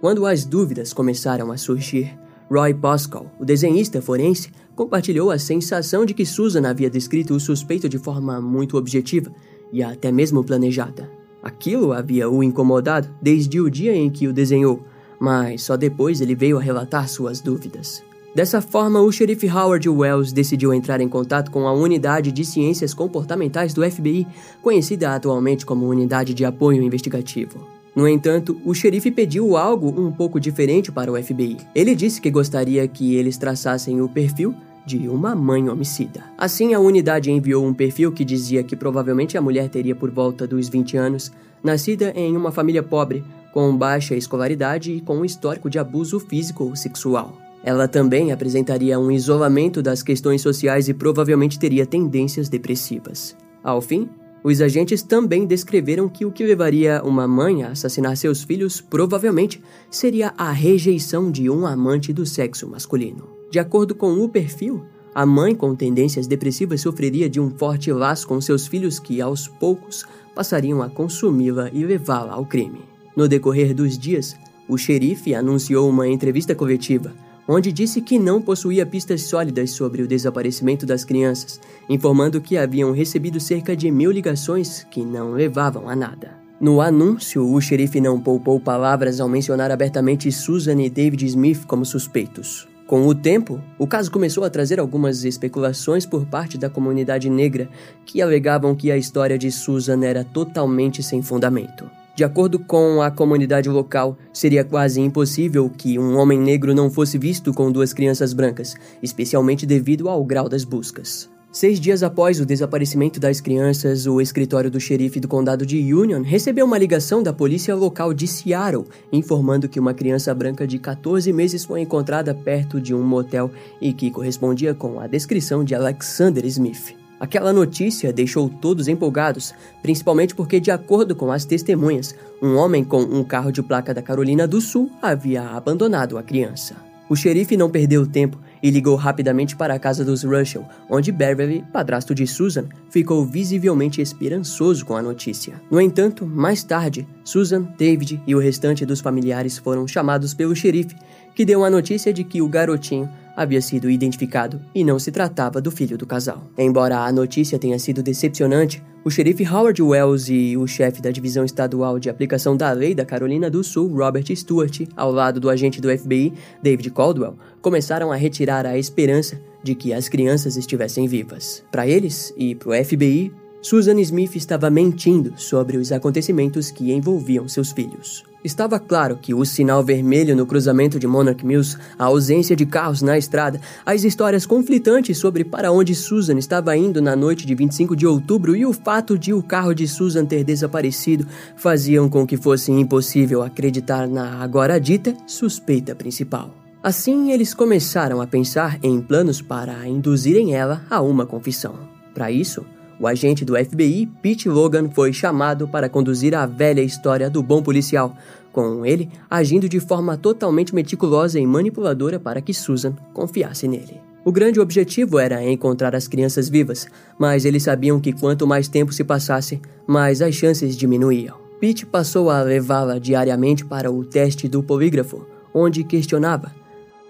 Quando 0.00 0.24
as 0.24 0.46
dúvidas 0.46 0.94
começaram 0.94 1.52
a 1.52 1.58
surgir, 1.58 2.18
Roy 2.50 2.72
Pascal, 2.72 3.30
o 3.38 3.44
desenhista 3.44 4.00
forense, 4.00 4.50
compartilhou 4.80 5.30
a 5.30 5.38
sensação 5.38 6.06
de 6.06 6.14
que 6.14 6.24
Susan 6.24 6.66
havia 6.66 6.88
descrito 6.88 7.34
o 7.34 7.38
suspeito 7.38 7.86
de 7.86 7.98
forma 7.98 8.40
muito 8.40 8.78
objetiva 8.78 9.30
e 9.70 9.82
até 9.82 10.10
mesmo 10.10 10.42
planejada. 10.42 11.06
Aquilo 11.42 11.92
havia 11.92 12.30
o 12.30 12.42
incomodado 12.42 13.06
desde 13.20 13.60
o 13.60 13.68
dia 13.68 13.94
em 13.94 14.08
que 14.08 14.26
o 14.26 14.32
desenhou, 14.32 14.82
mas 15.20 15.64
só 15.64 15.76
depois 15.76 16.22
ele 16.22 16.34
veio 16.34 16.56
a 16.56 16.62
relatar 16.62 17.06
suas 17.10 17.42
dúvidas. 17.42 18.02
Dessa 18.34 18.62
forma, 18.62 19.02
o 19.02 19.12
xerife 19.12 19.50
Howard 19.50 19.86
Wells 19.86 20.32
decidiu 20.32 20.72
entrar 20.72 20.98
em 21.02 21.08
contato 21.10 21.50
com 21.50 21.68
a 21.68 21.74
Unidade 21.74 22.32
de 22.32 22.42
Ciências 22.42 22.94
Comportamentais 22.94 23.74
do 23.74 23.82
FBI, 23.82 24.26
conhecida 24.62 25.14
atualmente 25.14 25.66
como 25.66 25.86
Unidade 25.86 26.32
de 26.32 26.46
Apoio 26.46 26.82
Investigativo. 26.82 27.68
No 27.94 28.08
entanto, 28.08 28.58
o 28.64 28.72
xerife 28.72 29.10
pediu 29.10 29.58
algo 29.58 29.88
um 30.00 30.10
pouco 30.10 30.40
diferente 30.40 30.90
para 30.90 31.12
o 31.12 31.22
FBI. 31.22 31.58
Ele 31.74 31.94
disse 31.94 32.18
que 32.18 32.30
gostaria 32.30 32.88
que 32.88 33.14
eles 33.16 33.36
traçassem 33.36 34.00
o 34.00 34.08
perfil 34.08 34.54
de 34.86 35.08
uma 35.08 35.34
mãe 35.34 35.68
homicida. 35.68 36.24
Assim, 36.36 36.74
a 36.74 36.80
unidade 36.80 37.30
enviou 37.30 37.64
um 37.64 37.74
perfil 37.74 38.12
que 38.12 38.24
dizia 38.24 38.62
que 38.62 38.76
provavelmente 38.76 39.36
a 39.36 39.42
mulher 39.42 39.68
teria 39.68 39.94
por 39.94 40.10
volta 40.10 40.46
dos 40.46 40.68
20 40.68 40.96
anos, 40.96 41.32
nascida 41.62 42.12
em 42.16 42.36
uma 42.36 42.50
família 42.50 42.82
pobre, 42.82 43.24
com 43.52 43.76
baixa 43.76 44.14
escolaridade 44.14 44.92
e 44.92 45.00
com 45.00 45.18
um 45.18 45.24
histórico 45.24 45.68
de 45.68 45.78
abuso 45.78 46.18
físico 46.20 46.64
ou 46.64 46.76
sexual. 46.76 47.36
Ela 47.62 47.86
também 47.86 48.32
apresentaria 48.32 48.98
um 48.98 49.10
isolamento 49.10 49.82
das 49.82 50.02
questões 50.02 50.40
sociais 50.40 50.88
e 50.88 50.94
provavelmente 50.94 51.58
teria 51.58 51.84
tendências 51.84 52.48
depressivas. 52.48 53.36
Ao 53.62 53.80
fim, 53.82 54.08
os 54.42 54.62
agentes 54.62 55.02
também 55.02 55.44
descreveram 55.44 56.08
que 56.08 56.24
o 56.24 56.32
que 56.32 56.44
levaria 56.44 57.02
uma 57.04 57.28
mãe 57.28 57.62
a 57.62 57.72
assassinar 57.72 58.16
seus 58.16 58.42
filhos 58.42 58.80
provavelmente 58.80 59.62
seria 59.90 60.32
a 60.38 60.50
rejeição 60.50 61.30
de 61.30 61.50
um 61.50 61.66
amante 61.66 62.12
do 62.12 62.24
sexo 62.24 62.66
masculino. 62.66 63.39
De 63.50 63.58
acordo 63.58 63.94
com 63.94 64.12
o 64.22 64.28
perfil, 64.28 64.84
a 65.14 65.26
mãe 65.26 65.54
com 65.54 65.74
tendências 65.74 66.26
depressivas 66.26 66.80
sofreria 66.80 67.28
de 67.28 67.40
um 67.40 67.50
forte 67.50 67.92
laço 67.92 68.26
com 68.26 68.40
seus 68.40 68.66
filhos 68.66 68.98
que, 68.98 69.20
aos 69.20 69.48
poucos, 69.48 70.04
passariam 70.34 70.82
a 70.82 70.88
consumi-la 70.88 71.68
e 71.72 71.84
levá-la 71.84 72.32
ao 72.32 72.46
crime. 72.46 72.80
No 73.16 73.26
decorrer 73.26 73.74
dos 73.74 73.98
dias, 73.98 74.36
o 74.68 74.78
xerife 74.78 75.34
anunciou 75.34 75.88
uma 75.88 76.06
entrevista 76.06 76.54
coletiva 76.54 77.12
onde 77.52 77.72
disse 77.72 78.00
que 78.00 78.16
não 78.16 78.40
possuía 78.40 78.86
pistas 78.86 79.22
sólidas 79.22 79.72
sobre 79.72 80.02
o 80.02 80.06
desaparecimento 80.06 80.86
das 80.86 81.04
crianças, 81.04 81.60
informando 81.88 82.40
que 82.40 82.56
haviam 82.56 82.92
recebido 82.92 83.40
cerca 83.40 83.76
de 83.76 83.90
mil 83.90 84.12
ligações 84.12 84.86
que 84.88 85.04
não 85.04 85.32
levavam 85.32 85.88
a 85.88 85.96
nada. 85.96 86.38
No 86.60 86.80
anúncio, 86.80 87.44
o 87.52 87.60
xerife 87.60 88.00
não 88.00 88.20
poupou 88.20 88.60
palavras 88.60 89.18
ao 89.18 89.28
mencionar 89.28 89.72
abertamente 89.72 90.30
Susan 90.30 90.80
e 90.80 90.88
David 90.88 91.26
Smith 91.26 91.64
como 91.66 91.84
suspeitos. 91.84 92.69
Com 92.90 93.06
o 93.06 93.14
tempo, 93.14 93.60
o 93.78 93.86
caso 93.86 94.10
começou 94.10 94.42
a 94.42 94.50
trazer 94.50 94.80
algumas 94.80 95.22
especulações 95.22 96.04
por 96.04 96.26
parte 96.26 96.58
da 96.58 96.68
comunidade 96.68 97.30
negra 97.30 97.68
que 98.04 98.20
alegavam 98.20 98.74
que 98.74 98.90
a 98.90 98.96
história 98.96 99.38
de 99.38 99.48
Susan 99.52 100.04
era 100.04 100.24
totalmente 100.24 101.00
sem 101.00 101.22
fundamento. 101.22 101.88
De 102.16 102.24
acordo 102.24 102.58
com 102.58 103.00
a 103.00 103.08
comunidade 103.08 103.68
local, 103.68 104.18
seria 104.32 104.64
quase 104.64 105.00
impossível 105.00 105.70
que 105.70 106.00
um 106.00 106.16
homem 106.16 106.40
negro 106.40 106.74
não 106.74 106.90
fosse 106.90 107.16
visto 107.16 107.54
com 107.54 107.70
duas 107.70 107.92
crianças 107.92 108.32
brancas, 108.32 108.74
especialmente 109.00 109.64
devido 109.64 110.08
ao 110.08 110.24
grau 110.24 110.48
das 110.48 110.64
buscas. 110.64 111.30
Seis 111.52 111.80
dias 111.80 112.04
após 112.04 112.38
o 112.38 112.46
desaparecimento 112.46 113.18
das 113.18 113.40
crianças, 113.40 114.06
o 114.06 114.20
escritório 114.20 114.70
do 114.70 114.78
xerife 114.78 115.18
do 115.18 115.26
condado 115.26 115.66
de 115.66 115.92
Union 115.92 116.22
recebeu 116.22 116.64
uma 116.64 116.78
ligação 116.78 117.24
da 117.24 117.32
polícia 117.32 117.74
local 117.74 118.14
de 118.14 118.28
Seattle, 118.28 118.86
informando 119.12 119.68
que 119.68 119.80
uma 119.80 119.92
criança 119.92 120.32
branca 120.32 120.64
de 120.64 120.78
14 120.78 121.32
meses 121.32 121.64
foi 121.64 121.80
encontrada 121.80 122.32
perto 122.32 122.80
de 122.80 122.94
um 122.94 123.02
motel 123.02 123.50
e 123.80 123.92
que 123.92 124.12
correspondia 124.12 124.74
com 124.74 125.00
a 125.00 125.08
descrição 125.08 125.64
de 125.64 125.74
Alexander 125.74 126.46
Smith. 126.46 126.94
Aquela 127.18 127.52
notícia 127.52 128.12
deixou 128.12 128.48
todos 128.48 128.86
empolgados, 128.86 129.52
principalmente 129.82 130.36
porque, 130.36 130.60
de 130.60 130.70
acordo 130.70 131.16
com 131.16 131.32
as 131.32 131.44
testemunhas, 131.44 132.14
um 132.40 132.54
homem 132.54 132.84
com 132.84 133.02
um 133.02 133.24
carro 133.24 133.50
de 133.50 133.60
placa 133.60 133.92
da 133.92 134.00
Carolina 134.00 134.46
do 134.46 134.60
Sul 134.60 134.88
havia 135.02 135.42
abandonado 135.42 136.16
a 136.16 136.22
criança. 136.22 136.76
O 137.08 137.16
xerife 137.16 137.56
não 137.56 137.68
perdeu 137.68 138.06
tempo 138.06 138.38
e 138.62 138.70
ligou 138.70 138.96
rapidamente 138.96 139.56
para 139.56 139.74
a 139.74 139.78
casa 139.78 140.04
dos 140.04 140.22
Russell, 140.22 140.64
onde 140.88 141.12
Beverly, 141.12 141.64
padrasto 141.72 142.14
de 142.14 142.26
Susan, 142.26 142.66
ficou 142.90 143.24
visivelmente 143.24 144.00
esperançoso 144.00 144.84
com 144.84 144.96
a 144.96 145.02
notícia. 145.02 145.60
No 145.70 145.80
entanto, 145.80 146.26
mais 146.26 146.62
tarde, 146.62 147.06
Susan, 147.24 147.62
David 147.78 148.22
e 148.26 148.34
o 148.34 148.38
restante 148.38 148.84
dos 148.84 149.00
familiares 149.00 149.58
foram 149.58 149.86
chamados 149.86 150.34
pelo 150.34 150.54
xerife, 150.54 150.96
que 151.34 151.44
deu 151.44 151.64
a 151.64 151.70
notícia 151.70 152.12
de 152.12 152.24
que 152.24 152.42
o 152.42 152.48
garotinho 152.48 153.08
havia 153.40 153.62
sido 153.62 153.88
identificado 153.88 154.60
e 154.74 154.84
não 154.84 154.98
se 154.98 155.10
tratava 155.10 155.62
do 155.62 155.70
filho 155.70 155.96
do 155.96 156.06
casal. 156.06 156.46
Embora 156.58 156.98
a 156.98 157.10
notícia 157.10 157.58
tenha 157.58 157.78
sido 157.78 158.02
decepcionante, 158.02 158.82
o 159.02 159.10
xerife 159.10 159.48
Howard 159.48 159.80
Wells 159.80 160.28
e 160.28 160.58
o 160.58 160.66
chefe 160.66 161.00
da 161.00 161.10
divisão 161.10 161.42
estadual 161.42 161.98
de 161.98 162.10
aplicação 162.10 162.54
da 162.54 162.70
lei 162.70 162.94
da 162.94 163.06
Carolina 163.06 163.48
do 163.48 163.64
Sul, 163.64 163.96
Robert 163.96 164.26
Stewart, 164.36 164.86
ao 164.94 165.10
lado 165.10 165.40
do 165.40 165.48
agente 165.48 165.80
do 165.80 165.88
FBI, 165.88 166.34
David 166.62 166.90
Caldwell, 166.90 167.38
começaram 167.62 168.12
a 168.12 168.16
retirar 168.16 168.66
a 168.66 168.76
esperança 168.76 169.40
de 169.62 169.74
que 169.74 169.94
as 169.94 170.06
crianças 170.06 170.58
estivessem 170.58 171.08
vivas. 171.08 171.64
Para 171.72 171.86
eles 171.86 172.34
e 172.36 172.54
para 172.54 172.68
o 172.68 172.84
FBI, 172.84 173.32
Susan 173.62 173.98
Smith 174.00 174.36
estava 174.36 174.68
mentindo 174.68 175.32
sobre 175.38 175.78
os 175.78 175.92
acontecimentos 175.92 176.70
que 176.70 176.92
envolviam 176.92 177.48
seus 177.48 177.72
filhos. 177.72 178.29
Estava 178.42 178.78
claro 178.78 179.18
que 179.18 179.34
o 179.34 179.44
sinal 179.44 179.82
vermelho 179.84 180.34
no 180.34 180.46
cruzamento 180.46 180.98
de 180.98 181.06
Monarch 181.06 181.44
Mills, 181.44 181.76
a 181.98 182.06
ausência 182.06 182.56
de 182.56 182.64
carros 182.64 183.02
na 183.02 183.18
estrada, 183.18 183.60
as 183.84 184.02
histórias 184.02 184.46
conflitantes 184.46 185.18
sobre 185.18 185.44
para 185.44 185.70
onde 185.70 185.94
Susan 185.94 186.38
estava 186.38 186.74
indo 186.74 187.02
na 187.02 187.14
noite 187.14 187.46
de 187.46 187.54
25 187.54 187.94
de 187.94 188.06
outubro 188.06 188.56
e 188.56 188.64
o 188.64 188.72
fato 188.72 189.18
de 189.18 189.34
o 189.34 189.42
carro 189.42 189.74
de 189.74 189.86
Susan 189.86 190.24
ter 190.24 190.42
desaparecido 190.42 191.26
faziam 191.54 192.08
com 192.08 192.26
que 192.26 192.38
fosse 192.38 192.72
impossível 192.72 193.42
acreditar 193.42 194.08
na 194.08 194.42
agora 194.42 194.80
dita 194.80 195.14
suspeita 195.26 195.94
principal. 195.94 196.54
Assim, 196.82 197.30
eles 197.32 197.52
começaram 197.52 198.22
a 198.22 198.26
pensar 198.26 198.78
em 198.82 199.02
planos 199.02 199.42
para 199.42 199.86
induzirem 199.86 200.54
ela 200.54 200.82
a 200.88 201.02
uma 201.02 201.26
confissão. 201.26 201.74
Para 202.14 202.30
isso, 202.30 202.64
o 203.00 203.06
agente 203.06 203.46
do 203.46 203.56
FBI, 203.56 204.06
Pete 204.20 204.46
Logan, 204.46 204.90
foi 204.90 205.10
chamado 205.10 205.66
para 205.66 205.88
conduzir 205.88 206.34
a 206.34 206.44
velha 206.44 206.82
história 206.82 207.30
do 207.30 207.42
bom 207.42 207.62
policial, 207.62 208.14
com 208.52 208.84
ele 208.84 209.08
agindo 209.30 209.68
de 209.68 209.80
forma 209.80 210.18
totalmente 210.18 210.74
meticulosa 210.74 211.40
e 211.40 211.46
manipuladora 211.46 212.20
para 212.20 212.42
que 212.42 212.52
Susan 212.52 212.94
confiasse 213.14 213.66
nele. 213.66 214.00
O 214.22 214.30
grande 214.30 214.60
objetivo 214.60 215.18
era 215.18 215.42
encontrar 215.42 215.94
as 215.94 216.06
crianças 216.06 216.46
vivas, 216.50 216.86
mas 217.18 217.46
eles 217.46 217.62
sabiam 217.62 217.98
que 217.98 218.12
quanto 218.12 218.46
mais 218.46 218.68
tempo 218.68 218.92
se 218.92 219.02
passasse, 219.02 219.62
mais 219.86 220.20
as 220.20 220.34
chances 220.34 220.76
diminuíam. 220.76 221.38
Pete 221.58 221.86
passou 221.86 222.28
a 222.28 222.42
levá-la 222.42 222.98
diariamente 222.98 223.64
para 223.64 223.90
o 223.90 224.04
teste 224.04 224.46
do 224.46 224.62
polígrafo, 224.62 225.26
onde 225.54 225.84
questionava: 225.84 226.52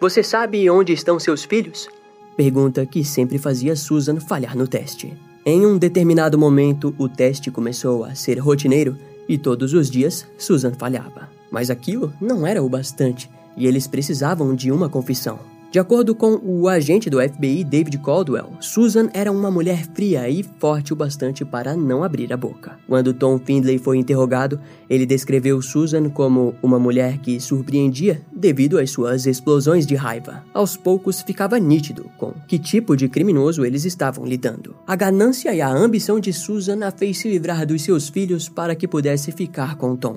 Você 0.00 0.22
sabe 0.22 0.70
onde 0.70 0.92
estão 0.92 1.18
seus 1.18 1.42
filhos? 1.42 1.88
Pergunta 2.36 2.86
que 2.86 3.04
sempre 3.04 3.38
fazia 3.38 3.74
Susan 3.74 4.20
falhar 4.20 4.56
no 4.56 4.68
teste. 4.68 5.12
Em 5.44 5.64
um 5.64 5.78
determinado 5.78 6.38
momento, 6.38 6.94
o 6.98 7.08
teste 7.08 7.50
começou 7.50 8.04
a 8.04 8.14
ser 8.14 8.38
rotineiro 8.38 8.98
e 9.26 9.38
todos 9.38 9.72
os 9.72 9.90
dias 9.90 10.26
Susan 10.36 10.72
falhava. 10.72 11.30
Mas 11.50 11.70
aquilo 11.70 12.12
não 12.20 12.46
era 12.46 12.62
o 12.62 12.68
bastante 12.68 13.30
e 13.56 13.66
eles 13.66 13.86
precisavam 13.86 14.54
de 14.54 14.70
uma 14.70 14.88
confissão. 14.88 15.38
De 15.70 15.78
acordo 15.78 16.16
com 16.16 16.40
o 16.42 16.66
agente 16.66 17.08
do 17.08 17.20
FBI 17.20 17.62
David 17.62 17.96
Caldwell, 17.98 18.54
Susan 18.58 19.08
era 19.14 19.30
uma 19.30 19.52
mulher 19.52 19.86
fria 19.94 20.28
e 20.28 20.42
forte 20.42 20.92
o 20.92 20.96
bastante 20.96 21.44
para 21.44 21.76
não 21.76 22.02
abrir 22.02 22.32
a 22.32 22.36
boca. 22.36 22.76
Quando 22.88 23.14
Tom 23.14 23.38
Findlay 23.38 23.78
foi 23.78 23.96
interrogado, 23.96 24.60
ele 24.88 25.06
descreveu 25.06 25.62
Susan 25.62 26.10
como 26.10 26.56
uma 26.60 26.76
mulher 26.76 27.18
que 27.18 27.38
surpreendia 27.38 28.20
devido 28.32 28.80
às 28.80 28.90
suas 28.90 29.26
explosões 29.26 29.86
de 29.86 29.94
raiva. 29.94 30.42
Aos 30.52 30.76
poucos 30.76 31.22
ficava 31.22 31.56
nítido 31.60 32.10
com 32.18 32.34
que 32.48 32.58
tipo 32.58 32.96
de 32.96 33.08
criminoso 33.08 33.64
eles 33.64 33.84
estavam 33.84 34.26
lidando. 34.26 34.74
A 34.84 34.96
ganância 34.96 35.54
e 35.54 35.60
a 35.60 35.70
ambição 35.70 36.18
de 36.18 36.32
Susan 36.32 36.84
a 36.84 36.90
fez 36.90 37.18
se 37.18 37.30
livrar 37.30 37.64
dos 37.64 37.82
seus 37.82 38.08
filhos 38.08 38.48
para 38.48 38.74
que 38.74 38.88
pudesse 38.88 39.30
ficar 39.30 39.76
com 39.76 39.94
Tom. 39.94 40.16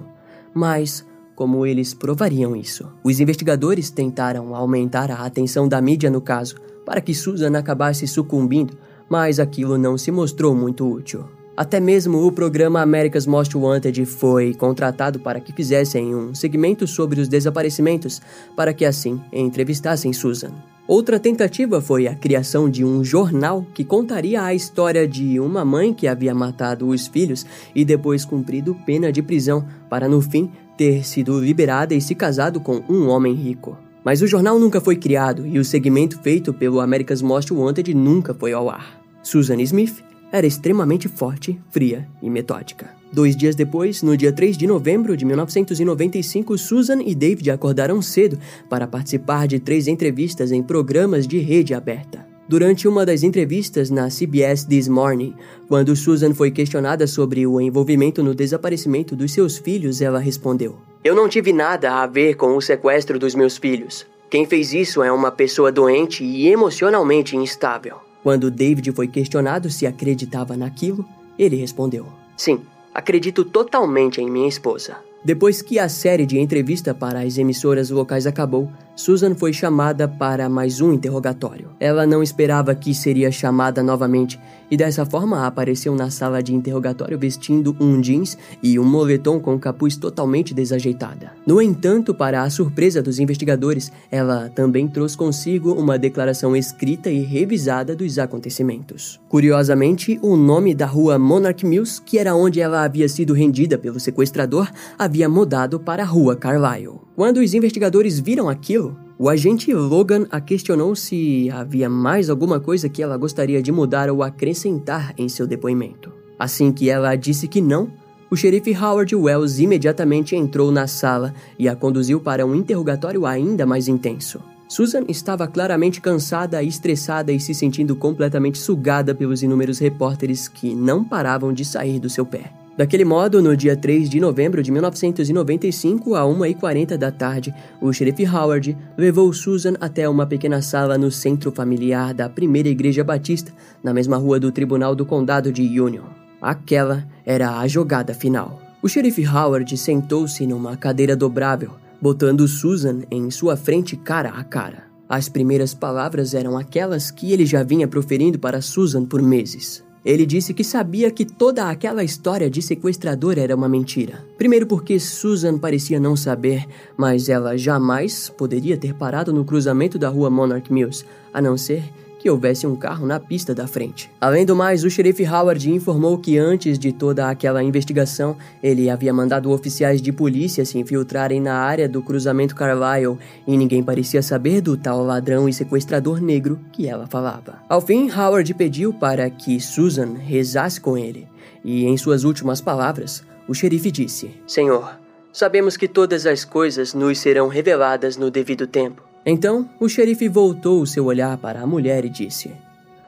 Mas 0.51 1.05
como 1.35 1.65
eles 1.65 1.93
provariam 1.93 2.55
isso. 2.55 2.87
Os 3.03 3.19
investigadores 3.19 3.89
tentaram 3.89 4.55
aumentar 4.55 5.09
a 5.11 5.25
atenção 5.25 5.67
da 5.67 5.81
mídia 5.81 6.09
no 6.09 6.21
caso, 6.21 6.55
para 6.85 7.01
que 7.01 7.13
Susan 7.13 7.57
acabasse 7.57 8.07
sucumbindo, 8.07 8.77
mas 9.09 9.39
aquilo 9.39 9.77
não 9.77 9.97
se 9.97 10.11
mostrou 10.11 10.55
muito 10.55 10.89
útil. 10.89 11.25
Até 11.55 11.79
mesmo 11.79 12.25
o 12.25 12.31
programa 12.31 12.81
America's 12.81 13.27
Most 13.27 13.55
Wanted 13.55 14.03
foi 14.05 14.55
contratado 14.55 15.19
para 15.19 15.39
que 15.39 15.53
fizessem 15.53 16.15
um 16.15 16.33
segmento 16.33 16.87
sobre 16.87 17.21
os 17.21 17.27
desaparecimentos, 17.27 18.19
para 18.55 18.73
que 18.73 18.83
assim 18.83 19.21
entrevistassem 19.31 20.11
Susan. 20.11 20.51
Outra 20.85 21.17
tentativa 21.17 21.79
foi 21.79 22.07
a 22.07 22.15
criação 22.15 22.69
de 22.69 22.83
um 22.83 23.03
jornal 23.05 23.65
que 23.73 23.85
contaria 23.85 24.43
a 24.43 24.53
história 24.53 25.07
de 25.07 25.39
uma 25.39 25.63
mãe 25.63 25.93
que 25.93 26.07
havia 26.07 26.35
matado 26.35 26.87
os 26.87 27.07
filhos 27.07 27.45
e 27.73 27.85
depois 27.85 28.25
cumprido 28.25 28.75
pena 28.85 29.09
de 29.09 29.21
prisão, 29.21 29.65
para 29.89 30.09
no 30.09 30.19
fim 30.19 30.51
ter 30.77 31.05
sido 31.05 31.39
liberada 31.39 31.93
e 31.93 32.01
se 32.01 32.15
casado 32.15 32.59
com 32.59 32.83
um 32.89 33.07
homem 33.07 33.33
rico. 33.33 33.77
Mas 34.03 34.21
o 34.21 34.27
jornal 34.27 34.59
nunca 34.59 34.81
foi 34.81 34.95
criado 34.95 35.47
e 35.47 35.57
o 35.57 35.65
segmento 35.65 36.19
feito 36.21 36.53
pelo 36.53 36.79
America's 36.79 37.21
Most 37.21 37.53
Wanted 37.53 37.93
nunca 37.93 38.33
foi 38.33 38.51
ao 38.53 38.69
ar. 38.69 39.01
Susan 39.21 39.61
Smith 39.61 40.03
era 40.31 40.45
extremamente 40.47 41.07
forte, 41.07 41.59
fria 41.71 42.07
e 42.21 42.29
metódica. 42.29 42.89
Dois 43.13 43.35
dias 43.35 43.55
depois, 43.55 44.01
no 44.01 44.17
dia 44.17 44.33
3 44.33 44.57
de 44.57 44.65
novembro 44.65 45.15
de 45.15 45.23
1995, 45.23 46.57
Susan 46.57 46.99
e 47.03 47.13
David 47.13 47.51
acordaram 47.51 48.01
cedo 48.01 48.39
para 48.67 48.87
participar 48.87 49.47
de 49.47 49.59
três 49.59 49.87
entrevistas 49.87 50.51
em 50.51 50.63
programas 50.63 51.27
de 51.27 51.37
rede 51.37 51.75
aberta. 51.75 52.32
Durante 52.47 52.89
uma 52.89 53.05
das 53.05 53.23
entrevistas 53.23 53.89
na 53.89 54.09
CBS 54.09 54.65
This 54.65 54.89
Morning, 54.89 55.33
quando 55.69 55.95
Susan 55.95 56.33
foi 56.33 56.51
questionada 56.51 57.07
sobre 57.07 57.47
o 57.47 57.59
envolvimento 57.59 58.21
no 58.21 58.35
desaparecimento 58.35 59.15
dos 59.15 59.31
seus 59.31 59.57
filhos, 59.57 60.01
ela 60.01 60.19
respondeu: 60.19 60.77
Eu 61.03 61.15
não 61.15 61.29
tive 61.29 61.53
nada 61.53 62.01
a 62.01 62.05
ver 62.07 62.35
com 62.35 62.57
o 62.57 62.61
sequestro 62.61 63.17
dos 63.17 63.33
meus 63.33 63.57
filhos. 63.57 64.05
Quem 64.29 64.45
fez 64.45 64.73
isso 64.73 65.01
é 65.01 65.11
uma 65.11 65.31
pessoa 65.31 65.71
doente 65.71 66.23
e 66.23 66.47
emocionalmente 66.47 67.37
instável. 67.37 67.97
Quando 68.21 68.51
David 68.51 68.91
foi 68.91 69.07
questionado 69.07 69.69
se 69.69 69.87
acreditava 69.87 70.57
naquilo, 70.57 71.05
ele 71.39 71.55
respondeu: 71.55 72.07
Sim, 72.35 72.59
acredito 72.93 73.45
totalmente 73.45 74.19
em 74.19 74.29
minha 74.29 74.49
esposa. 74.49 74.97
Depois 75.25 75.61
que 75.61 75.79
a 75.79 75.87
série 75.87 76.25
de 76.25 76.37
entrevista 76.37 76.93
para 76.93 77.21
as 77.21 77.37
emissoras 77.37 77.89
locais 77.89 78.27
acabou, 78.27 78.69
Susan 78.95 79.33
foi 79.33 79.51
chamada 79.51 80.07
para 80.07 80.47
mais 80.47 80.79
um 80.79 80.93
interrogatório. 80.93 81.69
Ela 81.79 82.05
não 82.05 82.21
esperava 82.21 82.75
que 82.75 82.93
seria 82.93 83.31
chamada 83.31 83.81
novamente 83.81 84.39
e 84.69 84.77
dessa 84.77 85.05
forma 85.05 85.45
apareceu 85.45 85.95
na 85.95 86.09
sala 86.09 86.41
de 86.41 86.53
interrogatório 86.53 87.17
vestindo 87.17 87.75
um 87.79 87.99
jeans 87.99 88.37
e 88.61 88.79
um 88.79 88.83
moletom 88.83 89.39
com 89.39 89.59
capuz 89.59 89.97
totalmente 89.97 90.53
desajeitada. 90.53 91.31
No 91.45 91.61
entanto, 91.61 92.13
para 92.13 92.43
a 92.43 92.49
surpresa 92.49 93.01
dos 93.01 93.19
investigadores, 93.19 93.91
ela 94.11 94.49
também 94.49 94.87
trouxe 94.87 95.17
consigo 95.17 95.73
uma 95.73 95.97
declaração 95.97 96.55
escrita 96.55 97.09
e 97.09 97.19
revisada 97.19 97.95
dos 97.95 98.17
acontecimentos. 98.19 99.19
Curiosamente, 99.27 100.19
o 100.21 100.35
nome 100.35 100.73
da 100.75 100.85
rua 100.85 101.17
Monarch 101.17 101.65
Mills, 101.65 102.01
que 102.01 102.17
era 102.17 102.35
onde 102.35 102.61
ela 102.61 102.83
havia 102.83 103.09
sido 103.09 103.33
rendida 103.33 103.77
pelo 103.77 103.99
sequestrador, 103.99 104.71
havia 104.97 105.27
mudado 105.27 105.79
para 105.79 106.03
a 106.03 106.05
Rua 106.05 106.35
Carlyle. 106.35 107.01
Quando 107.15 107.37
os 107.37 107.53
investigadores 107.53 108.19
viram 108.19 108.49
aquilo, 108.49 108.97
o 109.19 109.29
agente 109.29 109.71
Logan 109.71 110.25
a 110.31 110.41
questionou 110.41 110.95
se 110.95 111.47
havia 111.51 111.87
mais 111.87 112.27
alguma 112.27 112.59
coisa 112.59 112.89
que 112.89 113.03
ela 113.03 113.15
gostaria 113.17 113.61
de 113.61 113.71
mudar 113.71 114.09
ou 114.09 114.23
acrescentar 114.23 115.13
em 115.15 115.29
seu 115.29 115.45
depoimento. 115.45 116.11
Assim 116.39 116.71
que 116.71 116.89
ela 116.89 117.15
disse 117.15 117.47
que 117.47 117.61
não, 117.61 117.91
o 118.31 118.35
xerife 118.35 118.75
Howard 118.75 119.15
Wells 119.15 119.59
imediatamente 119.59 120.35
entrou 120.35 120.71
na 120.71 120.87
sala 120.87 121.35
e 121.59 121.69
a 121.69 121.75
conduziu 121.75 122.19
para 122.19 122.47
um 122.47 122.55
interrogatório 122.55 123.27
ainda 123.27 123.63
mais 123.63 123.87
intenso. 123.87 124.39
Susan 124.67 125.03
estava 125.07 125.47
claramente 125.47 126.01
cansada, 126.01 126.63
estressada 126.63 127.31
e 127.31 127.39
se 127.39 127.53
sentindo 127.53 127.95
completamente 127.95 128.57
sugada 128.57 129.13
pelos 129.13 129.43
inúmeros 129.43 129.77
repórteres 129.77 130.47
que 130.47 130.73
não 130.73 131.03
paravam 131.03 131.53
de 131.53 131.63
sair 131.63 131.99
do 131.99 132.09
seu 132.09 132.25
pé. 132.25 132.62
Daquele 132.75 133.05
modo, 133.05 133.39
no 133.39 133.55
dia 133.55 133.77
3 133.77 134.09
de 134.09 134.19
novembro 134.19 134.63
de 134.63 134.71
1995, 134.71 136.15
a 136.15 136.23
1h40 136.23 136.97
da 136.97 137.11
tarde, 137.11 137.53
o 137.79 137.93
xerife 137.93 138.25
Howard 138.25 138.75
levou 138.97 139.31
Susan 139.31 139.75
até 139.79 140.09
uma 140.09 140.25
pequena 140.25 140.59
sala 140.59 140.97
no 140.97 141.11
centro 141.11 141.51
familiar 141.51 142.15
da 142.15 142.27
primeira 142.27 142.69
igreja 142.69 143.03
batista, 143.03 143.53
na 143.83 143.93
mesma 143.93 144.17
rua 144.17 144.39
do 144.39 144.51
Tribunal 144.51 144.95
do 144.95 145.05
Condado 145.05 145.51
de 145.51 145.79
Union. 145.79 146.05
Aquela 146.41 147.07
era 147.23 147.59
a 147.59 147.67
jogada 147.67 148.11
final. 148.13 148.59
O 148.81 148.89
xerife 148.89 149.23
Howard 149.25 149.77
sentou-se 149.77 150.45
numa 150.47 150.75
cadeira 150.75 151.15
dobrável, 151.15 151.73
botando 152.01 152.47
Susan 152.47 153.03
em 153.11 153.29
sua 153.29 153.55
frente 153.55 153.95
cara 153.95 154.29
a 154.29 154.43
cara. 154.43 154.85
As 155.07 155.29
primeiras 155.29 155.75
palavras 155.75 156.33
eram 156.33 156.57
aquelas 156.57 157.11
que 157.11 157.31
ele 157.31 157.45
já 157.45 157.61
vinha 157.61 157.87
proferindo 157.87 158.39
para 158.39 158.63
Susan 158.63 159.05
por 159.05 159.21
meses. 159.21 159.83
Ele 160.05 160.25
disse 160.25 160.53
que 160.53 160.63
sabia 160.63 161.09
que 161.09 161.23
toda 161.23 161.69
aquela 161.69 162.03
história 162.03 162.49
de 162.49 162.61
sequestrador 162.61 163.37
era 163.37 163.55
uma 163.55 163.69
mentira. 163.69 164.25
Primeiro, 164.37 164.67
porque 164.67 164.99
Susan 164.99 165.57
parecia 165.57 165.99
não 165.99 166.15
saber, 166.15 166.65
mas 166.97 167.29
ela 167.29 167.57
jamais 167.57 168.29
poderia 168.29 168.77
ter 168.77 168.93
parado 168.93 169.31
no 169.31 169.45
cruzamento 169.45 169.97
da 169.97 170.09
rua 170.09 170.29
Monarch 170.29 170.71
Mills, 170.71 171.05
a 171.33 171.41
não 171.41 171.57
ser 171.57 171.83
que 172.23 172.29
houvesse 172.29 172.65
um 172.65 172.73
carro 172.73 173.05
na 173.05 173.19
pista 173.19 173.53
da 173.53 173.67
frente. 173.67 174.09
Além 174.21 174.45
do 174.45 174.55
mais, 174.55 174.85
o 174.85 174.89
xerife 174.89 175.27
Howard 175.27 175.69
informou 175.69 176.17
que 176.17 176.37
antes 176.37 176.79
de 176.79 176.93
toda 176.93 177.27
aquela 177.27 177.61
investigação, 177.61 178.37
ele 178.63 178.89
havia 178.89 179.13
mandado 179.13 179.51
oficiais 179.51 180.01
de 180.01 180.09
polícia 180.13 180.63
se 180.63 180.79
infiltrarem 180.79 181.41
na 181.41 181.55
área 181.55 181.89
do 181.89 182.01
cruzamento 182.01 182.55
Carlyle 182.55 183.17
e 183.45 183.57
ninguém 183.57 183.83
parecia 183.83 184.21
saber 184.21 184.61
do 184.61 184.77
tal 184.77 185.03
ladrão 185.03 185.49
e 185.49 185.53
sequestrador 185.53 186.21
negro 186.21 186.57
que 186.71 186.87
ela 186.87 187.07
falava. 187.07 187.57
Ao 187.67 187.81
fim, 187.81 188.09
Howard 188.09 188.53
pediu 188.53 188.93
para 188.93 189.29
que 189.29 189.59
Susan 189.59 190.13
rezasse 190.13 190.79
com 190.79 190.97
ele, 190.97 191.27
e 191.61 191.83
em 191.83 191.97
suas 191.97 192.23
últimas 192.23 192.61
palavras, 192.61 193.21
o 193.49 193.53
xerife 193.53 193.91
disse: 193.91 194.31
Senhor, 194.47 194.97
sabemos 195.33 195.75
que 195.75 195.89
todas 195.89 196.25
as 196.25 196.45
coisas 196.45 196.93
nos 196.93 197.19
serão 197.19 197.49
reveladas 197.49 198.15
no 198.15 198.31
devido 198.31 198.65
tempo. 198.65 199.12
Então, 199.25 199.69
o 199.79 199.87
xerife 199.87 200.27
voltou 200.27 200.81
o 200.81 200.87
seu 200.87 201.05
olhar 201.05 201.37
para 201.37 201.61
a 201.61 201.67
mulher 201.67 202.03
e 202.03 202.09
disse: 202.09 202.51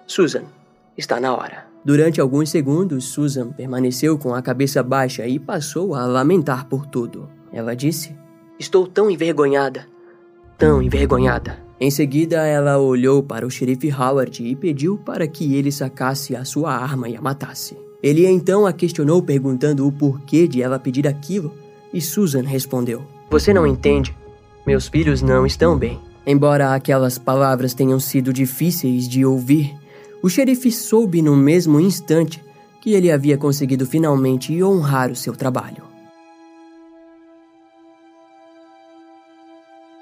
Susan, 0.07 0.43
está 0.97 1.19
na 1.19 1.35
hora. 1.35 1.65
Durante 1.83 2.19
alguns 2.19 2.49
segundos, 2.49 3.05
Susan 3.05 3.51
permaneceu 3.51 4.17
com 4.17 4.33
a 4.33 4.41
cabeça 4.41 4.81
baixa 4.81 5.27
e 5.27 5.37
passou 5.37 5.93
a 5.93 6.05
lamentar 6.05 6.67
por 6.67 6.85
tudo. 6.85 7.29
Ela 7.51 7.75
disse: 7.75 8.15
Estou 8.57 8.87
tão 8.87 9.11
envergonhada, 9.11 9.87
tão 10.57 10.81
envergonhada. 10.81 11.63
Em 11.79 11.91
seguida, 11.91 12.37
ela 12.45 12.77
olhou 12.77 13.21
para 13.21 13.45
o 13.45 13.51
xerife 13.51 13.91
Howard 13.91 14.41
e 14.41 14.55
pediu 14.55 14.97
para 14.97 15.27
que 15.27 15.55
ele 15.55 15.71
sacasse 15.71 16.33
a 16.35 16.45
sua 16.45 16.73
arma 16.73 17.09
e 17.09 17.17
a 17.17 17.21
matasse. 17.21 17.77
Ele 18.01 18.25
então 18.25 18.65
a 18.65 18.71
questionou 18.71 19.21
perguntando 19.21 19.85
o 19.85 19.91
porquê 19.91 20.47
de 20.47 20.61
ela 20.61 20.79
pedir 20.79 21.05
aquilo, 21.07 21.51
e 21.93 21.99
Susan 21.99 22.43
respondeu: 22.43 23.03
Você 23.29 23.53
não 23.53 23.67
entende. 23.67 24.15
Meus 24.65 24.87
filhos 24.87 25.21
não 25.21 25.45
estão 25.45 25.77
bem. 25.77 25.99
Embora 26.25 26.73
aquelas 26.73 27.19
palavras 27.19 27.75
tenham 27.75 27.99
sido 27.99 28.33
difíceis 28.33 29.07
de 29.07 29.23
ouvir, 29.23 29.75
o 30.23 30.29
xerife 30.29 30.71
soube 30.71 31.21
no 31.21 31.35
mesmo 31.35 31.79
instante 31.79 32.43
que 32.81 32.93
ele 32.93 33.11
havia 33.11 33.37
conseguido 33.37 33.85
finalmente 33.85 34.63
honrar 34.63 35.11
o 35.11 35.15
seu 35.15 35.35
trabalho. 35.35 35.83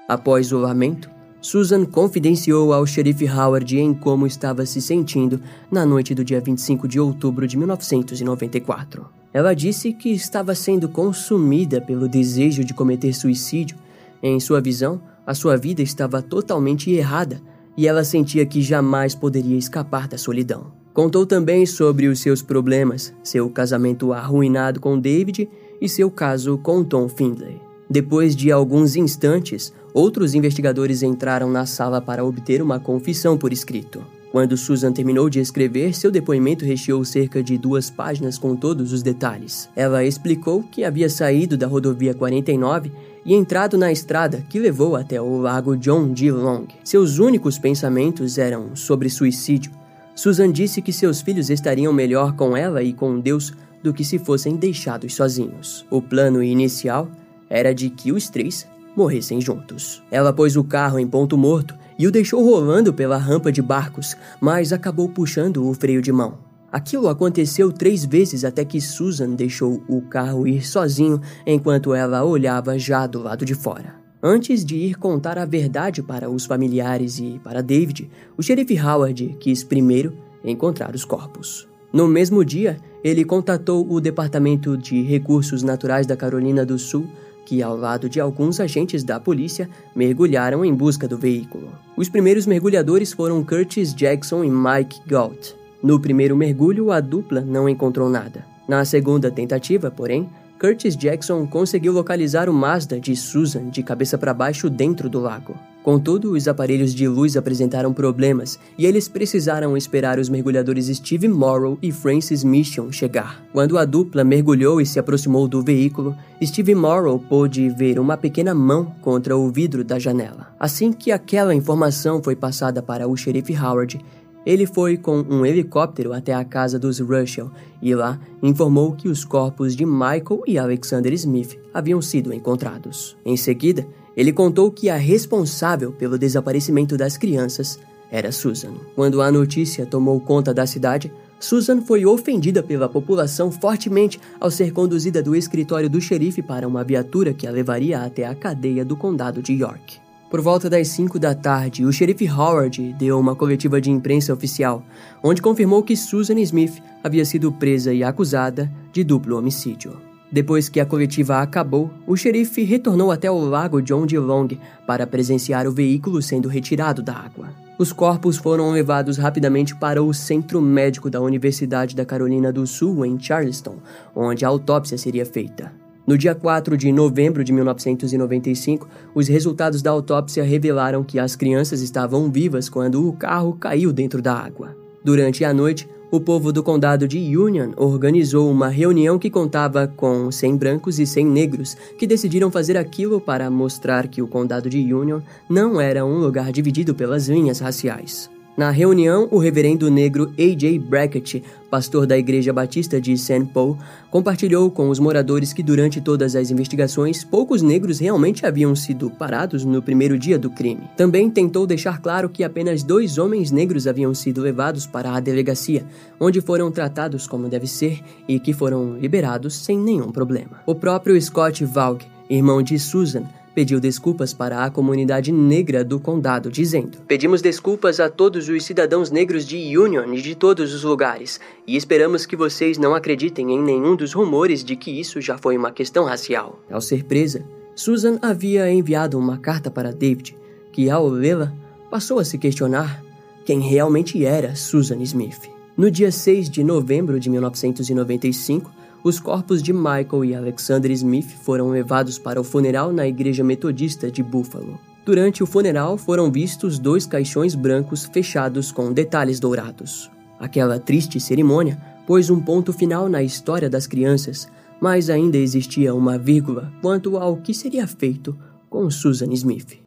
Após 0.07 0.53
o 0.53 0.57
lamento, 0.57 1.09
Susan 1.41 1.83
confidenciou 1.83 2.71
ao 2.71 2.85
xerife 2.85 3.27
Howard 3.27 3.77
em 3.77 3.93
como 3.93 4.25
estava 4.25 4.65
se 4.65 4.81
sentindo 4.81 5.41
na 5.69 5.85
noite 5.85 6.15
do 6.15 6.23
dia 6.23 6.39
25 6.39 6.87
de 6.87 7.01
outubro 7.01 7.45
de 7.45 7.57
1994. 7.57 9.05
Ela 9.33 9.53
disse 9.53 9.91
que 9.91 10.09
estava 10.09 10.55
sendo 10.55 10.87
consumida 10.87 11.81
pelo 11.81 12.07
desejo 12.07 12.63
de 12.63 12.73
cometer 12.73 13.11
suicídio 13.13 13.82
em 14.23 14.39
sua 14.39 14.61
visão, 14.61 15.01
a 15.27 15.33
sua 15.33 15.57
vida 15.57 15.81
estava 15.81 16.21
totalmente 16.21 16.89
errada 16.89 17.41
e 17.75 17.87
ela 17.87 18.03
sentia 18.03 18.45
que 18.45 18.61
jamais 18.61 19.13
poderia 19.13 19.57
escapar 19.57 20.07
da 20.07 20.17
solidão. 20.17 20.71
Contou 20.93 21.25
também 21.25 21.65
sobre 21.65 22.07
os 22.07 22.19
seus 22.19 22.41
problemas, 22.41 23.13
seu 23.23 23.49
casamento 23.49 24.13
arruinado 24.13 24.79
com 24.79 24.97
David 24.97 25.49
e 25.81 25.89
seu 25.89 26.09
caso 26.09 26.57
com 26.57 26.83
Tom 26.83 27.09
Findlay. 27.09 27.72
Depois 27.93 28.35
de 28.35 28.51
alguns 28.51 28.95
instantes, 28.95 29.71
outros 29.93 30.33
investigadores 30.33 31.03
entraram 31.03 31.47
na 31.47 31.67
sala 31.67 32.01
para 32.01 32.25
obter 32.25 32.59
uma 32.59 32.79
confissão 32.79 33.37
por 33.37 33.53
escrito. 33.53 34.03
Quando 34.31 34.57
Susan 34.57 34.91
terminou 34.91 35.29
de 35.29 35.39
escrever, 35.39 35.93
seu 35.93 36.09
depoimento 36.09 36.65
recheou 36.65 37.05
cerca 37.05 37.43
de 37.43 37.55
duas 37.55 37.91
páginas 37.91 38.35
com 38.39 38.55
todos 38.55 38.91
os 38.91 39.03
detalhes. 39.03 39.69
Ela 39.75 40.03
explicou 40.03 40.63
que 40.63 40.83
havia 40.83 41.07
saído 41.07 41.55
da 41.55 41.67
rodovia 41.67 42.15
49 42.15 42.91
e 43.23 43.35
entrado 43.35 43.77
na 43.77 43.91
estrada 43.91 44.43
que 44.49 44.57
levou 44.57 44.95
até 44.95 45.21
o 45.21 45.37
lago 45.37 45.77
John 45.77 46.13
D. 46.13 46.31
Long. 46.31 46.65
Seus 46.83 47.19
únicos 47.19 47.59
pensamentos 47.59 48.39
eram 48.39 48.75
sobre 48.75 49.07
suicídio. 49.07 49.71
Susan 50.15 50.51
disse 50.51 50.81
que 50.81 50.91
seus 50.91 51.21
filhos 51.21 51.51
estariam 51.51 51.93
melhor 51.93 52.35
com 52.35 52.57
ela 52.57 52.81
e 52.81 52.91
com 52.91 53.19
Deus 53.19 53.53
do 53.83 53.93
que 53.93 54.03
se 54.03 54.17
fossem 54.17 54.55
deixados 54.55 55.13
sozinhos. 55.13 55.85
O 55.91 56.01
plano 56.01 56.41
inicial 56.41 57.07
era 57.53 57.71
de 57.71 57.87
que 57.91 58.11
os 58.11 58.29
três 58.29 58.67
morressem 58.95 59.39
juntos. 59.39 60.01
Ela 60.09 60.33
pôs 60.33 60.57
o 60.57 60.63
carro 60.63 60.97
em 60.97 61.07
ponto 61.07 61.37
morto 61.37 61.75
e 61.99 62.07
o 62.07 62.11
deixou 62.11 62.43
rolando 62.43 62.91
pela 62.91 63.15
rampa 63.15 63.51
de 63.51 63.61
barcos, 63.61 64.17
mas 64.41 64.73
acabou 64.73 65.07
puxando 65.07 65.63
o 65.69 65.73
freio 65.75 66.01
de 66.01 66.11
mão. 66.11 66.39
Aquilo 66.71 67.07
aconteceu 67.07 67.71
três 67.71 68.03
vezes 68.03 68.43
até 68.43 68.65
que 68.65 68.81
Susan 68.81 69.35
deixou 69.35 69.83
o 69.87 70.01
carro 70.01 70.47
ir 70.47 70.65
sozinho 70.65 71.21
enquanto 71.45 71.93
ela 71.93 72.23
olhava 72.23 72.79
já 72.79 73.05
do 73.05 73.21
lado 73.21 73.45
de 73.45 73.53
fora. 73.53 73.93
Antes 74.21 74.65
de 74.65 74.75
ir 74.75 74.95
contar 74.95 75.37
a 75.37 75.45
verdade 75.45 76.01
para 76.01 76.31
os 76.31 76.45
familiares 76.45 77.19
e 77.19 77.39
para 77.43 77.61
David, 77.61 78.09
o 78.35 78.41
xerife 78.41 78.79
Howard 78.79 79.37
quis 79.39 79.63
primeiro 79.63 80.17
encontrar 80.43 80.95
os 80.95 81.05
corpos. 81.05 81.67
No 81.91 82.07
mesmo 82.07 82.43
dia, 82.43 82.79
ele 83.03 83.23
contatou 83.23 83.87
o 83.87 84.01
Departamento 84.01 84.75
de 84.75 85.03
Recursos 85.03 85.61
Naturais 85.61 86.07
da 86.07 86.17
Carolina 86.17 86.65
do 86.65 86.79
Sul, 86.79 87.05
que, 87.45 87.61
ao 87.61 87.75
lado 87.75 88.09
de 88.09 88.19
alguns 88.19 88.59
agentes 88.59 89.03
da 89.03 89.19
polícia, 89.19 89.69
mergulharam 89.95 90.63
em 90.63 90.73
busca 90.73 91.07
do 91.07 91.17
veículo. 91.17 91.69
Os 91.95 92.09
primeiros 92.09 92.45
mergulhadores 92.45 93.13
foram 93.13 93.43
Curtis 93.43 93.93
Jackson 93.93 94.43
e 94.43 94.49
Mike 94.49 95.01
Galt. 95.05 95.53
No 95.81 95.99
primeiro 95.99 96.35
mergulho, 96.35 96.91
a 96.91 96.99
dupla 96.99 97.41
não 97.41 97.67
encontrou 97.67 98.09
nada. 98.09 98.45
Na 98.67 98.85
segunda 98.85 99.29
tentativa, 99.29 99.91
porém, 99.91 100.29
Curtis 100.63 100.95
Jackson 100.95 101.45
conseguiu 101.45 101.91
localizar 101.91 102.47
o 102.47 102.53
Mazda 102.53 102.97
de 102.97 103.17
Susan 103.17 103.69
de 103.69 103.83
cabeça 103.83 104.17
para 104.17 104.33
baixo 104.33 104.69
dentro 104.69 105.09
do 105.09 105.19
lago. 105.19 105.57
Contudo, 105.83 106.31
os 106.31 106.47
aparelhos 106.47 106.95
de 106.95 107.05
luz 107.05 107.35
apresentaram 107.35 107.91
problemas 107.91 108.57
e 108.77 108.85
eles 108.85 109.09
precisaram 109.09 109.75
esperar 109.75 110.17
os 110.17 110.29
mergulhadores 110.29 110.87
Steve 110.87 111.27
Morrow 111.27 111.77
e 111.81 111.91
Francis 111.91 112.45
Mission 112.45 112.93
chegar. 112.93 113.43
Quando 113.51 113.77
a 113.77 113.83
dupla 113.83 114.23
mergulhou 114.23 114.79
e 114.79 114.85
se 114.85 114.97
aproximou 114.97 115.49
do 115.49 115.61
veículo, 115.61 116.15
Steve 116.41 116.73
Morrow 116.73 117.19
pôde 117.19 117.67
ver 117.67 117.99
uma 117.99 118.15
pequena 118.15 118.53
mão 118.53 118.95
contra 119.01 119.35
o 119.35 119.51
vidro 119.51 119.83
da 119.83 119.99
janela. 119.99 120.47
Assim 120.57 120.93
que 120.93 121.11
aquela 121.11 121.53
informação 121.53 122.23
foi 122.23 122.37
passada 122.37 122.81
para 122.81 123.05
o 123.05 123.17
xerife 123.17 123.53
Howard, 123.53 123.99
ele 124.45 124.65
foi 124.65 124.97
com 124.97 125.17
um 125.21 125.45
helicóptero 125.45 126.13
até 126.13 126.33
a 126.33 126.43
casa 126.43 126.77
dos 126.77 126.99
Russell 126.99 127.49
e 127.81 127.95
lá 127.95 128.19
informou 128.41 128.93
que 128.93 129.07
os 129.07 129.23
corpos 129.23 129.75
de 129.75 129.85
Michael 129.85 130.43
e 130.45 130.57
Alexander 130.57 131.13
Smith 131.13 131.57
haviam 131.73 132.01
sido 132.01 132.33
encontrados. 132.33 133.15
Em 133.25 133.37
seguida, 133.37 133.87
ele 134.15 134.31
contou 134.31 134.71
que 134.71 134.89
a 134.89 134.95
responsável 134.95 135.91
pelo 135.91 136.17
desaparecimento 136.17 136.97
das 136.97 137.17
crianças 137.17 137.79
era 138.11 138.31
Susan. 138.31 138.73
Quando 138.95 139.21
a 139.21 139.31
notícia 139.31 139.85
tomou 139.85 140.19
conta 140.19 140.53
da 140.53 140.67
cidade, 140.67 141.11
Susan 141.39 141.81
foi 141.81 142.05
ofendida 142.05 142.61
pela 142.63 142.87
população 142.87 143.51
fortemente 143.51 144.19
ao 144.39 144.51
ser 144.51 144.71
conduzida 144.71 145.21
do 145.21 145.35
escritório 145.35 145.89
do 145.89 145.99
xerife 145.99 146.41
para 146.41 146.67
uma 146.67 146.83
viatura 146.83 147.33
que 147.33 147.47
a 147.47 147.51
levaria 147.51 148.01
até 148.01 148.25
a 148.25 148.35
cadeia 148.35 148.85
do 148.85 148.95
condado 148.95 149.41
de 149.41 149.53
York. 149.53 150.02
Por 150.33 150.41
volta 150.41 150.67
das 150.67 150.87
5 150.87 151.19
da 151.19 151.35
tarde, 151.35 151.85
o 151.85 151.93
xerife 151.93 152.27
Howard 152.27 152.93
deu 152.93 153.19
uma 153.19 153.35
coletiva 153.35 153.79
de 153.79 153.91
imprensa 153.91 154.33
oficial, 154.33 154.83
onde 155.21 155.43
confirmou 155.43 155.83
que 155.83 155.95
Susan 155.95 156.39
Smith 156.39 156.81
havia 157.03 157.23
sido 157.23 157.51
presa 157.51 157.93
e 157.93 158.03
acusada 158.03 158.67
de 158.91 159.03
duplo 159.03 159.37
homicídio. 159.37 159.95
Depois 160.31 160.69
que 160.69 160.79
a 160.79 160.87
coletiva 160.87 161.39
acabou, 161.39 161.91
o 162.07 162.17
xerife 162.17 162.63
retornou 162.63 163.11
até 163.11 163.29
o 163.29 163.37
lago 163.37 163.79
John 163.79 164.07
D. 164.07 164.17
Long 164.17 164.47
para 164.87 165.05
presenciar 165.05 165.67
o 165.67 165.71
veículo 165.71 166.19
sendo 166.19 166.49
retirado 166.49 167.03
da 167.03 167.13
água. 167.13 167.49
Os 167.77 167.93
corpos 167.93 168.35
foram 168.35 168.71
levados 168.71 169.19
rapidamente 169.19 169.75
para 169.75 170.01
o 170.01 170.11
Centro 170.15 170.59
Médico 170.59 171.11
da 171.11 171.21
Universidade 171.21 171.95
da 171.95 172.05
Carolina 172.05 172.51
do 172.51 172.65
Sul, 172.65 173.05
em 173.05 173.19
Charleston, 173.19 173.75
onde 174.15 174.43
a 174.43 174.47
autópsia 174.47 174.97
seria 174.97 175.27
feita. 175.27 175.82
No 176.05 176.17
dia 176.17 176.35
4 176.35 176.75
de 176.75 176.91
novembro 176.91 177.45
de 177.45 177.53
1995, 177.53 178.89
os 179.15 179.29
resultados 179.29 179.81
da 179.81 179.89
autópsia 179.89 180.43
revelaram 180.43 181.01
que 181.01 181.17
as 181.17 181.33
crianças 181.33 181.81
estavam 181.81 182.29
vivas 182.29 182.67
quando 182.67 183.07
o 183.07 183.13
carro 183.13 183.53
caiu 183.53 183.93
dentro 183.93 184.21
da 184.21 184.33
água. 184.33 184.75
Durante 185.01 185.45
a 185.45 185.53
noite, 185.53 185.87
o 186.11 186.19
povo 186.19 186.51
do 186.51 186.61
condado 186.61 187.07
de 187.07 187.37
Union 187.37 187.71
organizou 187.77 188.51
uma 188.51 188.67
reunião 188.67 189.17
que 189.17 189.29
contava 189.29 189.87
com 189.87 190.29
100 190.29 190.57
brancos 190.57 190.99
e 190.99 191.07
100 191.07 191.25
negros, 191.25 191.77
que 191.97 192.05
decidiram 192.05 192.51
fazer 192.51 192.77
aquilo 192.77 193.21
para 193.21 193.49
mostrar 193.49 194.07
que 194.09 194.21
o 194.21 194.27
condado 194.27 194.69
de 194.69 194.93
Union 194.93 195.21
não 195.49 195.79
era 195.79 196.05
um 196.05 196.19
lugar 196.19 196.51
dividido 196.51 196.93
pelas 196.93 197.29
linhas 197.29 197.59
raciais. 197.59 198.29
Na 198.55 198.69
reunião, 198.69 199.27
o 199.31 199.39
reverendo 199.39 199.89
negro 199.89 200.31
A.J. 200.37 200.77
Brackett, 200.77 201.43
pastor 201.71 202.05
da 202.05 202.15
Igreja 202.15 202.53
Batista 202.53 203.01
de 203.01 203.17
St. 203.17 203.45
Paul, 203.51 203.75
compartilhou 204.11 204.69
com 204.69 204.89
os 204.89 204.99
moradores 204.99 205.51
que 205.51 205.63
durante 205.63 205.99
todas 205.99 206.35
as 206.35 206.51
investigações, 206.51 207.23
poucos 207.23 207.63
negros 207.63 207.97
realmente 207.97 208.45
haviam 208.45 208.75
sido 208.75 209.09
parados 209.09 209.65
no 209.65 209.81
primeiro 209.81 210.19
dia 210.19 210.37
do 210.37 210.51
crime. 210.51 210.87
Também 210.95 211.31
tentou 211.31 211.65
deixar 211.65 211.99
claro 211.99 212.29
que 212.29 212.43
apenas 212.43 212.83
dois 212.83 213.17
homens 213.17 213.49
negros 213.49 213.87
haviam 213.87 214.13
sido 214.13 214.39
levados 214.39 214.85
para 214.85 215.15
a 215.15 215.19
delegacia, 215.19 215.83
onde 216.19 216.39
foram 216.39 216.71
tratados 216.71 217.25
como 217.25 217.49
deve 217.49 217.65
ser 217.65 218.03
e 218.27 218.39
que 218.39 218.53
foram 218.53 218.99
liberados 218.99 219.55
sem 219.55 219.79
nenhum 219.79 220.11
problema. 220.11 220.61
O 220.67 220.75
próprio 220.75 221.19
Scott 221.19 221.65
Vaug, 221.65 222.05
irmão 222.29 222.61
de 222.61 222.77
Susan, 222.77 223.23
pediu 223.53 223.79
desculpas 223.79 224.33
para 224.33 224.63
a 224.63 224.69
comunidade 224.69 225.31
negra 225.31 225.83
do 225.83 225.99
condado, 225.99 226.51
dizendo: 226.51 226.97
Pedimos 227.07 227.41
desculpas 227.41 227.99
a 227.99 228.09
todos 228.09 228.49
os 228.49 228.63
cidadãos 228.63 229.11
negros 229.11 229.45
de 229.45 229.77
Union 229.77 230.13
e 230.13 230.21
de 230.21 230.35
todos 230.35 230.73
os 230.73 230.83
lugares, 230.83 231.39
e 231.67 231.75
esperamos 231.75 232.25
que 232.25 232.35
vocês 232.35 232.77
não 232.77 232.95
acreditem 232.95 233.51
em 233.51 233.61
nenhum 233.61 233.95
dos 233.95 234.13
rumores 234.13 234.63
de 234.63 234.75
que 234.75 234.91
isso 234.91 235.21
já 235.21 235.37
foi 235.37 235.57
uma 235.57 235.71
questão 235.71 236.05
racial. 236.05 236.59
Ao 236.69 236.81
ser 236.81 237.03
presa, 237.03 237.43
Susan 237.75 238.19
havia 238.21 238.71
enviado 238.71 239.17
uma 239.17 239.37
carta 239.37 239.71
para 239.71 239.91
David, 239.91 240.35
que 240.71 240.89
ao 240.89 241.07
lê-la 241.07 241.53
passou 241.89 242.19
a 242.19 242.25
se 242.25 242.37
questionar 242.37 243.03
quem 243.45 243.59
realmente 243.59 244.23
era 244.25 244.55
Susan 244.55 245.01
Smith. 245.01 245.49
No 245.75 245.89
dia 245.89 246.11
6 246.11 246.49
de 246.49 246.63
novembro 246.63 247.19
de 247.19 247.29
1995, 247.29 248.71
os 249.03 249.19
corpos 249.19 249.61
de 249.61 249.73
Michael 249.73 250.23
e 250.23 250.33
Alexander 250.33 250.89
Smith 250.91 251.29
foram 251.43 251.69
levados 251.69 252.17
para 252.17 252.39
o 252.39 252.43
funeral 252.43 252.93
na 252.93 253.05
Igreja 253.05 253.43
Metodista 253.43 254.09
de 254.09 254.23
Buffalo. 254.23 254.79
Durante 255.05 255.43
o 255.43 255.45
funeral 255.45 255.97
foram 255.97 256.31
vistos 256.31 256.79
dois 256.79 257.05
caixões 257.05 257.53
brancos 257.53 258.05
fechados 258.05 258.71
com 258.71 258.93
detalhes 258.93 259.39
dourados. 259.41 260.09
Aquela 260.39 260.79
triste 260.79 261.19
cerimônia 261.19 261.77
pôs 262.07 262.29
um 262.29 262.39
ponto 262.39 262.71
final 262.71 263.09
na 263.09 263.21
história 263.21 263.69
das 263.69 263.85
crianças, 263.85 264.47
mas 264.79 265.09
ainda 265.09 265.37
existia 265.37 265.93
uma 265.93 266.17
vírgula 266.17 266.71
quanto 266.81 267.17
ao 267.17 267.37
que 267.37 267.53
seria 267.53 267.85
feito 267.85 268.37
com 268.69 268.89
Susan 268.89 269.31
Smith. 269.33 269.83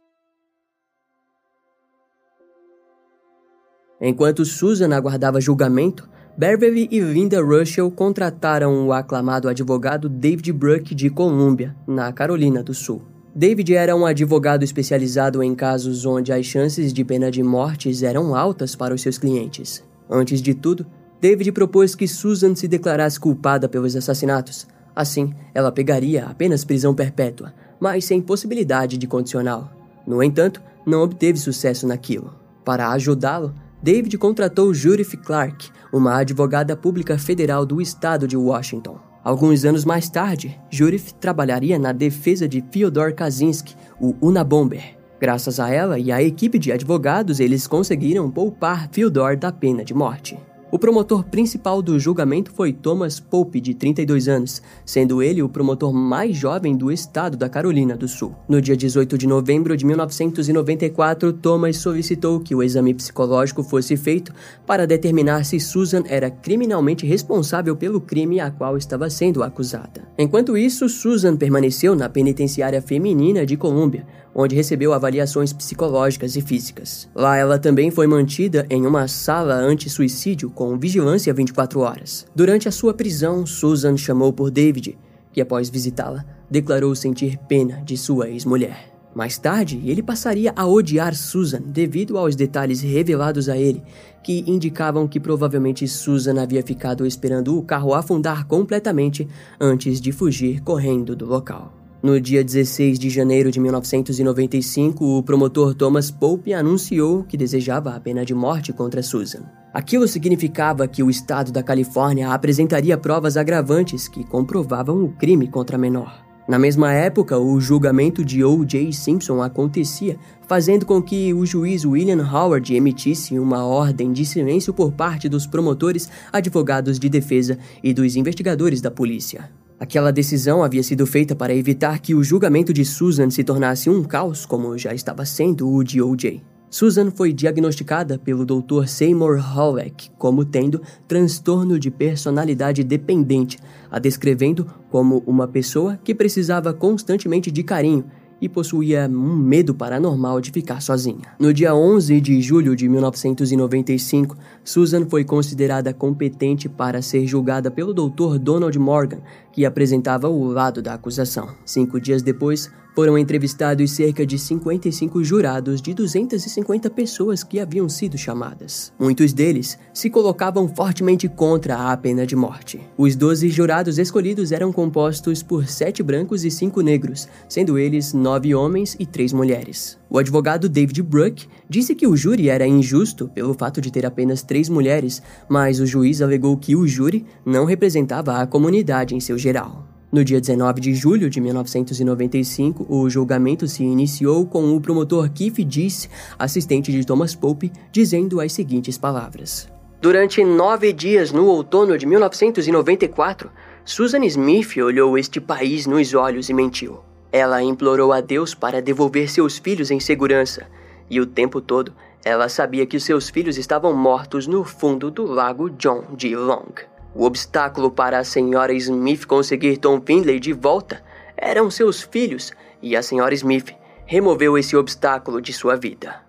Enquanto 3.99 4.45
Susan 4.45 4.95
aguardava 4.95 5.41
julgamento, 5.41 6.07
Beverly 6.37 6.87
e 6.91 6.99
Linda 6.99 7.41
Russell 7.41 7.89
contrataram 7.89 8.85
o 8.85 8.93
aclamado 8.93 9.49
advogado 9.49 10.07
David 10.07 10.53
Bruck 10.53 10.93
de 10.93 11.09
Columbia, 11.09 11.75
na 11.87 12.13
Carolina 12.13 12.61
do 12.61 12.75
Sul. 12.75 13.01
David 13.33 13.73
era 13.73 13.95
um 13.95 14.05
advogado 14.05 14.61
especializado 14.61 15.41
em 15.41 15.55
casos 15.55 16.05
onde 16.05 16.31
as 16.31 16.45
chances 16.45 16.93
de 16.93 17.03
pena 17.03 17.31
de 17.31 17.41
mortes 17.41 18.03
eram 18.03 18.35
altas 18.35 18.75
para 18.75 18.93
os 18.93 19.01
seus 19.01 19.17
clientes. 19.17 19.83
Antes 20.07 20.39
de 20.39 20.53
tudo, 20.53 20.85
David 21.19 21.51
propôs 21.53 21.95
que 21.95 22.07
Susan 22.07 22.53
se 22.53 22.67
declarasse 22.67 23.19
culpada 23.19 23.67
pelos 23.67 23.95
assassinatos. 23.95 24.67
Assim, 24.95 25.33
ela 25.55 25.71
pegaria 25.71 26.25
apenas 26.25 26.63
prisão 26.63 26.93
perpétua, 26.93 27.51
mas 27.79 28.05
sem 28.05 28.21
possibilidade 28.21 28.95
de 28.95 29.07
condicional. 29.07 29.71
No 30.05 30.21
entanto, 30.21 30.61
não 30.85 31.01
obteve 31.01 31.39
sucesso 31.39 31.87
naquilo. 31.87 32.31
Para 32.63 32.91
ajudá-lo, 32.91 33.55
David 33.81 34.17
contratou 34.17 34.73
Judith 34.73 35.15
Clark, 35.17 35.69
uma 35.93 36.17
advogada 36.17 36.75
pública 36.75 37.17
federal 37.17 37.65
do 37.65 37.79
estado 37.79 38.27
de 38.27 38.35
Washington. 38.35 38.99
Alguns 39.23 39.65
anos 39.65 39.85
mais 39.85 40.09
tarde, 40.09 40.59
Judith 40.69 41.13
trabalharia 41.19 41.77
na 41.77 41.91
defesa 41.91 42.47
de 42.47 42.63
Fyodor 42.71 43.13
Kaczynski, 43.13 43.75
o 43.99 44.15
Unabomber. 44.19 44.97
Graças 45.19 45.59
a 45.59 45.69
ela 45.69 45.99
e 45.99 46.11
à 46.11 46.21
equipe 46.21 46.57
de 46.57 46.71
advogados, 46.71 47.39
eles 47.39 47.67
conseguiram 47.67 48.31
poupar 48.31 48.89
Fyodor 48.91 49.37
da 49.37 49.51
pena 49.51 49.83
de 49.83 49.93
morte. 49.93 50.37
O 50.69 50.77
promotor 50.77 51.23
principal 51.23 51.81
do 51.81 51.97
julgamento 51.97 52.51
foi 52.51 52.73
Thomas 52.73 53.21
Pope, 53.21 53.61
de 53.61 53.73
32 53.73 54.27
anos, 54.27 54.61
sendo 54.85 55.23
ele 55.23 55.41
o 55.41 55.47
promotor 55.47 55.93
mais 55.93 56.35
jovem 56.35 56.75
do 56.75 56.91
estado 56.91 57.37
da 57.37 57.47
Carolina 57.47 57.95
do 57.95 58.05
Sul. 58.05 58.35
No 58.49 58.61
dia 58.61 58.75
18 58.75 59.17
de 59.17 59.25
novembro 59.27 59.77
de 59.77 59.85
1994, 59.85 61.31
Thomas 61.31 61.77
solicitou 61.77 62.41
que 62.41 62.53
o 62.53 62.61
exame 62.61 62.93
psicológico 62.93 63.63
fosse 63.63 63.95
feito 63.95 64.33
para 64.65 64.85
determinar 64.85 65.45
se 65.45 65.57
Susan 65.57 66.03
era 66.05 66.29
criminalmente 66.29 67.05
responsável 67.05 67.73
pelo 67.73 68.01
crime 68.01 68.41
a 68.41 68.51
qual 68.51 68.75
estava 68.75 69.09
sendo 69.09 69.43
acusada. 69.43 70.05
Enquanto 70.17 70.57
isso, 70.57 70.89
Susan 70.89 71.37
permaneceu 71.37 71.95
na 71.95 72.09
penitenciária 72.09 72.81
feminina 72.81 73.45
de 73.45 73.55
Colômbia, 73.55 74.05
onde 74.39 74.55
recebeu 74.55 74.93
avaliações 74.93 75.51
psicológicas 75.51 76.35
e 76.35 76.41
físicas. 76.41 77.09
Lá 77.15 77.35
ela 77.35 77.57
também 77.57 77.89
foi 77.89 78.05
mantida 78.05 78.67
em 78.69 78.85
uma 78.85 79.07
sala 79.07 79.55
anti-suicídio 79.55 80.51
com 80.51 80.77
vigilância 80.77 81.33
24 81.33 81.79
horas. 81.79 82.27
Durante 82.35 82.67
a 82.67 82.71
sua 82.71 82.93
prisão, 82.93 83.47
Susan 83.47 83.97
chamou 83.97 84.31
por 84.31 84.51
David, 84.51 84.95
que 85.33 85.41
após 85.41 85.69
visitá-la, 85.69 86.23
declarou 86.47 86.95
sentir 86.95 87.39
pena 87.47 87.81
de 87.83 87.97
sua 87.97 88.29
ex-mulher. 88.29 88.93
Mais 89.15 89.39
tarde, 89.39 89.81
ele 89.83 90.03
passaria 90.03 90.53
a 90.55 90.67
odiar 90.67 91.15
Susan 91.15 91.61
devido 91.65 92.19
aos 92.19 92.35
detalhes 92.35 92.81
revelados 92.81 93.49
a 93.49 93.57
ele, 93.57 93.81
que 94.23 94.43
indicavam 94.45 95.07
que 95.07 95.19
provavelmente 95.19 95.87
Susan 95.87 96.39
havia 96.39 96.61
ficado 96.61 97.07
esperando 97.07 97.57
o 97.57 97.63
carro 97.63 97.95
afundar 97.95 98.45
completamente 98.45 99.27
antes 99.59 99.99
de 99.99 100.11
fugir 100.11 100.61
correndo 100.61 101.15
do 101.15 101.25
local. 101.25 101.86
No 102.01 102.21
dia 102.21 102.43
16 102.43 102.99
de 102.99 103.09
janeiro 103.09 103.49
de 103.49 103.59
1995, 103.59 105.17
o 105.17 105.23
promotor 105.23 105.73
Thomas 105.73 106.11
Pope 106.11 106.53
anunciou 106.53 107.23
que 107.23 107.35
desejava 107.35 107.95
a 107.95 107.99
pena 107.99 108.23
de 108.23 108.35
morte 108.35 108.71
contra 108.71 109.01
Susan. 109.01 109.41
Aquilo 109.73 110.07
significava 110.07 110.87
que 110.87 111.01
o 111.01 111.09
estado 111.09 111.51
da 111.51 111.63
Califórnia 111.63 112.29
apresentaria 112.29 112.95
provas 112.99 113.35
agravantes 113.35 114.07
que 114.07 114.23
comprovavam 114.23 115.03
o 115.03 115.11
crime 115.13 115.47
contra 115.47 115.75
a 115.75 115.79
menor. 115.79 116.23
Na 116.47 116.59
mesma 116.59 116.93
época, 116.93 117.37
o 117.39 117.59
julgamento 117.59 118.23
de 118.23 118.43
O.J. 118.43 118.93
Simpson 118.93 119.41
acontecia, 119.41 120.17
fazendo 120.47 120.85
com 120.85 121.01
que 121.01 121.33
o 121.33 121.47
juiz 121.47 121.83
William 121.83 122.23
Howard 122.23 122.75
emitisse 122.75 123.39
uma 123.39 123.65
ordem 123.65 124.13
de 124.13 124.23
silêncio 124.23 124.71
por 124.71 124.93
parte 124.93 125.27
dos 125.27 125.47
promotores, 125.47 126.09
advogados 126.31 126.99
de 126.99 127.09
defesa 127.09 127.57
e 127.83 127.91
dos 127.91 128.15
investigadores 128.15 128.81
da 128.81 128.91
polícia. 128.91 129.49
Aquela 129.79 130.11
decisão 130.11 130.63
havia 130.63 130.81
sido 130.81 131.05
feita 131.05 131.35
para 131.35 131.53
evitar 131.53 131.99
que 131.99 132.15
o 132.15 132.23
julgamento 132.23 132.73
de 132.73 132.83
Susan 132.83 133.29
se 133.29 133.43
tornasse 133.43 133.91
um 133.91 134.03
caos, 134.03 134.43
como 134.43 134.75
já 134.75 134.91
estava 134.91 135.23
sendo 135.23 135.71
o 135.71 135.83
de 135.83 136.01
O.J. 136.01 136.41
Susan 136.69 137.11
foi 137.11 137.31
diagnosticada 137.31 138.17
pelo 138.17 138.43
Dr. 138.43 138.87
Seymour 138.87 139.37
Halleck 139.37 140.09
como 140.17 140.43
tendo 140.43 140.81
transtorno 141.07 141.79
de 141.79 141.91
personalidade 141.91 142.83
dependente, 142.83 143.57
a 143.89 143.99
descrevendo 143.99 144.65
como 144.89 145.23
uma 145.27 145.47
pessoa 145.47 145.97
que 146.03 146.13
precisava 146.13 146.73
constantemente 146.73 147.51
de 147.51 147.63
carinho 147.63 148.05
e 148.41 148.47
possuía 148.47 149.07
um 149.09 149.35
medo 149.35 149.73
paranormal 149.73 150.39
de 150.39 150.51
ficar 150.51 150.81
sozinha. 150.81 151.21
No 151.39 151.53
dia 151.53 151.73
11 151.73 152.21
de 152.21 152.41
julho 152.41 152.75
de 152.75 152.87
1995, 152.87 154.37
Susan 154.63 155.05
foi 155.07 155.23
considerada 155.23 155.93
competente 155.93 156.69
para 156.69 157.01
ser 157.01 157.25
julgada 157.25 157.71
pelo 157.71 157.93
Dr. 157.93 158.37
Donald 158.39 158.77
Morgan, 158.77 159.19
que 159.51 159.65
apresentava 159.65 160.29
o 160.29 160.45
lado 160.45 160.81
da 160.81 160.93
acusação. 160.93 161.49
Cinco 161.65 161.99
dias 161.99 162.21
depois, 162.21 162.71
foram 162.97 163.15
entrevistados 163.15 163.91
cerca 163.91 164.25
de 164.25 164.39
55 164.39 165.23
jurados 165.23 165.83
de 165.83 165.93
250 165.93 166.89
pessoas 166.89 167.43
que 167.43 167.59
haviam 167.59 167.87
sido 167.87 168.17
chamadas. 168.17 168.91
Muitos 168.97 169.33
deles 169.33 169.77
se 169.93 170.09
colocavam 170.09 170.67
fortemente 170.67 171.29
contra 171.29 171.91
a 171.91 171.95
pena 171.95 172.25
de 172.25 172.35
morte. 172.35 172.81
Os 172.97 173.15
12 173.15 173.49
jurados 173.49 173.99
escolhidos 173.99 174.51
eram 174.51 174.73
compostos 174.73 175.43
por 175.43 175.67
sete 175.67 176.01
brancos 176.01 176.43
e 176.43 176.49
cinco 176.49 176.81
negros, 176.81 177.27
sendo 177.47 177.77
eles 177.77 178.13
nove 178.13 178.55
homens 178.55 178.97
e 178.99 179.05
três 179.05 179.31
mulheres. 179.31 179.95
O 180.09 180.17
advogado 180.17 180.67
David 180.67 181.03
Bruck 181.03 181.47
disse 181.69 181.93
que 181.93 182.07
o 182.07 182.17
júri 182.17 182.49
era 182.49 182.65
injusto 182.65 183.27
pelo 183.27 183.53
fato 183.53 183.79
de 183.79 183.91
ter 183.91 184.07
apenas 184.07 184.41
três 184.41 184.69
mulheres, 184.69 185.21
mas 185.47 185.79
o 185.79 185.85
juiz 185.85 186.19
alegou 186.19 186.57
que 186.57 186.75
o 186.75 186.87
júri 186.87 187.27
não 187.45 187.63
representava 187.63 188.39
a 188.39 188.47
comunidade 188.47 189.13
em 189.13 189.19
seu 189.19 189.37
geral. 189.37 189.96
No 190.09 190.23
dia 190.23 190.39
19 190.39 190.79
de 190.79 190.95
julho 190.95 191.29
de 191.29 191.41
1995, 191.41 192.85
o 192.87 193.09
julgamento 193.09 193.67
se 193.67 193.83
iniciou 193.83 194.45
com 194.45 194.73
o 194.73 194.79
promotor 194.79 195.29
Keith 195.29 195.65
Disse, 195.65 196.09
assistente 196.39 196.93
de 196.93 197.05
Thomas 197.05 197.35
Pope, 197.35 197.73
dizendo 197.91 198.39
as 198.39 198.53
seguintes 198.53 198.97
palavras: 198.97 199.69
Durante 199.99 200.41
nove 200.45 200.93
dias 200.93 201.33
no 201.33 201.45
outono 201.47 201.97
de 201.97 202.05
1994, 202.05 203.51
Susan 203.83 204.23
Smith 204.23 204.77
olhou 204.77 205.17
este 205.17 205.41
país 205.41 205.85
nos 205.85 206.13
olhos 206.13 206.47
e 206.47 206.53
mentiu. 206.53 206.99
Ela 207.29 207.61
implorou 207.61 208.13
a 208.13 208.21
Deus 208.21 208.55
para 208.55 208.81
devolver 208.81 209.29
seus 209.29 209.57
filhos 209.57 209.91
em 209.91 209.99
segurança, 209.99 210.67
e 211.09 211.19
o 211.19 211.25
tempo 211.25 211.59
todo 211.59 211.93
ela 212.23 212.47
sabia 212.47 212.85
que 212.85 212.97
seus 212.97 213.29
filhos 213.29 213.57
estavam 213.57 213.93
mortos 213.93 214.47
no 214.47 214.63
fundo 214.63 215.11
do 215.11 215.25
lago 215.25 215.69
John 215.69 216.03
D. 216.17 216.33
Long. 216.33 216.96
O 217.17 217.25
obstáculo 217.25 217.89
para 217.89 218.19
a 218.19 218.23
senhora 218.23 218.71
Smith 218.73 219.25
conseguir 219.25 219.77
Tom 219.77 219.99
Findlay 219.99 220.39
de 220.39 220.53
volta 220.53 221.01
eram 221.35 221.71
seus 221.71 222.03
filhos, 222.03 222.51
e 222.79 222.95
a 222.95 223.01
senhora 223.01 223.33
Smith 223.33 223.73
removeu 224.05 224.55
esse 224.55 224.77
obstáculo 224.77 225.41
de 225.41 225.51
sua 225.51 225.75
vida. 225.75 226.21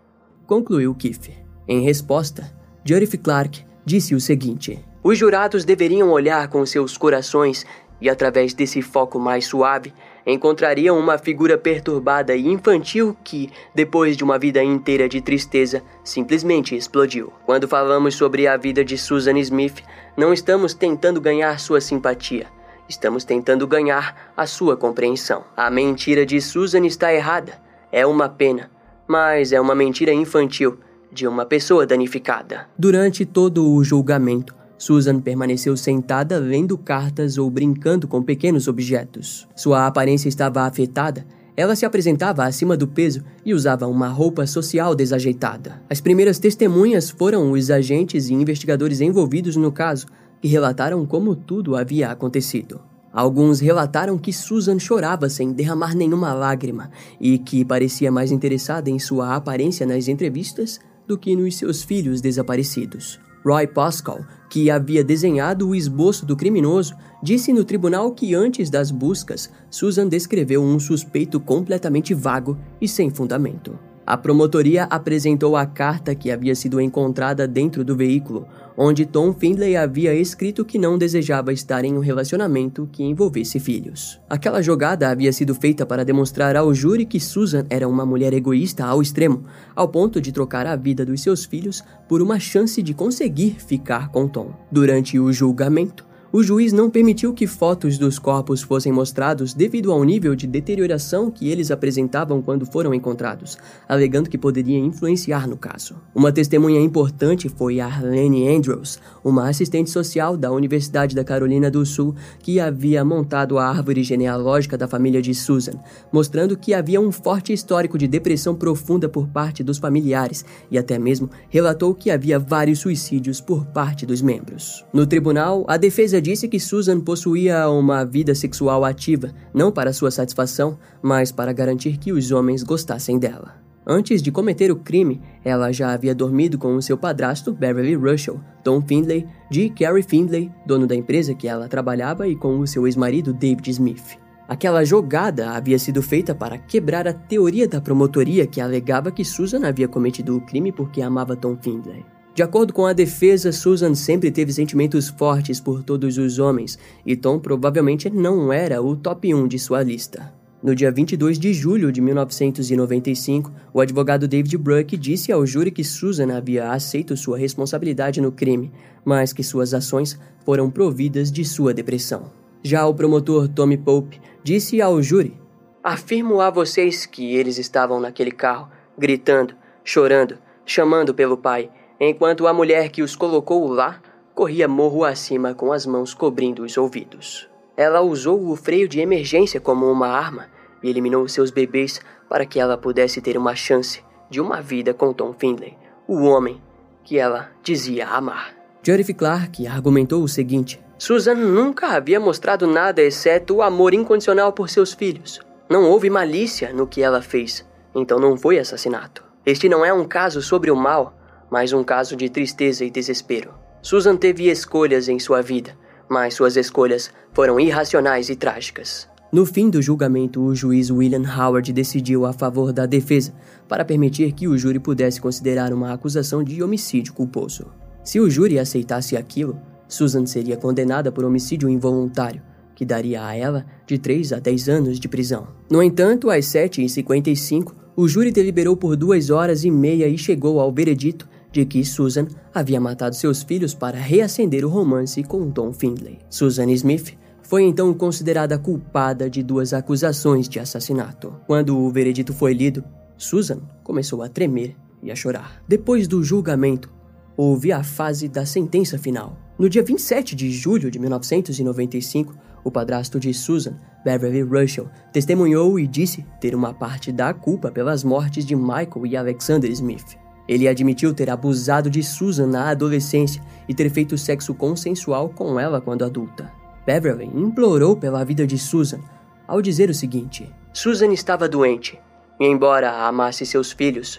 Concluiu 0.47 0.95
Keith. 0.95 1.31
Em 1.69 1.83
resposta, 1.83 2.51
Judith 2.83 3.19
Clark 3.19 3.67
disse 3.85 4.15
o 4.15 4.21
seguinte: 4.21 4.83
Os 5.03 5.19
jurados 5.19 5.63
deveriam 5.63 6.09
olhar 6.11 6.49
com 6.49 6.65
seus 6.65 6.97
corações 6.97 7.67
e, 8.01 8.09
através 8.09 8.55
desse 8.55 8.81
foco 8.81 9.19
mais 9.19 9.45
suave, 9.45 9.93
encontrariam 10.29 10.99
uma 10.99 11.17
figura 11.17 11.57
perturbada 11.57 12.37
e 12.37 12.47
infantil 12.47 13.17
que, 13.25 13.51
depois 13.75 14.17
de 14.17 14.23
uma 14.23 14.39
vida 14.39 14.63
inteira 14.63 15.09
de 15.09 15.23
tristeza, 15.23 15.83
simplesmente 16.05 16.77
explodiu. 16.77 17.33
Quando 17.47 17.67
falamos 17.67 18.15
sobre 18.15 18.47
a 18.47 18.57
vida 18.57 18.85
de 18.85 18.99
Susan 18.99 19.39
Smith, 19.39 19.83
não 20.17 20.33
estamos 20.33 20.75
tentando 20.75 21.21
ganhar 21.21 21.59
sua 21.59 21.81
simpatia. 21.81 22.47
Estamos 22.89 23.25
tentando 23.25 23.67
ganhar 23.67 24.33
a 24.37 24.47
sua 24.47 24.77
compreensão. 24.77 25.45
A 25.57 25.71
mentira 25.71 26.27
de 26.27 26.41
Susan 26.41 26.85
está 26.87 27.13
errada. 27.13 27.61
É 27.91 28.07
uma 28.07 28.29
pena, 28.29 28.71
mas 29.07 29.53
é 29.53 29.61
uma 29.61 29.75
mentira 29.75 30.13
infantil 30.13 30.79
de 31.11 31.27
uma 31.27 31.47
pessoa 31.47 31.87
danificada. 31.87 32.69
Durante 32.79 33.25
todo 33.25 33.73
o 33.73 33.83
julgamento, 33.83 34.55
Susan 34.79 35.21
permaneceu 35.21 35.77
sentada 35.77 36.39
lendo 36.39 36.79
cartas 36.79 37.37
ou 37.37 37.51
brincando 37.51 38.09
com 38.09 38.23
pequenos 38.23 38.69
objetos. 38.69 39.47
Sua 39.55 39.87
aparência 39.87 40.29
estava 40.29 40.63
afetada 40.63 41.27
ela 41.59 41.75
se 41.75 41.85
apresentava 41.85 42.45
acima 42.45 42.77
do 42.77 42.87
peso 42.87 43.25
e 43.45 43.53
usava 43.53 43.89
uma 43.89 44.07
roupa 44.07 44.47
social 44.47 44.95
desajeitada. 44.95 45.83
As 45.91 46.01
primeiras 46.01 46.39
testemunhas 46.39 47.11
foram 47.11 47.51
os 47.51 47.69
agentes 47.69 48.29
e 48.29 48.33
investigadores 48.33 49.01
envolvidos 49.01 49.57
no 49.57 49.73
caso, 49.73 50.07
que 50.41 50.47
relataram 50.47 51.05
como 51.05 51.35
tudo 51.35 51.75
havia 51.75 52.13
acontecido. 52.13 52.81
Alguns 53.13 53.59
relataram 53.59 54.17
que 54.17 54.33
Susan 54.33 54.79
chorava 54.79 55.29
sem 55.29 55.51
derramar 55.51 55.97
nenhuma 55.97 56.33
lágrima 56.33 56.93
e 57.21 57.39
que 57.39 57.65
parecia 57.65 58.13
mais 58.13 58.31
interessada 58.31 58.89
em 58.89 59.01
sua 59.01 59.35
aparência 59.35 59.85
nas 59.85 60.07
entrevistas 60.07 60.79
do 61.09 61.19
que 61.19 61.35
nos 61.35 61.57
seus 61.57 61.83
filhos 61.83 62.21
desaparecidos. 62.21 63.19
Roy 63.45 63.67
Pascal, 63.67 64.25
que 64.49 64.71
havia 64.71 65.05
desenhado 65.05 65.69
o 65.69 65.75
esboço 65.75 66.25
do 66.27 66.37
criminoso, 66.37 66.95
disse 67.23 67.53
no 67.53 67.65
tribunal 67.65 68.13
que 68.13 68.35
antes 68.35 68.71
das 68.71 68.91
buscas, 68.91 69.51
Susan 69.71 70.09
descreveu 70.09 70.63
um 70.63 70.79
suspeito 70.79 71.39
completamente 71.39 72.15
vago 72.15 72.59
e 72.81 72.89
sem 72.89 73.11
fundamento. 73.11 73.88
A 74.09 74.17
promotoria 74.17 74.85
apresentou 74.85 75.55
a 75.55 75.67
carta 75.67 76.15
que 76.15 76.31
havia 76.31 76.55
sido 76.55 76.81
encontrada 76.81 77.47
dentro 77.47 77.85
do 77.85 77.95
veículo, 77.95 78.49
onde 78.75 79.05
Tom 79.05 79.35
Findlay 79.35 79.77
havia 79.77 80.15
escrito 80.15 80.65
que 80.65 80.79
não 80.79 80.97
desejava 80.97 81.53
estar 81.53 81.85
em 81.85 81.95
um 81.95 82.01
relacionamento 82.01 82.89
que 82.91 83.05
envolvesse 83.05 83.61
filhos. 83.61 84.19
Aquela 84.27 84.63
jogada 84.63 85.11
havia 85.11 85.31
sido 85.31 85.55
feita 85.55 85.85
para 85.85 86.07
demonstrar 86.07 86.57
ao 86.57 86.73
júri 86.73 87.05
que 87.05 87.21
Susan 87.21 87.67
era 87.69 87.87
uma 87.87 88.07
mulher 88.07 88.33
egoísta 88.33 88.83
ao 88.83 89.03
extremo, 89.03 89.45
ao 89.77 89.89
ponto 89.89 90.23
de 90.23 90.33
trocar 90.33 90.67
a 90.67 90.75
vida 90.75 91.05
dos 91.05 91.21
seus 91.21 91.45
filhos 91.45 91.85
por 92.09 92.23
uma 92.23 92.41
chance 92.41 92.83
de 92.83 92.95
conseguir 92.95 93.57
ficar 93.59 94.09
com 94.09 94.27
Tom. 94.27 94.55
Durante 94.73 95.19
o 95.19 95.31
julgamento, 95.31 96.08
o 96.31 96.43
juiz 96.43 96.75
não 96.75 96.91
permitiu 96.91 97.33
que 97.33 97.47
fotos 97.47 97.97
dos 97.97 98.19
corpos 98.19 98.61
fossem 98.61 98.93
mostrados 98.93 99.55
devido 99.55 99.91
ao 99.91 100.05
nível 100.05 100.37
de 100.37 100.47
deterioração 100.47 101.31
que 101.31 101.49
eles 101.49 101.71
apresentavam 101.71 102.43
quando 102.43 102.67
foram 102.67 102.93
encontrados, 102.93 103.57
alegando 103.89 104.29
que 104.29 104.37
poderia 104.37 104.79
influenciar 104.79 105.49
no 105.49 105.57
caso. 105.57 105.97
Uma 106.15 106.31
testemunha 106.31 106.81
importante 106.81 107.49
foi 107.49 107.81
Arlene 107.81 108.47
Andrews, 108.47 108.99
uma 109.25 109.49
assistente 109.49 109.89
social 109.89 110.37
da 110.37 110.53
Universidade 110.53 111.17
da 111.17 111.25
Carolina 111.25 111.71
do 111.71 111.85
Sul 111.87 112.15
que 112.41 112.61
havia 112.61 113.03
montado 113.03 113.57
a 113.57 113.67
árvore 113.67 114.03
genealógica 114.03 114.77
da 114.77 114.87
família 114.87 115.23
de 115.23 115.35
Susan, 115.35 115.81
mostrando 116.13 116.59
que 116.59 116.75
havia 116.75 117.01
um 117.01 117.11
forte 117.11 117.55
histórico 117.55 117.97
de 117.97 118.07
depressão 118.07 118.55
profunda 118.55 119.09
por 119.09 119.29
parte 119.29 119.65
dos 119.65 119.79
familiares 119.79 120.45
e 120.71 120.77
até 120.77 120.99
mesmo 120.99 121.31
relatou 121.49 121.95
que 121.95 122.11
havia 122.11 122.39
vários 122.39 122.81
suicídios 122.81 123.41
por 123.41 123.65
parte 123.65 124.05
dos 124.05 124.21
membros. 124.21 124.85
No 124.93 125.07
tribunal, 125.07 125.65
a 125.67 125.79
defesa 125.79 126.18
disse 126.21 126.49
que 126.49 126.61
Susan 126.61 127.01
possuía 127.01 127.69
uma 127.69 128.05
vida 128.05 128.35
sexual 128.35 128.85
ativa, 128.85 129.33
não 129.53 129.71
para 129.71 129.93
sua 129.93 130.11
satisfação, 130.11 130.79
mas 131.03 131.31
para 131.33 131.53
garantir 131.53 131.99
que 131.99 132.13
os 132.13 132.31
homens 132.31 132.63
gostassem 132.63 133.19
dela. 133.19 133.57
Antes 133.87 134.21
de 134.21 134.31
cometer 134.31 134.71
o 134.71 134.77
crime, 134.77 135.21
ela 135.43 135.73
já 135.73 135.93
havia 135.93 136.15
dormido 136.15 136.59
com 136.59 136.75
o 136.77 136.83
seu 136.83 136.99
padrasto, 136.99 137.55
Beverly 137.55 137.95
Russell, 137.95 138.39
Tom 138.63 138.83
Findlay, 138.83 139.27
de 139.51 139.71
Carrie 139.71 140.03
Findlay, 140.03 140.53
dono 140.67 140.87
da 140.87 140.95
empresa 140.95 141.35
que 141.35 141.49
ela 141.49 141.69
trabalhava, 141.69 142.29
e 142.29 142.37
com 142.37 142.59
o 142.59 142.67
seu 142.67 142.87
ex-marido, 142.87 143.33
David 143.33 143.71
Smith. 143.71 144.19
Aquela 144.47 144.85
jogada 144.85 145.53
havia 145.53 145.79
sido 145.79 146.03
feita 146.03 146.35
para 146.35 146.59
quebrar 146.59 147.09
a 147.09 147.15
teoria 147.15 147.67
da 147.67 147.81
promotoria 147.81 148.47
que 148.47 148.61
alegava 148.61 149.11
que 149.11 149.25
Susan 149.25 149.67
havia 149.67 149.89
cometido 149.89 150.37
o 150.37 150.41
crime 150.41 150.71
porque 150.71 151.01
amava 151.01 151.35
Tom 151.37 151.57
Findlay. 151.57 152.05
De 152.39 152.43
acordo 152.45 152.73
com 152.73 152.87
a 152.87 152.93
defesa, 152.93 153.51
Susan 153.51 153.97
sempre 153.97 154.31
teve 154.31 154.53
sentimentos 154.53 155.09
fortes 155.09 155.59
por 155.59 155.83
todos 155.83 156.17
os 156.19 156.39
homens, 156.39 156.79
e 157.05 157.17
Tom 157.17 157.41
provavelmente 157.41 158.09
não 158.09 158.53
era 158.53 158.81
o 158.81 158.95
top 158.95 159.35
1 159.35 159.49
de 159.49 159.59
sua 159.59 159.83
lista. 159.83 160.33
No 160.63 160.73
dia 160.73 160.93
22 160.93 161.37
de 161.37 161.53
julho 161.53 161.91
de 161.91 162.01
1995, 162.01 163.51
o 163.75 163.81
advogado 163.81 164.29
David 164.29 164.57
Bruck 164.57 164.97
disse 164.97 165.33
ao 165.33 165.45
júri 165.45 165.73
que 165.73 165.83
Susan 165.83 166.33
havia 166.33 166.71
aceito 166.71 167.17
sua 167.17 167.37
responsabilidade 167.37 168.21
no 168.21 168.31
crime, 168.31 168.71
mas 169.05 169.33
que 169.33 169.43
suas 169.43 169.75
ações 169.75 170.17
foram 170.45 170.71
providas 170.71 171.33
de 171.33 171.45
sua 171.45 171.75
depressão. 171.75 172.31
Já 172.63 172.87
o 172.87 172.95
promotor 172.95 173.49
Tommy 173.49 173.77
Pope 173.77 174.21
disse 174.45 174.81
ao 174.81 175.03
júri 175.03 175.37
Afirmo 175.83 176.41
a 176.41 176.51
vocês 176.51 177.05
que 177.05 177.35
eles 177.35 177.59
estavam 177.59 177.99
naquele 177.99 178.31
carro, 178.31 178.69
gritando, 178.97 179.57
chorando, 179.83 180.39
chamando 180.65 181.13
pelo 181.13 181.37
pai, 181.37 181.69
enquanto 182.01 182.47
a 182.47 182.53
mulher 182.53 182.91
que 182.91 183.03
os 183.03 183.17
colocou 183.17 183.67
lá 183.67 184.01
corria 184.35 184.69
morro 184.69 185.05
acima 185.05 185.55
com 185.55 185.73
as 185.73 185.85
mãos 185.85 186.15
cobrindo 186.15 186.63
os 186.63 186.77
ouvidos. 186.77 187.49
Ela 187.77 188.01
usou 188.01 188.51
o 188.51 188.57
freio 188.57 188.89
de 188.89 189.01
emergência 189.01 189.61
como 189.61 189.91
uma 189.91 190.09
arma 190.09 190.47
e 190.83 190.89
eliminou 190.89 191.29
seus 191.29 191.51
bebês 191.51 192.01
para 192.29 192.47
que 192.47 192.61
ela 192.61 192.77
pudesse 192.77 193.21
ter 193.21 193.37
uma 193.37 193.55
chance 193.55 194.03
de 194.31 194.41
uma 194.41 194.61
vida 194.61 194.93
com 194.93 195.13
Tom 195.13 195.33
Findlay, 195.33 195.77
o 196.07 196.23
homem 196.25 196.61
que 197.03 197.19
ela 197.19 197.51
dizia 197.63 198.07
amar. 198.09 198.55
Judith 198.83 199.15
Clark 199.15 199.67
argumentou 199.67 200.23
o 200.23 200.29
seguinte: 200.29 200.81
Susan 200.99 201.35
nunca 201.35 201.89
havia 201.89 202.21
mostrado 202.21 202.67
nada 202.67 203.03
exceto 203.03 203.57
o 203.57 203.63
amor 203.63 203.95
incondicional 203.95 204.53
por 204.53 204.69
seus 204.69 204.93
filhos. 204.93 205.41
Não 205.69 205.85
houve 205.85 206.09
malícia 206.09 206.73
no 206.73 206.87
que 206.87 207.03
ela 207.03 207.21
fez, 207.21 207.67
então 207.95 208.19
não 208.19 208.37
foi 208.37 208.59
assassinato. 208.59 209.25
Este 209.45 209.69
não 209.69 209.85
é 209.85 209.93
um 209.93 210.05
caso 210.05 210.41
sobre 210.43 210.71
o 210.71 210.77
mal, 210.77 211.18
mas 211.51 211.73
um 211.73 211.83
caso 211.85 212.17
de 212.17 212.29
tristeza 212.29 212.85
e 212.85 212.91
desespero. 212.91 213.51
Susan 213.83 214.17
teve 214.17 214.51
escolhas 214.51 215.09
em 215.09 215.19
sua 215.19 215.41
vida, 215.41 215.77
mas 216.09 216.35
suas 216.35 216.57
escolhas 216.57 217.11
foram 217.33 217.61
irracionais 217.61 218.29
e 218.29 218.37
trágicas. 218.37 219.09
No 219.31 219.45
fim 219.45 219.69
do 219.69 219.83
julgamento, 219.83 220.43
o 220.43 220.55
juiz 220.55 220.91
William 220.91 221.23
Howard 221.23 221.71
decidiu 221.73 222.25
a 222.25 222.33
favor 222.33 222.73
da 222.73 222.87
defesa, 222.87 223.35
para 223.69 223.85
permitir 223.85 224.33
que 224.33 224.49
o 224.49 224.57
júri 224.57 224.79
pudesse 224.79 225.21
considerar 225.21 225.73
uma 225.73 225.93
acusação 225.93 226.43
de 226.43 226.63
homicídio 226.63 227.13
culposo. 227.13 227.67
Se 228.03 228.19
o 228.19 228.31
júri 228.31 228.59
aceitasse 228.59 229.19
aquilo, 229.19 229.61
Susan 229.87 230.25
seria 230.25 230.57
condenada 230.57 231.13
por 231.13 231.25
homicídio 231.25 231.69
involuntário, 231.69 232.41
que 232.75 232.87
daria 232.87 233.27
a 233.27 233.37
ela 233.37 233.67
de 233.87 233.99
3 233.99 234.33
a 234.33 234.39
10 234.39 234.69
anos 234.69 234.99
de 234.99 235.09
prisão. 235.09 235.49
No 235.71 235.83
entanto, 235.83 236.31
às 236.31 236.47
7h55, 236.47 237.75
o 237.95 238.09
júri 238.09 238.31
deliberou 238.31 238.77
por 238.77 238.97
duas 238.97 239.29
horas 239.29 239.63
e 239.63 239.71
meia 239.71 240.09
e 240.09 240.17
chegou 240.17 240.59
ao 240.59 240.73
veredito 240.73 241.29
de 241.59 241.65
que 241.65 241.85
Susan 241.85 242.29
havia 242.55 242.81
matado 242.81 243.17
seus 243.17 243.43
filhos 243.43 243.75
para 243.75 243.99
reacender 243.99 244.65
o 244.65 244.69
romance 244.69 245.25
com 245.25 245.51
Tom 245.51 245.73
Findlay. 245.73 246.21
Susan 246.31 246.71
Smith 246.71 247.19
foi 247.43 247.65
então 247.65 247.93
considerada 247.93 248.57
culpada 248.57 249.29
de 249.29 249.43
duas 249.43 249.73
acusações 249.73 250.49
de 250.49 250.61
assassinato. 250.61 251.35
Quando 251.49 251.77
o 251.77 251.91
veredito 251.91 252.33
foi 252.33 252.53
lido, 252.55 252.85
Susan 253.17 253.59
começou 253.83 254.23
a 254.23 254.29
tremer 254.29 254.77
e 255.03 255.11
a 255.11 255.17
chorar. 255.17 255.61
Depois 255.67 256.07
do 256.07 256.23
julgamento, 256.23 256.93
houve 257.37 257.73
a 257.73 257.83
fase 257.83 258.29
da 258.29 258.47
sentença 258.47 258.97
final. 258.97 259.37
No 259.59 259.69
dia 259.69 259.83
27 259.83 260.37
de 260.37 260.53
julho 260.53 260.93
de 260.93 261.01
1995, 261.01 262.37
o 262.63 262.71
padrasto 262.71 263.19
de 263.19 263.35
Susan, 263.35 263.77
Beverly 264.05 264.43
Russell, 264.43 264.89
testemunhou 265.13 265.81
e 265.81 265.89
disse 265.89 266.25
ter 266.41 266.55
uma 266.55 266.73
parte 266.73 267.11
da 267.11 267.35
culpa 267.35 267.69
pelas 267.69 268.05
mortes 268.05 268.47
de 268.47 268.55
Michael 268.55 269.07
e 269.07 269.17
Alexander 269.17 269.69
Smith. 269.73 270.28
Ele 270.49 270.67
admitiu 270.67 271.13
ter 271.13 271.29
abusado 271.29 271.91
de 271.91 272.03
Susan 272.03 272.47
na 272.47 272.71
adolescência 272.71 273.43
e 273.69 273.75
ter 273.75 273.91
feito 273.91 274.17
sexo 274.17 274.55
consensual 274.55 275.29
com 275.29 275.61
ela 275.61 275.81
quando 275.81 276.05
adulta. 276.05 276.51
Beverly 276.87 277.27
implorou 277.27 277.95
pela 277.95 278.25
vida 278.25 278.47
de 278.47 278.57
Susan 278.57 279.01
ao 279.47 279.63
dizer 279.63 279.91
o 279.91 279.95
seguinte: 279.95 280.51
Susan 280.73 281.13
estava 281.13 281.49
doente, 281.49 281.99
e 282.39 282.47
embora 282.47 283.07
amasse 283.07 283.45
seus 283.47 283.73
filhos, 283.73 284.19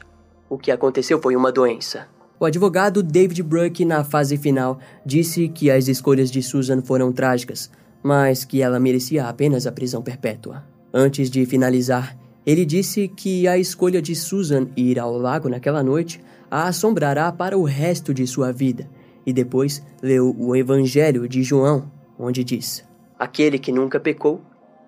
o 0.49 0.57
que 0.57 0.71
aconteceu 0.71 1.21
foi 1.21 1.35
uma 1.35 1.51
doença. 1.51 2.07
O 2.39 2.45
advogado 2.45 3.03
David 3.03 3.43
Bruck, 3.43 3.83
na 3.83 4.03
fase 4.03 4.37
final, 4.37 4.79
disse 5.05 5.49
que 5.49 5.69
as 5.69 5.87
escolhas 5.87 6.31
de 6.31 6.41
Susan 6.41 6.81
foram 6.81 7.11
trágicas, 7.11 7.69
mas 8.01 8.45
que 8.45 8.61
ela 8.61 8.79
merecia 8.79 9.27
apenas 9.27 9.67
a 9.67 9.71
prisão 9.71 10.01
perpétua. 10.01 10.63
Antes 10.93 11.29
de 11.29 11.45
finalizar, 11.45 12.17
ele 12.49 12.65
disse 12.65 13.07
que 13.07 13.47
a 13.47 13.59
escolha 13.59 14.01
de 14.01 14.15
Susan 14.15 14.69
ir 14.75 14.97
ao 14.97 15.15
lago 15.15 15.47
naquela 15.47 15.83
noite 15.83 16.19
a 16.49 16.67
assombrará 16.67 17.31
para 17.31 17.55
o 17.55 17.63
resto 17.63 18.11
de 18.11 18.25
sua 18.25 18.51
vida, 18.51 18.89
e 19.23 19.31
depois 19.31 19.83
leu 20.01 20.35
o 20.35 20.55
Evangelho 20.55 21.29
de 21.29 21.43
João, 21.43 21.91
onde 22.17 22.43
diz: 22.43 22.83
Aquele 23.19 23.59
que 23.59 23.71
nunca 23.71 23.99
pecou, 23.99 24.41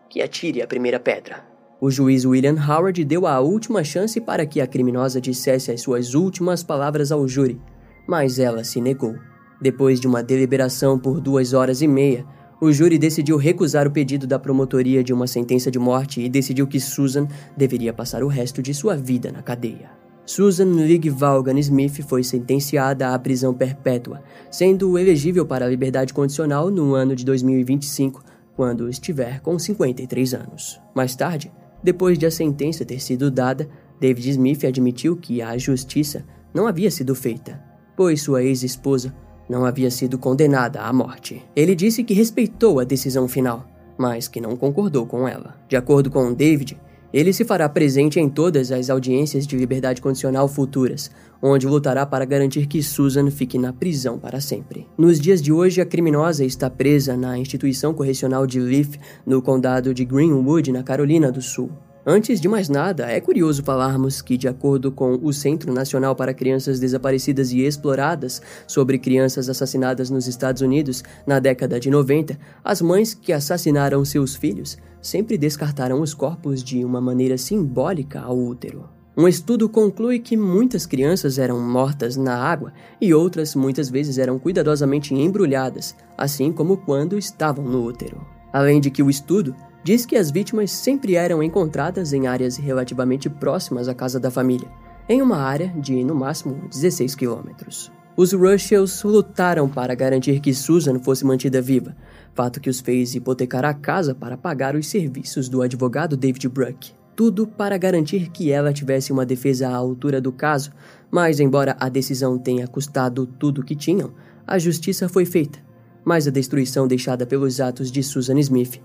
que 0.09 0.23
atire 0.23 0.59
a 0.59 0.65
primeira 0.65 0.99
pedra. 0.99 1.45
O 1.79 1.91
juiz 1.91 2.25
William 2.25 2.55
Howard 2.55 3.05
deu 3.05 3.27
a 3.27 3.39
última 3.39 3.83
chance 3.83 4.19
para 4.19 4.43
que 4.43 4.59
a 4.59 4.65
criminosa 4.65 5.21
dissesse 5.21 5.71
as 5.71 5.81
suas 5.81 6.15
últimas 6.15 6.63
palavras 6.63 7.11
ao 7.11 7.27
júri, 7.27 7.61
mas 8.07 8.39
ela 8.39 8.63
se 8.63 8.81
negou. 8.81 9.13
Depois 9.61 9.99
de 9.99 10.07
uma 10.07 10.23
deliberação 10.23 10.97
por 10.97 11.21
duas 11.21 11.53
horas 11.53 11.83
e 11.83 11.87
meia, 11.87 12.25
o 12.61 12.71
júri 12.71 12.99
decidiu 12.99 13.37
recusar 13.37 13.87
o 13.87 13.91
pedido 13.91 14.27
da 14.27 14.37
promotoria 14.37 15.03
de 15.03 15.11
uma 15.11 15.25
sentença 15.25 15.71
de 15.71 15.79
morte 15.79 16.21
e 16.21 16.29
decidiu 16.29 16.67
que 16.67 16.79
Susan 16.79 17.27
deveria 17.57 17.91
passar 17.91 18.23
o 18.23 18.27
resto 18.27 18.61
de 18.61 18.71
sua 18.71 18.95
vida 18.95 19.31
na 19.31 19.41
cadeia. 19.41 19.89
Susan 20.27 20.75
League 20.75 21.09
Vaughan 21.09 21.57
Smith 21.57 22.03
foi 22.07 22.23
sentenciada 22.23 23.15
à 23.15 23.17
prisão 23.17 23.51
perpétua, 23.51 24.21
sendo 24.51 24.95
elegível 24.99 25.43
para 25.43 25.65
a 25.65 25.67
liberdade 25.67 26.13
condicional 26.13 26.69
no 26.69 26.93
ano 26.93 27.15
de 27.15 27.25
2025, 27.25 28.23
quando 28.55 28.87
estiver 28.87 29.39
com 29.39 29.57
53 29.57 30.35
anos. 30.35 30.79
Mais 30.93 31.15
tarde, 31.15 31.51
depois 31.83 32.19
de 32.19 32.27
a 32.27 32.31
sentença 32.31 32.85
ter 32.85 33.01
sido 33.01 33.31
dada, 33.31 33.67
David 33.99 34.29
Smith 34.29 34.63
admitiu 34.65 35.17
que 35.17 35.41
a 35.41 35.57
justiça 35.57 36.23
não 36.53 36.67
havia 36.67 36.91
sido 36.91 37.15
feita, 37.15 37.59
pois 37.97 38.21
sua 38.21 38.43
ex-esposa 38.43 39.11
não 39.51 39.65
havia 39.65 39.91
sido 39.91 40.17
condenada 40.17 40.79
à 40.79 40.93
morte. 40.93 41.43
Ele 41.53 41.75
disse 41.75 42.05
que 42.05 42.13
respeitou 42.13 42.79
a 42.79 42.85
decisão 42.85 43.27
final, 43.27 43.67
mas 43.97 44.29
que 44.29 44.39
não 44.39 44.55
concordou 44.55 45.05
com 45.05 45.27
ela. 45.27 45.55
De 45.67 45.75
acordo 45.75 46.09
com 46.09 46.33
David, 46.33 46.79
ele 47.13 47.33
se 47.33 47.43
fará 47.43 47.67
presente 47.67 48.17
em 48.17 48.29
todas 48.29 48.71
as 48.71 48.89
audiências 48.89 49.45
de 49.45 49.57
liberdade 49.57 50.01
condicional 50.01 50.47
futuras, 50.47 51.11
onde 51.41 51.67
lutará 51.67 52.05
para 52.05 52.23
garantir 52.23 52.65
que 52.65 52.81
Susan 52.81 53.29
fique 53.29 53.57
na 53.57 53.73
prisão 53.73 54.17
para 54.17 54.39
sempre. 54.39 54.87
Nos 54.97 55.19
dias 55.19 55.41
de 55.41 55.51
hoje, 55.51 55.81
a 55.81 55.85
criminosa 55.85 56.45
está 56.45 56.69
presa 56.69 57.17
na 57.17 57.37
instituição 57.37 57.93
correcional 57.93 58.47
de 58.47 58.57
Leaf, 58.57 58.95
no 59.25 59.41
condado 59.41 59.93
de 59.93 60.05
Greenwood, 60.05 60.71
na 60.71 60.81
Carolina 60.81 61.29
do 61.29 61.41
Sul. 61.41 61.69
Antes 62.05 62.41
de 62.41 62.47
mais 62.47 62.67
nada, 62.67 63.05
é 63.11 63.21
curioso 63.21 63.61
falarmos 63.61 64.23
que, 64.23 64.35
de 64.35 64.47
acordo 64.47 64.91
com 64.91 65.19
o 65.21 65.31
Centro 65.31 65.71
Nacional 65.71 66.15
para 66.15 66.33
Crianças 66.33 66.79
Desaparecidas 66.79 67.51
e 67.51 67.61
Exploradas 67.61 68.41
sobre 68.65 68.97
crianças 68.97 69.47
assassinadas 69.47 70.09
nos 70.09 70.25
Estados 70.25 70.63
Unidos 70.63 71.03
na 71.27 71.37
década 71.39 71.79
de 71.79 71.91
90, 71.91 72.39
as 72.63 72.81
mães 72.81 73.13
que 73.13 73.31
assassinaram 73.31 74.03
seus 74.03 74.35
filhos 74.35 74.79
sempre 74.99 75.37
descartaram 75.37 76.01
os 76.01 76.15
corpos 76.15 76.63
de 76.63 76.83
uma 76.83 76.99
maneira 76.99 77.37
simbólica 77.37 78.19
ao 78.19 78.35
útero. 78.35 78.89
Um 79.15 79.27
estudo 79.27 79.69
conclui 79.69 80.17
que 80.17 80.35
muitas 80.35 80.87
crianças 80.87 81.37
eram 81.37 81.59
mortas 81.59 82.17
na 82.17 82.35
água 82.35 82.73
e 82.99 83.13
outras 83.13 83.53
muitas 83.53 83.89
vezes 83.89 84.17
eram 84.17 84.39
cuidadosamente 84.39 85.13
embrulhadas, 85.13 85.95
assim 86.17 86.51
como 86.51 86.77
quando 86.77 87.15
estavam 87.15 87.63
no 87.63 87.83
útero. 87.85 88.25
Além 88.51 88.81
de 88.81 88.89
que 88.89 89.03
o 89.03 89.09
estudo 89.09 89.55
diz 89.83 90.05
que 90.05 90.15
as 90.15 90.29
vítimas 90.29 90.71
sempre 90.71 91.15
eram 91.15 91.41
encontradas 91.41 92.13
em 92.13 92.27
áreas 92.27 92.57
relativamente 92.57 93.29
próximas 93.29 93.87
à 93.87 93.95
casa 93.95 94.19
da 94.19 94.29
família, 94.29 94.69
em 95.09 95.21
uma 95.21 95.37
área 95.37 95.67
de 95.77 96.03
no 96.03 96.15
máximo 96.15 96.67
16 96.69 97.15
quilômetros. 97.15 97.91
Os 98.15 98.33
Rushells 98.33 99.05
lutaram 99.07 99.67
para 99.67 99.95
garantir 99.95 100.39
que 100.39 100.53
Susan 100.53 100.99
fosse 100.99 101.25
mantida 101.25 101.61
viva, 101.61 101.95
fato 102.35 102.59
que 102.59 102.69
os 102.69 102.79
fez 102.79 103.15
hipotecar 103.15 103.65
a 103.65 103.73
casa 103.73 104.13
para 104.13 104.37
pagar 104.37 104.75
os 104.75 104.87
serviços 104.87 105.49
do 105.49 105.61
advogado 105.61 106.17
David 106.17 106.47
Bruck. 106.49 106.91
Tudo 107.15 107.47
para 107.47 107.77
garantir 107.77 108.29
que 108.29 108.51
ela 108.51 108.73
tivesse 108.73 109.11
uma 109.11 109.25
defesa 109.25 109.69
à 109.69 109.75
altura 109.75 110.21
do 110.21 110.31
caso, 110.31 110.71
mas 111.09 111.39
embora 111.39 111.75
a 111.79 111.89
decisão 111.89 112.37
tenha 112.37 112.67
custado 112.67 113.25
tudo 113.25 113.61
o 113.61 113.63
que 113.63 113.75
tinham, 113.75 114.13
a 114.45 114.59
justiça 114.59 115.09
foi 115.09 115.25
feita. 115.25 115.59
Mas 116.03 116.27
a 116.27 116.31
destruição 116.31 116.87
deixada 116.87 117.25
pelos 117.25 117.59
atos 117.59 117.91
de 117.91 118.01
Susan 118.01 118.39
Smith 118.39 118.81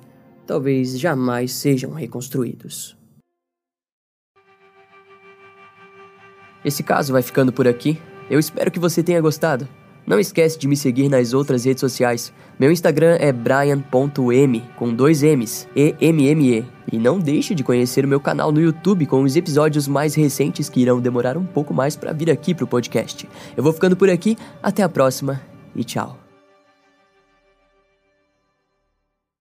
talvez 0.47 0.99
jamais 0.99 1.53
sejam 1.53 1.93
reconstruídos. 1.93 2.97
Esse 6.65 6.83
caso 6.83 7.13
vai 7.13 7.23
ficando 7.23 7.53
por 7.53 7.69
aqui. 7.69 8.01
Eu 8.29 8.39
espero 8.39 8.71
que 8.71 8.79
você 8.79 9.03
tenha 9.03 9.21
gostado. 9.21 9.69
Não 10.07 10.21
esquece 10.21 10.59
de 10.59 10.69
me 10.69 10.77
seguir 10.77 11.09
nas 11.09 11.33
outras 11.35 11.65
redes 11.65 11.81
sociais. 11.81 12.33
Meu 12.59 12.71
Instagram 12.71 13.17
é 13.21 13.33
brian.m 13.33 14.63
com 14.77 14.95
dois 14.95 15.23
M's, 15.23 15.69
E-M-M-E. 15.75 16.65
E 16.93 16.99
não 16.99 17.19
deixe 17.19 17.55
de 17.55 17.65
conhecer 17.65 18.05
o 18.05 18.09
meu 18.09 18.21
canal 18.21 18.53
no 18.53 18.61
YouTube 18.61 19.07
com 19.07 19.23
os 19.23 19.35
episódios 19.35 19.89
mais 19.89 20.15
recentes 20.15 20.69
que 20.69 20.81
irão 20.81 21.01
demorar 21.01 21.37
um 21.37 21.45
pouco 21.45 21.75
mais 21.75 21.97
para 21.97 22.13
vir 22.13 22.31
aqui 22.31 22.55
pro 22.55 22.67
podcast. 22.67 23.29
Eu 23.57 23.63
vou 23.63 23.73
ficando 23.73 23.97
por 23.97 24.09
aqui, 24.09 24.37
até 24.63 24.83
a 24.85 24.89
próxima 24.89 25.41
e 25.75 25.83
tchau. 25.83 26.26